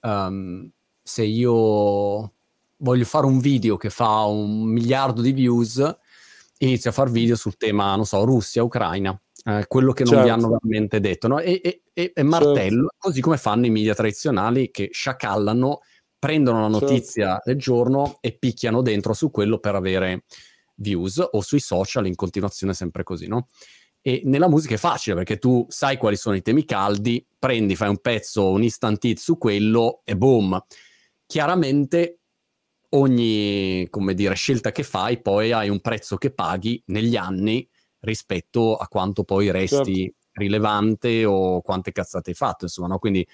um, 0.02 0.70
se 1.02 1.24
io 1.24 2.32
voglio 2.76 3.04
fare 3.04 3.26
un 3.26 3.40
video 3.40 3.76
che 3.76 3.90
fa 3.90 4.22
un 4.26 4.62
miliardo 4.62 5.22
di 5.22 5.32
views, 5.32 5.98
inizio 6.58 6.90
a 6.90 6.92
fare 6.92 7.10
video 7.10 7.34
sul 7.34 7.56
tema, 7.56 7.96
non 7.96 8.06
so, 8.06 8.24
Russia, 8.24 8.62
Ucraina 8.62 9.20
eh, 9.44 9.64
quello 9.66 9.92
che 9.92 10.04
non 10.04 10.14
certo. 10.14 10.26
vi 10.26 10.32
hanno 10.32 10.58
veramente 10.60 11.00
detto, 11.00 11.28
no? 11.28 11.38
e, 11.38 11.60
e, 11.62 11.82
e, 11.92 12.12
e 12.14 12.22
martello, 12.22 12.88
certo. 12.88 12.96
così 12.98 13.20
come 13.20 13.36
fanno 13.38 13.66
i 13.66 13.70
media 13.70 13.94
tradizionali 13.94 14.70
che 14.70 14.90
sciacallano, 14.92 15.80
prendono 16.18 16.60
la 16.60 16.70
certo. 16.70 16.92
notizia 16.92 17.26
certo. 17.26 17.42
del 17.50 17.58
giorno 17.58 18.18
e 18.20 18.32
picchiano 18.36 18.82
dentro 18.82 19.12
su 19.14 19.30
quello 19.30 19.58
per 19.58 19.74
avere 19.74 20.24
views 20.78 21.26
o 21.30 21.40
sui 21.40 21.60
social 21.60 22.06
in 22.06 22.14
continuazione 22.14 22.74
sempre 22.74 23.02
così, 23.02 23.26
no? 23.26 23.48
E 24.00 24.22
nella 24.24 24.48
musica 24.48 24.74
è 24.74 24.78
facile 24.78 25.16
perché 25.16 25.38
tu 25.38 25.66
sai 25.68 25.96
quali 25.96 26.16
sono 26.16 26.36
i 26.36 26.42
temi 26.42 26.64
caldi, 26.64 27.24
prendi, 27.38 27.76
fai 27.76 27.88
un 27.88 27.98
pezzo, 27.98 28.50
un 28.50 28.62
instant 28.62 29.04
hit 29.04 29.18
su 29.18 29.36
quello 29.38 30.02
e 30.04 30.16
boom. 30.16 30.58
Chiaramente 31.26 32.20
ogni, 32.90 33.86
come 33.90 34.14
dire, 34.14 34.34
scelta 34.34 34.72
che 34.72 34.82
fai 34.82 35.20
poi 35.20 35.52
hai 35.52 35.68
un 35.68 35.80
prezzo 35.80 36.16
che 36.16 36.32
paghi 36.32 36.82
negli 36.86 37.16
anni 37.16 37.68
rispetto 38.00 38.76
a 38.76 38.86
quanto 38.86 39.24
poi 39.24 39.50
resti 39.50 40.02
certo. 40.02 40.16
rilevante 40.32 41.24
o 41.24 41.60
quante 41.60 41.92
cazzate 41.92 42.30
hai 42.30 42.36
fatto, 42.36 42.64
insomma, 42.64 42.88
no? 42.88 42.98
Quindi 42.98 43.26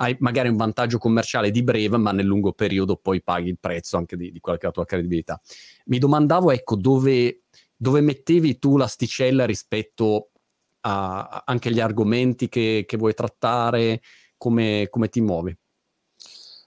hai 0.00 0.16
magari 0.20 0.48
un 0.48 0.56
vantaggio 0.56 0.98
commerciale 0.98 1.50
di 1.50 1.62
breve, 1.62 1.96
ma 1.96 2.12
nel 2.12 2.26
lungo 2.26 2.52
periodo 2.52 2.96
poi 2.96 3.22
paghi 3.22 3.48
il 3.48 3.58
prezzo 3.58 3.96
anche 3.96 4.16
di, 4.16 4.30
di 4.30 4.40
quella 4.40 4.58
che 4.58 4.64
è 4.64 4.68
la 4.68 4.74
tua 4.74 4.84
credibilità. 4.84 5.40
Mi 5.86 5.98
domandavo, 5.98 6.50
ecco, 6.50 6.76
dove, 6.76 7.42
dove 7.76 8.00
mettevi 8.00 8.58
tu 8.58 8.76
l'asticella 8.76 9.44
rispetto 9.44 10.30
a, 10.82 11.42
anche 11.44 11.68
agli 11.68 11.80
argomenti 11.80 12.48
che, 12.48 12.84
che 12.86 12.96
vuoi 12.96 13.14
trattare, 13.14 14.00
come, 14.36 14.86
come 14.88 15.08
ti 15.08 15.20
muovi? 15.20 15.56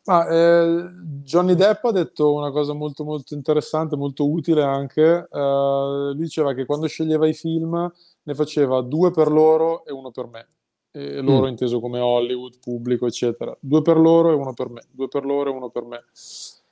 Ma, 0.04 0.28
eh, 0.28 0.90
Johnny 1.24 1.54
Depp 1.54 1.86
ha 1.86 1.92
detto 1.92 2.34
una 2.34 2.52
cosa 2.52 2.74
molto 2.74 3.04
molto 3.04 3.34
interessante, 3.34 3.96
molto 3.96 4.30
utile 4.30 4.64
anche. 4.64 5.28
Eh, 5.32 6.14
diceva 6.16 6.54
che 6.54 6.66
quando 6.66 6.88
sceglieva 6.88 7.28
i 7.28 7.34
film 7.34 7.90
ne 8.24 8.36
faceva 8.36 8.82
due 8.82 9.12
per 9.12 9.32
loro 9.32 9.86
e 9.86 9.94
uno 9.94 10.12
per 10.12 10.28
me. 10.28 10.48
E 10.92 11.22
loro 11.22 11.46
mm. 11.46 11.50
inteso 11.50 11.80
come 11.80 12.00
Hollywood, 12.00 12.60
pubblico, 12.60 13.08
eccetera. 13.08 13.56
Due 13.60 13.82
per 13.82 13.98
loro 13.98 14.32
e 14.32 14.34
uno 14.34 14.54
per 14.54 14.70
me. 14.70 14.82
Due 14.92 15.08
per 15.08 15.26
loro 15.26 15.50
e 15.50 15.54
uno 15.54 15.70
per 15.70 15.84
me. 15.84 16.04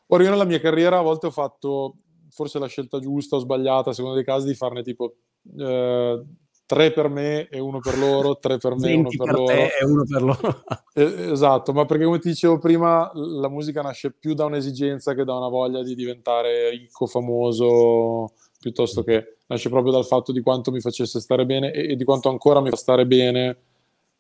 Ora 0.08 0.24
io 0.24 0.30
nella 0.30 0.46
mia 0.46 0.60
carriera 0.60 0.98
a 0.98 1.02
volte 1.02 1.28
ho 1.28 1.32
fatto 1.32 1.96
forse 2.30 2.60
la 2.60 2.68
scelta 2.68 3.00
giusta 3.00 3.36
o 3.36 3.40
sbagliata, 3.40 3.94
secondo 3.94 4.16
dei 4.16 4.26
casi, 4.26 4.48
di 4.48 4.56
farne 4.56 4.82
tipo 4.84 5.16
eh, 5.58 6.24
tre 6.66 6.92
per 6.92 7.10
me 7.10 7.48
e 7.50 7.60
uno 7.60 7.80
per 7.80 7.98
loro, 7.98 8.38
tre 8.38 8.58
per 8.58 8.76
me 8.76 8.92
e 8.92 8.96
uno 8.96 9.10
per, 9.10 9.26
per 9.26 9.36
loro. 9.36 9.52
e 9.52 9.86
uno 9.86 10.04
per 10.06 10.22
loro. 10.22 10.64
eh, 10.94 11.32
esatto, 11.32 11.74
ma 11.74 11.86
perché 11.86 12.06
come 12.06 12.20
ti 12.20 12.30
dicevo 12.30 12.60
prima, 12.60 13.10
la 13.14 13.50
musica 13.50 13.82
nasce 13.82 14.12
più 14.12 14.34
da 14.34 14.46
un'esigenza 14.46 15.14
che 15.14 15.24
da 15.24 15.36
una 15.36 15.48
voglia 15.48 15.82
di 15.82 15.96
diventare 15.96 16.70
ricco, 16.70 17.08
famoso, 17.08 18.34
piuttosto 18.60 19.04
che 19.04 19.38
nasce 19.48 19.70
proprio 19.70 19.92
dal 19.92 20.06
fatto 20.06 20.32
di 20.32 20.42
quanto 20.42 20.72
mi 20.72 20.80
facesse 20.80 21.20
stare 21.20 21.46
bene 21.46 21.72
e, 21.72 21.94
e 21.94 21.96
di 21.96 22.04
quanto 22.04 22.30
ancora 22.30 22.62
mi 22.62 22.70
fa 22.70 22.76
stare 22.76 23.08
bene 23.08 23.58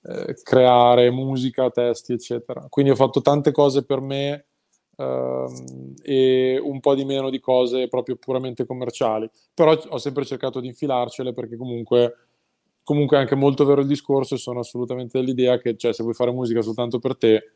eh, 0.01 0.35
creare 0.43 1.09
musica, 1.11 1.69
testi, 1.69 2.13
eccetera. 2.13 2.65
Quindi 2.69 2.91
ho 2.91 2.95
fatto 2.95 3.21
tante 3.21 3.51
cose 3.51 3.83
per 3.83 3.99
me 3.99 4.45
ehm, 4.95 5.93
e 6.01 6.59
un 6.61 6.79
po' 6.79 6.95
di 6.95 7.05
meno 7.05 7.29
di 7.29 7.39
cose 7.39 7.87
proprio 7.87 8.15
puramente 8.15 8.65
commerciali. 8.65 9.29
Però 9.53 9.73
ho 9.73 9.97
sempre 9.97 10.25
cercato 10.25 10.59
di 10.59 10.67
infilarcele 10.67 11.33
perché 11.33 11.57
comunque, 11.57 12.15
comunque 12.83 13.17
è 13.17 13.19
anche 13.21 13.35
molto 13.35 13.65
vero 13.65 13.81
il 13.81 13.87
discorso 13.87 14.35
e 14.35 14.37
sono 14.37 14.59
assolutamente 14.59 15.19
dell'idea 15.19 15.57
che 15.57 15.75
cioè, 15.77 15.93
se 15.93 16.03
vuoi 16.03 16.15
fare 16.15 16.31
musica 16.31 16.61
soltanto 16.61 16.99
per 16.99 17.17
te, 17.17 17.51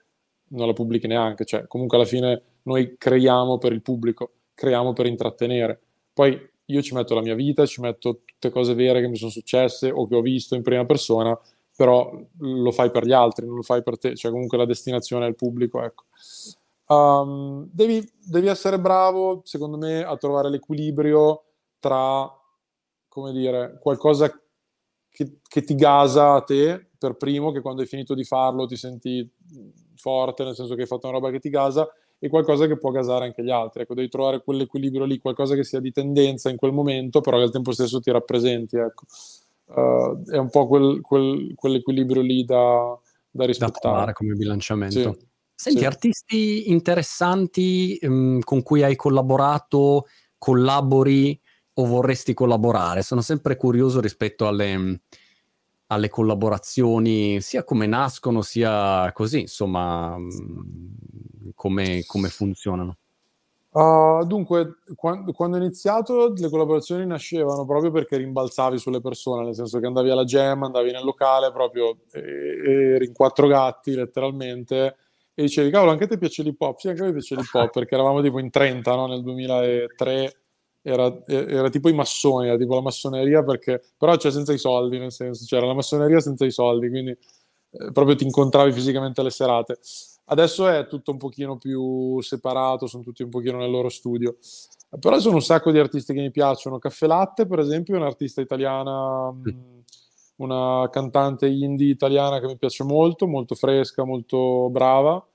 non 0.50 0.68
la 0.68 0.74
pubblichi 0.74 1.08
neanche. 1.08 1.46
Cioè, 1.46 1.68
comunque 1.68 1.98
alla 1.98 2.06
fine 2.06 2.42
noi 2.64 2.96
creiamo 2.98 3.58
per 3.58 3.74
il 3.74 3.82
pubblico, 3.82 4.32
creiamo 4.54 4.94
per 4.94 5.06
intrattenere. 5.06 5.80
Poi 6.14 6.52
io 6.66 6.82
ci 6.82 6.94
metto 6.94 7.14
la 7.14 7.22
mia 7.22 7.36
vita, 7.36 7.66
ci 7.66 7.82
metto 7.82 8.22
tutte 8.26 8.50
cose 8.50 8.74
vere 8.74 9.02
che 9.02 9.08
mi 9.08 9.18
sono 9.18 9.32
successe 9.32 9.90
o 9.92 10.08
che 10.08 10.16
ho 10.16 10.22
visto 10.22 10.56
in 10.56 10.62
prima 10.62 10.86
persona, 10.86 11.38
però 11.76 12.12
lo 12.40 12.72
fai 12.72 12.92
per 12.92 13.06
gli 13.06 13.14
altri, 13.14 13.46
non 13.46 13.56
lo 13.56 13.62
fai 13.62 13.82
per 13.82 13.98
te, 13.98 14.16
cioè 14.16 14.32
comunque 14.32 14.58
la 14.58 14.66
destinazione 14.66 15.26
è 15.26 15.30
il 15.30 15.36
pubblico, 15.36 15.82
ecco. 15.82 16.04
Um, 16.86 17.68
devi, 17.72 18.08
devi, 18.26 18.48
essere 18.48 18.80
bravo, 18.80 19.42
secondo 19.46 19.78
me, 19.78 20.04
a 20.04 20.16
trovare 20.18 20.50
l'equilibrio 20.50 21.44
tra, 21.80 22.30
come 23.08 23.32
dire, 23.32 23.80
qualcosa 23.82 24.30
che, 25.10 25.40
che, 25.48 25.64
ti 25.64 25.76
gasa 25.76 26.34
a 26.34 26.42
te 26.42 26.90
per 26.98 27.16
primo, 27.16 27.52
che 27.52 27.62
quando 27.62 27.82
hai 27.82 27.88
finito 27.88 28.14
di 28.14 28.24
farlo 28.24 28.66
ti 28.66 28.76
senti 28.76 29.28
forte, 29.96 30.44
nel 30.44 30.56
senso 30.56 30.76
che 30.76 30.82
hai 30.82 30.88
fatto 30.88 31.08
una 31.08 31.18
roba 31.18 31.32
che 31.32 31.40
ti 31.40 31.50
gasa, 31.50 31.88
e 32.20 32.30
qualcosa 32.30 32.68
che 32.68 32.78
può 32.78 32.92
gasare 32.92 33.26
anche 33.26 33.44
gli 33.44 33.52
altri. 33.52 33.82
Ecco, 33.82 33.96
devi 33.96 34.08
trovare 34.08 34.44
quell'equilibrio 34.44 35.04
lì, 35.04 35.20
qualcosa 35.20 35.56
che 35.56 35.64
sia 35.64 35.80
di 35.80 35.92
tendenza 35.92 36.50
in 36.50 36.56
quel 36.56 36.72
momento, 36.72 37.20
però 37.20 37.38
che 37.38 37.44
al 37.44 37.52
tempo 37.52 37.74
stesso 37.74 38.00
ti 38.00 38.12
rappresenti. 38.12 38.78
Ecco. 38.78 39.06
Uh, 39.66 40.24
è 40.30 40.38
un 40.38 40.50
po' 40.50 40.68
quel, 40.68 41.02
quel, 41.02 41.54
quell'equilibrio 41.56 42.22
lì 42.22 42.44
da, 42.44 42.98
da 43.30 43.46
rispettare. 43.46 44.06
Da 44.08 44.14
come 44.14 44.34
bilanciamento. 44.36 45.14
Sì. 45.14 45.32
Senti, 45.56 45.80
sì. 45.80 45.86
artisti 45.86 46.72
interessanti 46.72 47.98
um, 48.02 48.40
con 48.42 48.64
cui 48.64 48.84
hai 48.84 48.96
collaborato, 48.96 50.08
collabori 50.38 51.40
o 51.76 51.86
vorresti 51.86 52.34
collaborare? 52.34 53.02
Sono 53.02 53.22
sempre 53.22 53.56
curioso 53.56 54.02
rispetto 54.02 54.48
alle, 54.48 55.02
alle 55.88 56.10
collaborazioni, 56.10 57.40
sia 57.40 57.64
come 57.64 57.88
nascono, 57.88 58.42
sia 58.42 59.12
così, 59.14 59.42
insomma, 59.42 60.18
come, 61.56 62.04
come 62.06 62.28
funzionano. 62.30 62.98
Uh, 63.74 64.24
dunque, 64.26 64.76
quando, 64.96 65.32
quando, 65.32 65.58
ho 65.58 65.60
iniziato 65.60 66.32
le 66.32 66.50
collaborazioni 66.50 67.08
nascevano 67.08 67.66
proprio 67.66 67.90
perché 67.90 68.18
rimbalzavi 68.18 68.78
sulle 68.78 69.02
persone, 69.02 69.46
nel 69.46 69.56
senso 69.56 69.80
che 69.80 69.88
andavi 69.88 70.12
alla 70.12 70.26
jam, 70.26 70.62
andavi 70.62 70.92
nel 70.92 71.04
locale 71.04 71.52
proprio, 71.52 71.98
eri 72.12 73.08
in 73.08 73.14
quattro 73.14 73.48
gatti 73.48 73.96
letteralmente 73.96 74.96
e 75.36 75.42
dicevi, 75.42 75.72
cavolo, 75.72 75.90
anche 75.90 76.04
a 76.04 76.08
te 76.08 76.20
piace 76.20 76.44
l'hip 76.44 76.62
hop? 76.62 76.78
Sì, 76.78 76.90
anche 76.90 77.02
a 77.02 77.06
me 77.06 77.14
piace 77.14 77.34
l'hip 77.36 77.52
hop, 77.52 77.72
perché 77.72 77.96
eravamo 77.96 78.22
tipo 78.22 78.38
in 78.38 78.52
30, 78.52 78.96
no? 78.96 79.08
Nel 79.08 79.24
2003 79.24 80.36
era, 80.84 81.24
era, 81.26 81.70
tipo 81.70 81.90
i 81.90 81.94
massoni, 81.94 82.50
era 82.50 82.58
tipo 82.58 82.76
la 82.76 82.82
massoneria, 82.82 83.44
perché, 83.44 83.82
però 83.98 84.16
c'è 84.16 84.30
senza 84.30 84.54
i 84.54 84.60
soldi, 84.60 85.00
nel 85.00 85.12
senso, 85.12 85.46
c'era 85.46 85.66
la 85.66 85.74
massoneria 85.74 86.20
senza 86.20 86.46
i 86.46 86.52
soldi, 86.52 86.90
quindi 86.90 87.10
eh, 87.10 87.92
proprio 87.92 88.16
ti 88.16 88.26
incontravi 88.26 88.72
fisicamente 88.72 89.22
alle 89.22 89.32
serate. 89.32 89.80
Adesso 90.26 90.68
è 90.68 90.88
tutto 90.88 91.12
un 91.12 91.18
pochino 91.18 91.58
più 91.58 92.22
separato, 92.22 92.88
sono 92.88 93.04
tutti 93.04 93.24
un 93.24 93.30
pochino 93.30 93.58
nel 93.58 93.72
loro 93.72 93.90
studio. 93.90 94.38
Però 95.00 95.20
sono 95.20 95.36
un 95.36 95.42
sacco 95.42 95.72
di 95.72 95.80
artisti 95.80 96.14
che 96.14 96.22
mi 96.22 96.32
piacciono. 96.32 96.80
Caffè 96.80 97.08
Latte, 97.08 97.46
per 97.46 97.60
esempio, 97.60 97.96
è 97.96 97.98
un'artista 97.98 98.42
italiana... 98.42 99.32
Mm 99.32 99.82
una 100.36 100.90
cantante 100.90 101.48
indie 101.48 101.90
italiana 101.90 102.40
che 102.40 102.48
mi 102.48 102.58
piace 102.58 102.84
molto, 102.84 103.28
molto 103.28 103.56
fresca, 103.56 104.04
molto 104.04 104.70
brava. 104.70 105.26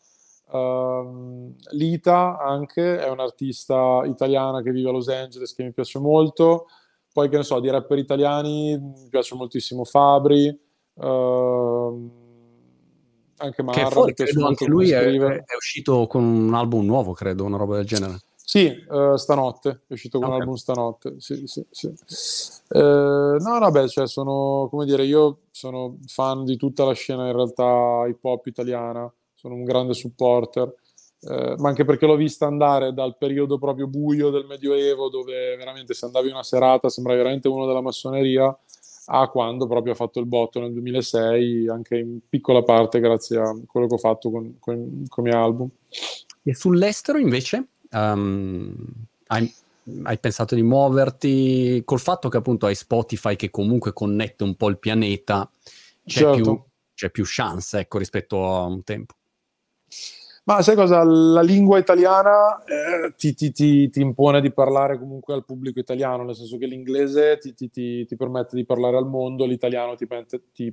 Uh, 0.51 1.55
Lita 1.72 2.39
anche 2.39 2.99
è 2.99 3.09
un'artista 3.09 4.03
italiana 4.05 4.62
che 4.62 4.70
vive 4.70 4.89
a 4.89 4.93
Los 4.93 5.09
Angeles 5.09 5.55
che 5.55 5.62
mi 5.62 5.72
piace 5.72 5.99
molto. 5.99 6.66
Poi 7.12 7.28
che 7.28 7.36
ne 7.36 7.43
so, 7.43 7.61
di 7.61 7.70
rapper 7.70 7.99
italiani 7.99 8.78
mi 8.78 9.09
piace 9.09 9.34
moltissimo 9.34 9.84
Fabri. 9.84 10.57
Uh, 10.95 12.26
anche 13.39 13.62
Marra, 13.62 13.84
che 13.84 13.91
fuori, 13.91 14.14
credo 14.14 14.47
anche 14.47 14.66
lui 14.66 14.91
è, 14.91 15.01
è, 15.01 15.57
uscito 15.57 16.07
con 16.07 16.22
un 16.22 16.55
album 16.55 16.84
nuovo, 16.84 17.12
credo, 17.12 17.45
una 17.45 17.57
roba 17.57 17.76
del 17.76 17.86
genere. 17.86 18.20
Sì, 18.49 18.74
uh, 18.89 19.16
stanotte, 19.16 19.82
è 19.86 19.93
uscito 19.93 20.18
con 20.18 20.28
okay. 20.28 20.36
un 20.36 20.43
album 20.43 20.57
stanotte. 20.57 21.14
Sì, 21.18 21.47
sì, 21.47 21.66
sì. 21.70 21.86
Uh, 22.68 23.36
no, 23.39 23.59
no, 23.59 23.70
beh, 23.70 23.89
cioè 23.89 24.07
sono, 24.07 24.68
come 24.70 24.86
dire, 24.86 25.05
io 25.05 25.41
sono 25.51 25.99
fan 26.07 26.45
di 26.45 26.57
tutta 26.57 26.84
la 26.84 26.95
scena 26.95 27.26
in 27.26 27.34
realtà 27.34 28.07
hip 28.09 28.24
hop 28.24 28.47
italiana, 28.47 29.12
sono 29.34 29.55
un 29.55 29.64
grande 29.64 29.93
supporter, 29.93 30.74
uh, 31.20 31.55
ma 31.59 31.68
anche 31.68 31.84
perché 31.84 32.07
l'ho 32.07 32.16
vista 32.16 32.47
andare 32.47 32.95
dal 32.95 33.18
periodo 33.18 33.59
proprio 33.59 33.86
buio 33.86 34.30
del 34.30 34.47
Medioevo, 34.47 35.11
dove 35.11 35.55
veramente 35.57 35.93
se 35.93 36.07
andavi 36.07 36.30
una 36.30 36.43
serata 36.43 36.89
sembravi 36.89 37.18
veramente 37.18 37.49
uno 37.49 37.66
della 37.66 37.82
massoneria, 37.82 38.57
a 39.11 39.28
quando 39.28 39.66
proprio 39.66 39.92
ha 39.92 39.96
fatto 39.96 40.20
il 40.20 40.26
botto 40.26 40.61
nel 40.61 40.72
2006, 40.72 41.68
anche 41.68 41.96
in 41.96 42.18
piccola 42.28 42.62
parte 42.62 43.00
grazie 43.00 43.38
a 43.38 43.56
quello 43.66 43.86
che 43.86 43.94
ho 43.94 43.98
fatto 43.98 44.30
con, 44.30 44.56
con, 44.59 45.04
con 45.09 45.24
i 45.24 45.28
miei 45.28 45.40
album. 45.40 45.68
E 46.42 46.54
sull'estero 46.54 47.18
invece? 47.18 47.68
Um, 47.90 48.74
hai, 49.28 49.52
hai, 50.02 50.18
pensato 50.18 50.54
di 50.54 50.62
muoverti 50.62 51.82
col 51.84 52.00
fatto 52.00 52.28
che 52.28 52.36
appunto 52.36 52.66
hai 52.66 52.74
Spotify 52.74 53.34
che 53.36 53.50
comunque 53.50 53.94
connette 53.94 54.44
un 54.44 54.54
po' 54.56 54.68
il 54.68 54.78
pianeta, 54.78 55.50
c'è, 56.04 56.20
certo. 56.20 56.42
più, 56.42 56.61
c'è 56.94 57.11
più 57.11 57.24
chance 57.26 57.78
ecco, 57.78 57.98
rispetto 57.98 58.46
a 58.46 58.64
un 58.64 58.84
tempo. 58.84 59.14
Ma 60.49 60.62
sai 60.62 60.76
cosa? 60.76 61.05
La 61.05 61.42
lingua 61.42 61.78
italiana 61.78 62.64
eh, 62.64 63.12
ti, 63.18 63.34
ti, 63.34 63.53
ti, 63.53 63.90
ti, 63.90 64.01
impone 64.01 64.40
di 64.40 64.51
parlare 64.51 64.99
comunque 64.99 65.34
al 65.34 65.44
pubblico 65.44 65.78
italiano, 65.78 66.24
nel 66.24 66.34
senso 66.34 66.57
che 66.57 66.64
l'inglese 66.64 67.36
ti, 67.36 68.07
permette 68.16 68.57
di 68.57 68.64
parlare 68.64 68.96
al 68.96 69.07
mondo, 69.07 69.44
l'italiano 69.44 69.94
ti, 69.94 70.07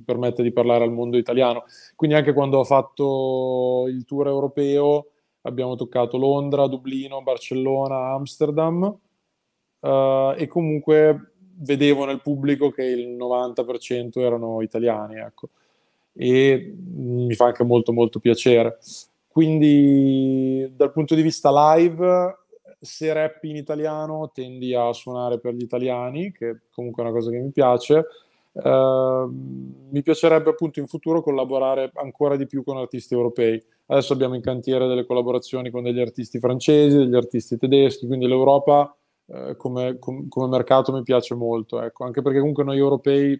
permette 0.00 0.42
di 0.42 0.50
parlare 0.50 0.82
al 0.82 0.92
mondo 0.92 1.18
italiano. 1.18 1.64
Quindi 1.94 2.16
anche 2.16 2.32
quando 2.32 2.56
ho 2.56 2.64
fatto 2.64 3.84
il 3.88 4.06
tour 4.06 4.28
europeo, 4.28 5.10
abbiamo 5.42 5.74
toccato 5.74 6.16
Londra, 6.16 6.68
Dublino, 6.68 7.20
Barcellona, 7.20 8.14
Amsterdam 8.14 8.80
uh, 9.80 10.32
e 10.38 10.46
comunque 10.48 11.32
vedevo 11.58 12.06
nel 12.06 12.22
pubblico 12.22 12.70
che 12.70 12.84
il 12.84 13.14
90% 13.14 14.20
erano 14.20 14.62
italiani, 14.62 15.18
ecco. 15.18 15.50
E 16.14 16.74
mi 16.78 17.34
fa 17.34 17.44
anche 17.44 17.62
molto 17.62 17.92
molto 17.92 18.20
piacere. 18.20 18.78
Quindi 19.36 20.72
dal 20.74 20.92
punto 20.92 21.14
di 21.14 21.20
vista 21.20 21.74
live, 21.74 22.38
se 22.80 23.12
rappi 23.12 23.50
in 23.50 23.56
italiano 23.56 24.30
tendi 24.32 24.74
a 24.74 24.90
suonare 24.94 25.38
per 25.38 25.52
gli 25.52 25.60
italiani, 25.60 26.32
che 26.32 26.60
comunque 26.70 27.02
è 27.02 27.06
una 27.06 27.14
cosa 27.14 27.30
che 27.30 27.36
mi 27.36 27.50
piace. 27.50 28.06
Uh, 28.52 29.30
mi 29.90 30.00
piacerebbe 30.00 30.48
appunto 30.48 30.80
in 30.80 30.86
futuro 30.86 31.20
collaborare 31.20 31.90
ancora 31.96 32.36
di 32.36 32.46
più 32.46 32.64
con 32.64 32.78
artisti 32.78 33.12
europei 33.12 33.62
Adesso 33.88 34.14
abbiamo 34.14 34.34
in 34.34 34.40
cantiere 34.40 34.88
delle 34.88 35.04
collaborazioni 35.04 35.70
con 35.70 35.82
degli 35.82 36.00
artisti 36.00 36.38
francesi, 36.38 36.96
degli 36.96 37.14
artisti 37.14 37.58
tedeschi, 37.58 38.06
quindi 38.06 38.26
l'Europa 38.26 38.96
eh, 39.26 39.54
come, 39.56 39.98
com, 39.98 40.28
come, 40.28 40.48
mercato 40.48 40.92
mi 40.92 41.02
piace 41.02 41.34
molto, 41.34 41.82
ecco. 41.82 42.04
anche 42.04 42.22
perché 42.22 42.38
comunque 42.38 42.64
noi 42.64 42.78
europei 42.78 43.38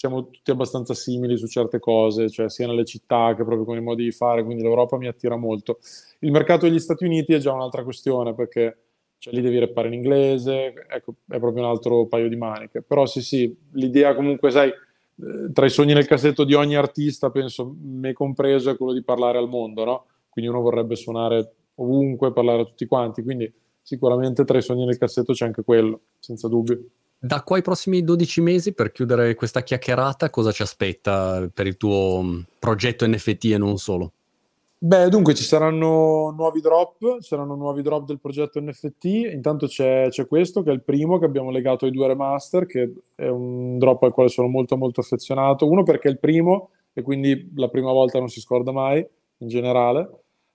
siamo 0.00 0.30
tutti 0.30 0.50
abbastanza 0.50 0.94
simili 0.94 1.36
su 1.36 1.46
certe 1.46 1.78
cose, 1.78 2.30
cioè 2.30 2.48
sia 2.48 2.66
nelle 2.66 2.86
città 2.86 3.34
che 3.36 3.44
proprio 3.44 3.66
con 3.66 3.76
i 3.76 3.82
modi 3.82 4.04
di 4.04 4.12
fare, 4.12 4.42
quindi 4.42 4.62
l'Europa 4.62 4.96
mi 4.96 5.06
attira 5.06 5.36
molto. 5.36 5.78
Il 6.20 6.30
mercato 6.30 6.66
degli 6.66 6.78
Stati 6.78 7.04
Uniti 7.04 7.34
è 7.34 7.38
già 7.38 7.52
un'altra 7.52 7.84
questione 7.84 8.32
perché 8.32 8.78
cioè, 9.18 9.34
lì 9.34 9.42
devi 9.42 9.58
rappare 9.58 9.88
in 9.88 9.92
inglese, 9.92 10.72
ecco, 10.88 11.16
è 11.28 11.38
proprio 11.38 11.64
un 11.64 11.68
altro 11.68 12.06
paio 12.06 12.30
di 12.30 12.36
maniche. 12.36 12.80
Però 12.80 13.04
sì, 13.04 13.20
sì, 13.20 13.54
l'idea 13.72 14.14
comunque, 14.14 14.50
sai, 14.50 14.70
eh, 14.70 15.52
tra 15.52 15.66
i 15.66 15.70
sogni 15.70 15.92
nel 15.92 16.06
cassetto 16.06 16.44
di 16.44 16.54
ogni 16.54 16.76
artista, 16.76 17.28
penso, 17.28 17.76
me 17.78 18.14
compreso, 18.14 18.70
è 18.70 18.78
quello 18.78 18.94
di 18.94 19.02
parlare 19.02 19.36
al 19.36 19.50
mondo, 19.50 19.84
no? 19.84 20.06
Quindi 20.30 20.50
uno 20.50 20.62
vorrebbe 20.62 20.96
suonare 20.96 21.52
ovunque, 21.74 22.32
parlare 22.32 22.62
a 22.62 22.64
tutti 22.64 22.86
quanti, 22.86 23.22
quindi 23.22 23.52
sicuramente 23.82 24.46
tra 24.46 24.56
i 24.56 24.62
sogni 24.62 24.86
nel 24.86 24.96
cassetto 24.96 25.34
c'è 25.34 25.44
anche 25.44 25.62
quello, 25.62 26.00
senza 26.20 26.48
dubbio. 26.48 26.82
Da 27.22 27.42
qua 27.42 27.56
ai 27.56 27.62
prossimi 27.62 28.02
12 28.02 28.40
mesi, 28.40 28.72
per 28.72 28.92
chiudere 28.92 29.34
questa 29.34 29.62
chiacchierata, 29.62 30.30
cosa 30.30 30.52
ci 30.52 30.62
aspetta 30.62 31.46
per 31.52 31.66
il 31.66 31.76
tuo 31.76 32.22
mm, 32.22 32.40
progetto 32.58 33.06
NFT 33.06 33.44
e 33.44 33.58
non 33.58 33.76
solo? 33.76 34.12
Beh, 34.78 35.10
dunque 35.10 35.34
ci 35.34 35.42
saranno 35.42 36.30
nuovi 36.34 36.62
drop, 36.62 37.20
saranno 37.20 37.56
nuovi 37.56 37.82
drop 37.82 38.06
del 38.06 38.18
progetto 38.18 38.58
NFT. 38.58 39.04
Intanto 39.04 39.66
c'è, 39.66 40.06
c'è, 40.08 40.26
questo 40.26 40.62
che 40.62 40.70
è 40.70 40.72
il 40.72 40.82
primo 40.82 41.18
che 41.18 41.26
abbiamo 41.26 41.50
legato 41.50 41.84
ai 41.84 41.90
due 41.90 42.06
remaster, 42.06 42.64
che 42.64 42.90
è 43.14 43.28
un 43.28 43.76
drop 43.76 44.04
al 44.04 44.12
quale 44.12 44.30
sono 44.30 44.48
molto 44.48 44.78
molto 44.78 45.00
affezionato. 45.00 45.68
Uno 45.68 45.82
perché 45.82 46.08
è 46.08 46.12
il 46.12 46.18
primo 46.18 46.70
e 46.94 47.02
quindi 47.02 47.52
la 47.56 47.68
prima 47.68 47.92
volta 47.92 48.18
non 48.18 48.28
si 48.28 48.40
scorda 48.40 48.72
mai 48.72 49.06
in 49.36 49.48
generale. 49.48 50.08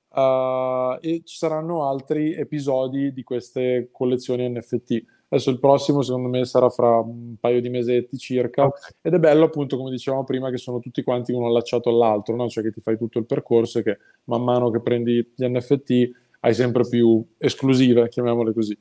Uh, 0.09 0.97
e 0.99 1.22
ci 1.26 1.38
saranno 1.38 1.88
altri 1.88 2.34
episodi 2.34 3.13
di 3.13 3.22
queste 3.22 3.89
collezioni 3.91 4.49
NFT. 4.49 5.13
Adesso 5.28 5.49
il 5.49 5.59
prossimo 5.59 6.01
secondo 6.03 6.30
me 6.30 6.45
sarà 6.45 6.69
fra 6.69 6.99
un 6.99 7.36
paio 7.39 7.59
di 7.59 7.69
mesetti 7.69 8.17
circa 8.17 8.65
okay. 8.65 8.91
ed 9.01 9.15
è 9.15 9.19
bello 9.19 9.45
appunto 9.45 9.76
come 9.76 9.89
dicevamo 9.89 10.23
prima 10.23 10.51
che 10.51 10.57
sono 10.57 10.80
tutti 10.80 11.01
quanti 11.03 11.32
uno 11.32 11.47
allacciato 11.47 11.89
all'altro, 11.89 12.36
no? 12.36 12.47
cioè 12.47 12.63
che 12.63 12.71
ti 12.71 12.80
fai 12.80 12.95
tutto 12.95 13.17
il 13.17 13.26
percorso 13.26 13.80
e 13.80 13.84
che 13.84 13.97
man 14.26 14.43
mano 14.43 14.69
che 14.69 14.82
prendi 14.82 15.34
gli 15.36 15.45
NFT 15.45 16.11
hai 16.41 16.53
sempre 16.53 16.88
più 16.88 17.26
esclusive, 17.39 18.07
chiamiamole 18.07 18.53
così. 18.53 18.78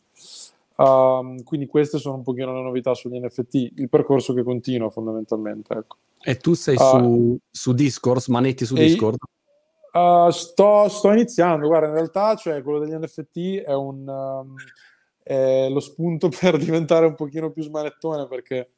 Um, 0.76 1.42
quindi 1.44 1.66
queste 1.66 1.98
sono 1.98 2.16
un 2.16 2.22
pochino 2.22 2.52
le 2.52 2.62
novità 2.62 2.94
sugli 2.94 3.18
NFT, 3.18 3.54
il 3.76 3.88
percorso 3.88 4.34
che 4.34 4.42
continua 4.42 4.90
fondamentalmente. 4.90 5.72
Ecco. 5.72 5.96
E 6.20 6.36
tu 6.36 6.52
sei 6.54 6.74
uh, 6.74 6.78
su, 6.78 7.38
su, 7.50 7.72
Discord, 7.72 8.22
manetti 8.26 8.66
su 8.66 8.74
Discord? 8.74 9.16
Uh, 9.92 10.30
sto, 10.30 10.88
sto, 10.88 11.12
iniziando, 11.12 11.68
guarda, 11.68 11.86
in 11.86 11.94
realtà 11.94 12.34
cioè, 12.34 12.62
quello 12.62 12.80
degli 12.80 12.94
NFT 12.94 13.62
è 13.64 13.74
un... 13.74 14.06
Um, 14.06 14.54
è 15.24 15.68
lo 15.70 15.80
spunto 15.80 16.28
per 16.38 16.58
diventare 16.58 17.06
un 17.06 17.14
pochino 17.16 17.50
più 17.50 17.62
smanettone 17.62 18.28
perché 18.28 18.70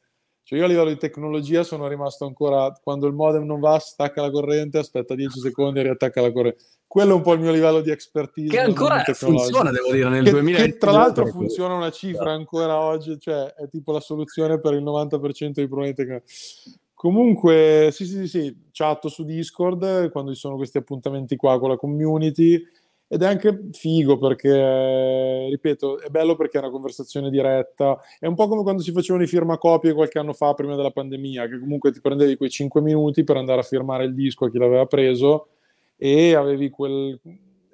cioè 0.47 0.59
io 0.59 0.63
a 0.63 0.69
livello 0.69 0.87
di 0.87 0.97
tecnologia 0.97 1.63
sono 1.63 1.89
rimasto 1.89 2.23
ancora 2.23 2.71
quando 2.81 3.05
il 3.05 3.11
modem 3.11 3.43
non 3.43 3.59
va, 3.59 3.77
stacca 3.79 4.21
la 4.21 4.31
corrente, 4.31 4.77
aspetta 4.77 5.13
10 5.13 5.41
secondi 5.41 5.79
e 5.79 5.83
riattacca 5.83 6.21
la 6.21 6.31
corrente. 6.31 6.63
Quello 6.87 7.11
è 7.11 7.15
un 7.15 7.21
po' 7.21 7.33
il 7.33 7.41
mio 7.41 7.51
livello 7.51 7.81
di 7.81 7.91
expertise. 7.91 8.55
Che 8.55 8.59
ancora 8.61 9.03
funziona, 9.03 9.71
devo 9.71 9.91
dire, 9.91 10.07
nel 10.07 10.23
che, 10.23 10.31
2000. 10.31 10.57
Che 10.57 10.77
tra 10.77 10.91
l'altro 10.91 11.25
funziona 11.25 11.73
una 11.73 11.91
cifra 11.91 12.31
ancora 12.31 12.79
oggi, 12.79 13.19
cioè 13.19 13.55
è 13.55 13.67
tipo 13.67 13.91
la 13.91 13.99
soluzione 13.99 14.57
per 14.61 14.73
il 14.73 14.83
90% 14.83 15.49
dei 15.49 15.67
problemi 15.67 15.93
tecnologici. 15.93 16.79
Comunque, 16.93 17.89
sì, 17.91 18.05
sì, 18.05 18.25
sì, 18.25 18.57
chatto 18.71 19.09
su 19.09 19.25
Discord 19.25 20.09
quando 20.11 20.33
ci 20.33 20.39
sono 20.39 20.55
questi 20.55 20.77
appuntamenti 20.77 21.35
qua 21.35 21.59
con 21.59 21.67
la 21.67 21.75
community 21.75 22.63
ed 23.09 23.21
è 23.21 23.25
anche 23.25 23.69
figo 23.71 24.17
perché, 24.17 25.47
ripeto, 25.49 26.01
è 26.01 26.09
bello 26.09 26.35
perché 26.35 26.57
è 26.57 26.61
una 26.61 26.71
conversazione 26.71 27.29
diretta. 27.29 27.99
È 28.19 28.27
un 28.27 28.35
po' 28.35 28.49
come 28.49 28.63
quando 28.63 28.81
si 28.81 28.91
facevano 28.91 29.23
i 29.23 29.27
firmacopie 29.27 29.93
qualche 29.93 30.19
anno 30.19 30.33
fa, 30.33 30.53
prima 30.53 30.75
della 30.75 30.91
pandemia, 30.91 31.47
che 31.47 31.57
comunque 31.57 31.91
ti 31.91 32.01
prendevi 32.01 32.35
quei 32.35 32.49
5 32.49 32.81
minuti 32.81 33.23
per 33.23 33.37
andare 33.37 33.61
a 33.61 33.63
firmare 33.63 34.03
il 34.03 34.13
disco 34.13 34.45
a 34.45 34.49
chi 34.49 34.57
l'aveva 34.57 34.85
preso 34.85 35.47
e 35.95 36.35
avevi 36.35 36.69
quel... 36.69 37.19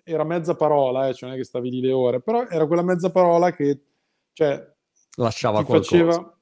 Era 0.03 0.23
mezza 0.23 0.55
parola, 0.55 1.07
eh, 1.07 1.13
cioè 1.13 1.29
non 1.29 1.37
è 1.37 1.41
che 1.41 1.47
stavi 1.47 1.69
lì 1.69 1.81
le 1.81 1.93
ore, 1.93 2.21
però 2.21 2.45
era 2.47 2.67
quella 2.67 2.83
mezza 2.83 3.09
parola 3.09 3.53
che, 3.53 3.79
cioè, 4.33 4.71
lasciava 5.15 5.63
qualcosa. 5.63 5.97
Faceva... 5.97 6.37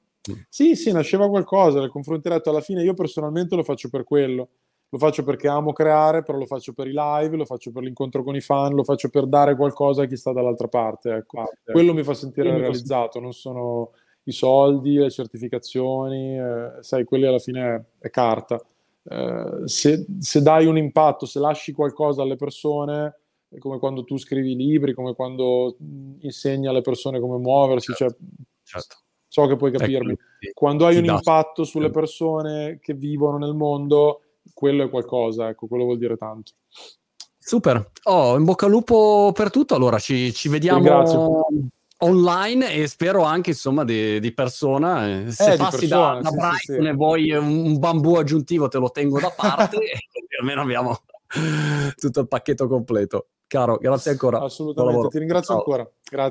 Sì, 0.48 0.76
sì, 0.76 0.92
nasceva 0.92 1.28
qualcosa, 1.28 1.80
nel 1.80 1.88
confronto 1.88 2.28
diretto 2.28 2.50
alla 2.50 2.60
fine 2.60 2.82
io 2.82 2.94
personalmente 2.94 3.56
lo 3.56 3.62
faccio 3.62 3.88
per 3.88 4.04
quello 4.04 4.48
lo 4.92 4.98
faccio 4.98 5.24
perché 5.24 5.48
amo 5.48 5.72
creare, 5.72 6.22
però 6.22 6.36
lo 6.36 6.44
faccio 6.44 6.74
per 6.74 6.86
i 6.86 6.92
live, 6.92 7.36
lo 7.36 7.46
faccio 7.46 7.72
per 7.72 7.82
l'incontro 7.82 8.22
con 8.22 8.36
i 8.36 8.42
fan, 8.42 8.74
lo 8.74 8.84
faccio 8.84 9.08
per 9.08 9.26
dare 9.26 9.56
qualcosa 9.56 10.02
a 10.02 10.06
chi 10.06 10.16
sta 10.16 10.32
dall'altra 10.32 10.68
parte. 10.68 11.14
Ecco. 11.14 11.40
Ah, 11.40 11.46
certo. 11.46 11.72
Quello 11.72 11.94
mi 11.94 12.02
fa 12.02 12.12
sentire 12.12 12.50
Io 12.50 12.58
realizzato, 12.58 13.18
non 13.18 13.32
sono 13.32 13.92
i 14.24 14.32
soldi, 14.32 14.96
le 14.96 15.10
certificazioni, 15.10 16.38
eh, 16.38 16.72
sai, 16.80 17.04
quelli 17.04 17.24
alla 17.24 17.38
fine 17.38 17.74
è, 17.74 18.06
è 18.06 18.10
carta. 18.10 18.62
Eh, 19.04 19.62
se, 19.64 20.04
se, 20.18 20.42
dai 20.42 20.66
un 20.66 20.76
impatto, 20.76 21.24
se 21.24 21.38
lasci 21.38 21.72
qualcosa 21.72 22.20
alle 22.20 22.36
persone, 22.36 23.20
è 23.48 23.56
come 23.56 23.78
quando 23.78 24.04
tu 24.04 24.18
scrivi 24.18 24.54
libri, 24.54 24.92
come 24.92 25.14
quando 25.14 25.74
insegni 26.20 26.66
alle 26.66 26.82
persone 26.82 27.18
come 27.18 27.38
muoversi, 27.38 27.94
certo. 27.94 28.18
Cioè, 28.62 28.78
certo. 28.78 28.96
so 29.26 29.46
che 29.46 29.56
puoi 29.56 29.72
capirmi. 29.72 30.12
Ecco, 30.12 30.52
quando 30.52 30.84
hai 30.84 30.98
un 30.98 31.06
impatto 31.06 31.64
sulle 31.64 31.88
persone 31.88 32.78
che 32.78 32.92
vivono 32.92 33.38
nel 33.38 33.54
mondo, 33.54 34.20
quello 34.52 34.84
è 34.84 34.90
qualcosa, 34.90 35.48
ecco, 35.48 35.66
quello 35.66 35.84
vuol 35.84 35.98
dire 35.98 36.16
tanto. 36.16 36.52
Super, 37.38 37.90
oh, 38.04 38.36
in 38.36 38.44
bocca 38.44 38.66
al 38.66 38.72
lupo 38.72 39.32
per 39.34 39.50
tutto, 39.50 39.74
allora 39.74 39.98
ci, 39.98 40.32
ci 40.32 40.48
vediamo 40.48 41.46
online 41.98 42.72
e 42.72 42.86
spero 42.86 43.22
anche 43.22 43.50
insomma 43.50 43.84
di, 43.84 44.20
di 44.20 44.32
persona, 44.32 45.30
se 45.30 45.52
eh, 45.52 45.56
passi 45.56 45.88
persona, 45.88 46.14
da, 46.14 46.20
da 46.20 46.28
sì, 46.30 46.36
Brighton 46.36 46.84
sì. 46.84 46.88
e 46.88 46.92
vuoi 46.92 47.30
un 47.32 47.78
bambù 47.78 48.14
aggiuntivo 48.14 48.68
te 48.68 48.78
lo 48.78 48.90
tengo 48.90 49.20
da 49.20 49.32
parte 49.34 49.76
e 49.82 49.98
almeno 50.38 50.62
abbiamo 50.62 51.00
tutto 51.96 52.20
il 52.20 52.28
pacchetto 52.28 52.68
completo. 52.68 53.28
Caro, 53.46 53.76
grazie 53.76 54.12
ancora. 54.12 54.40
Assolutamente, 54.40 55.08
ti 55.08 55.18
ringrazio 55.18 55.54
Ciao. 55.54 55.58
ancora, 55.58 55.90
grazie. 56.10 56.30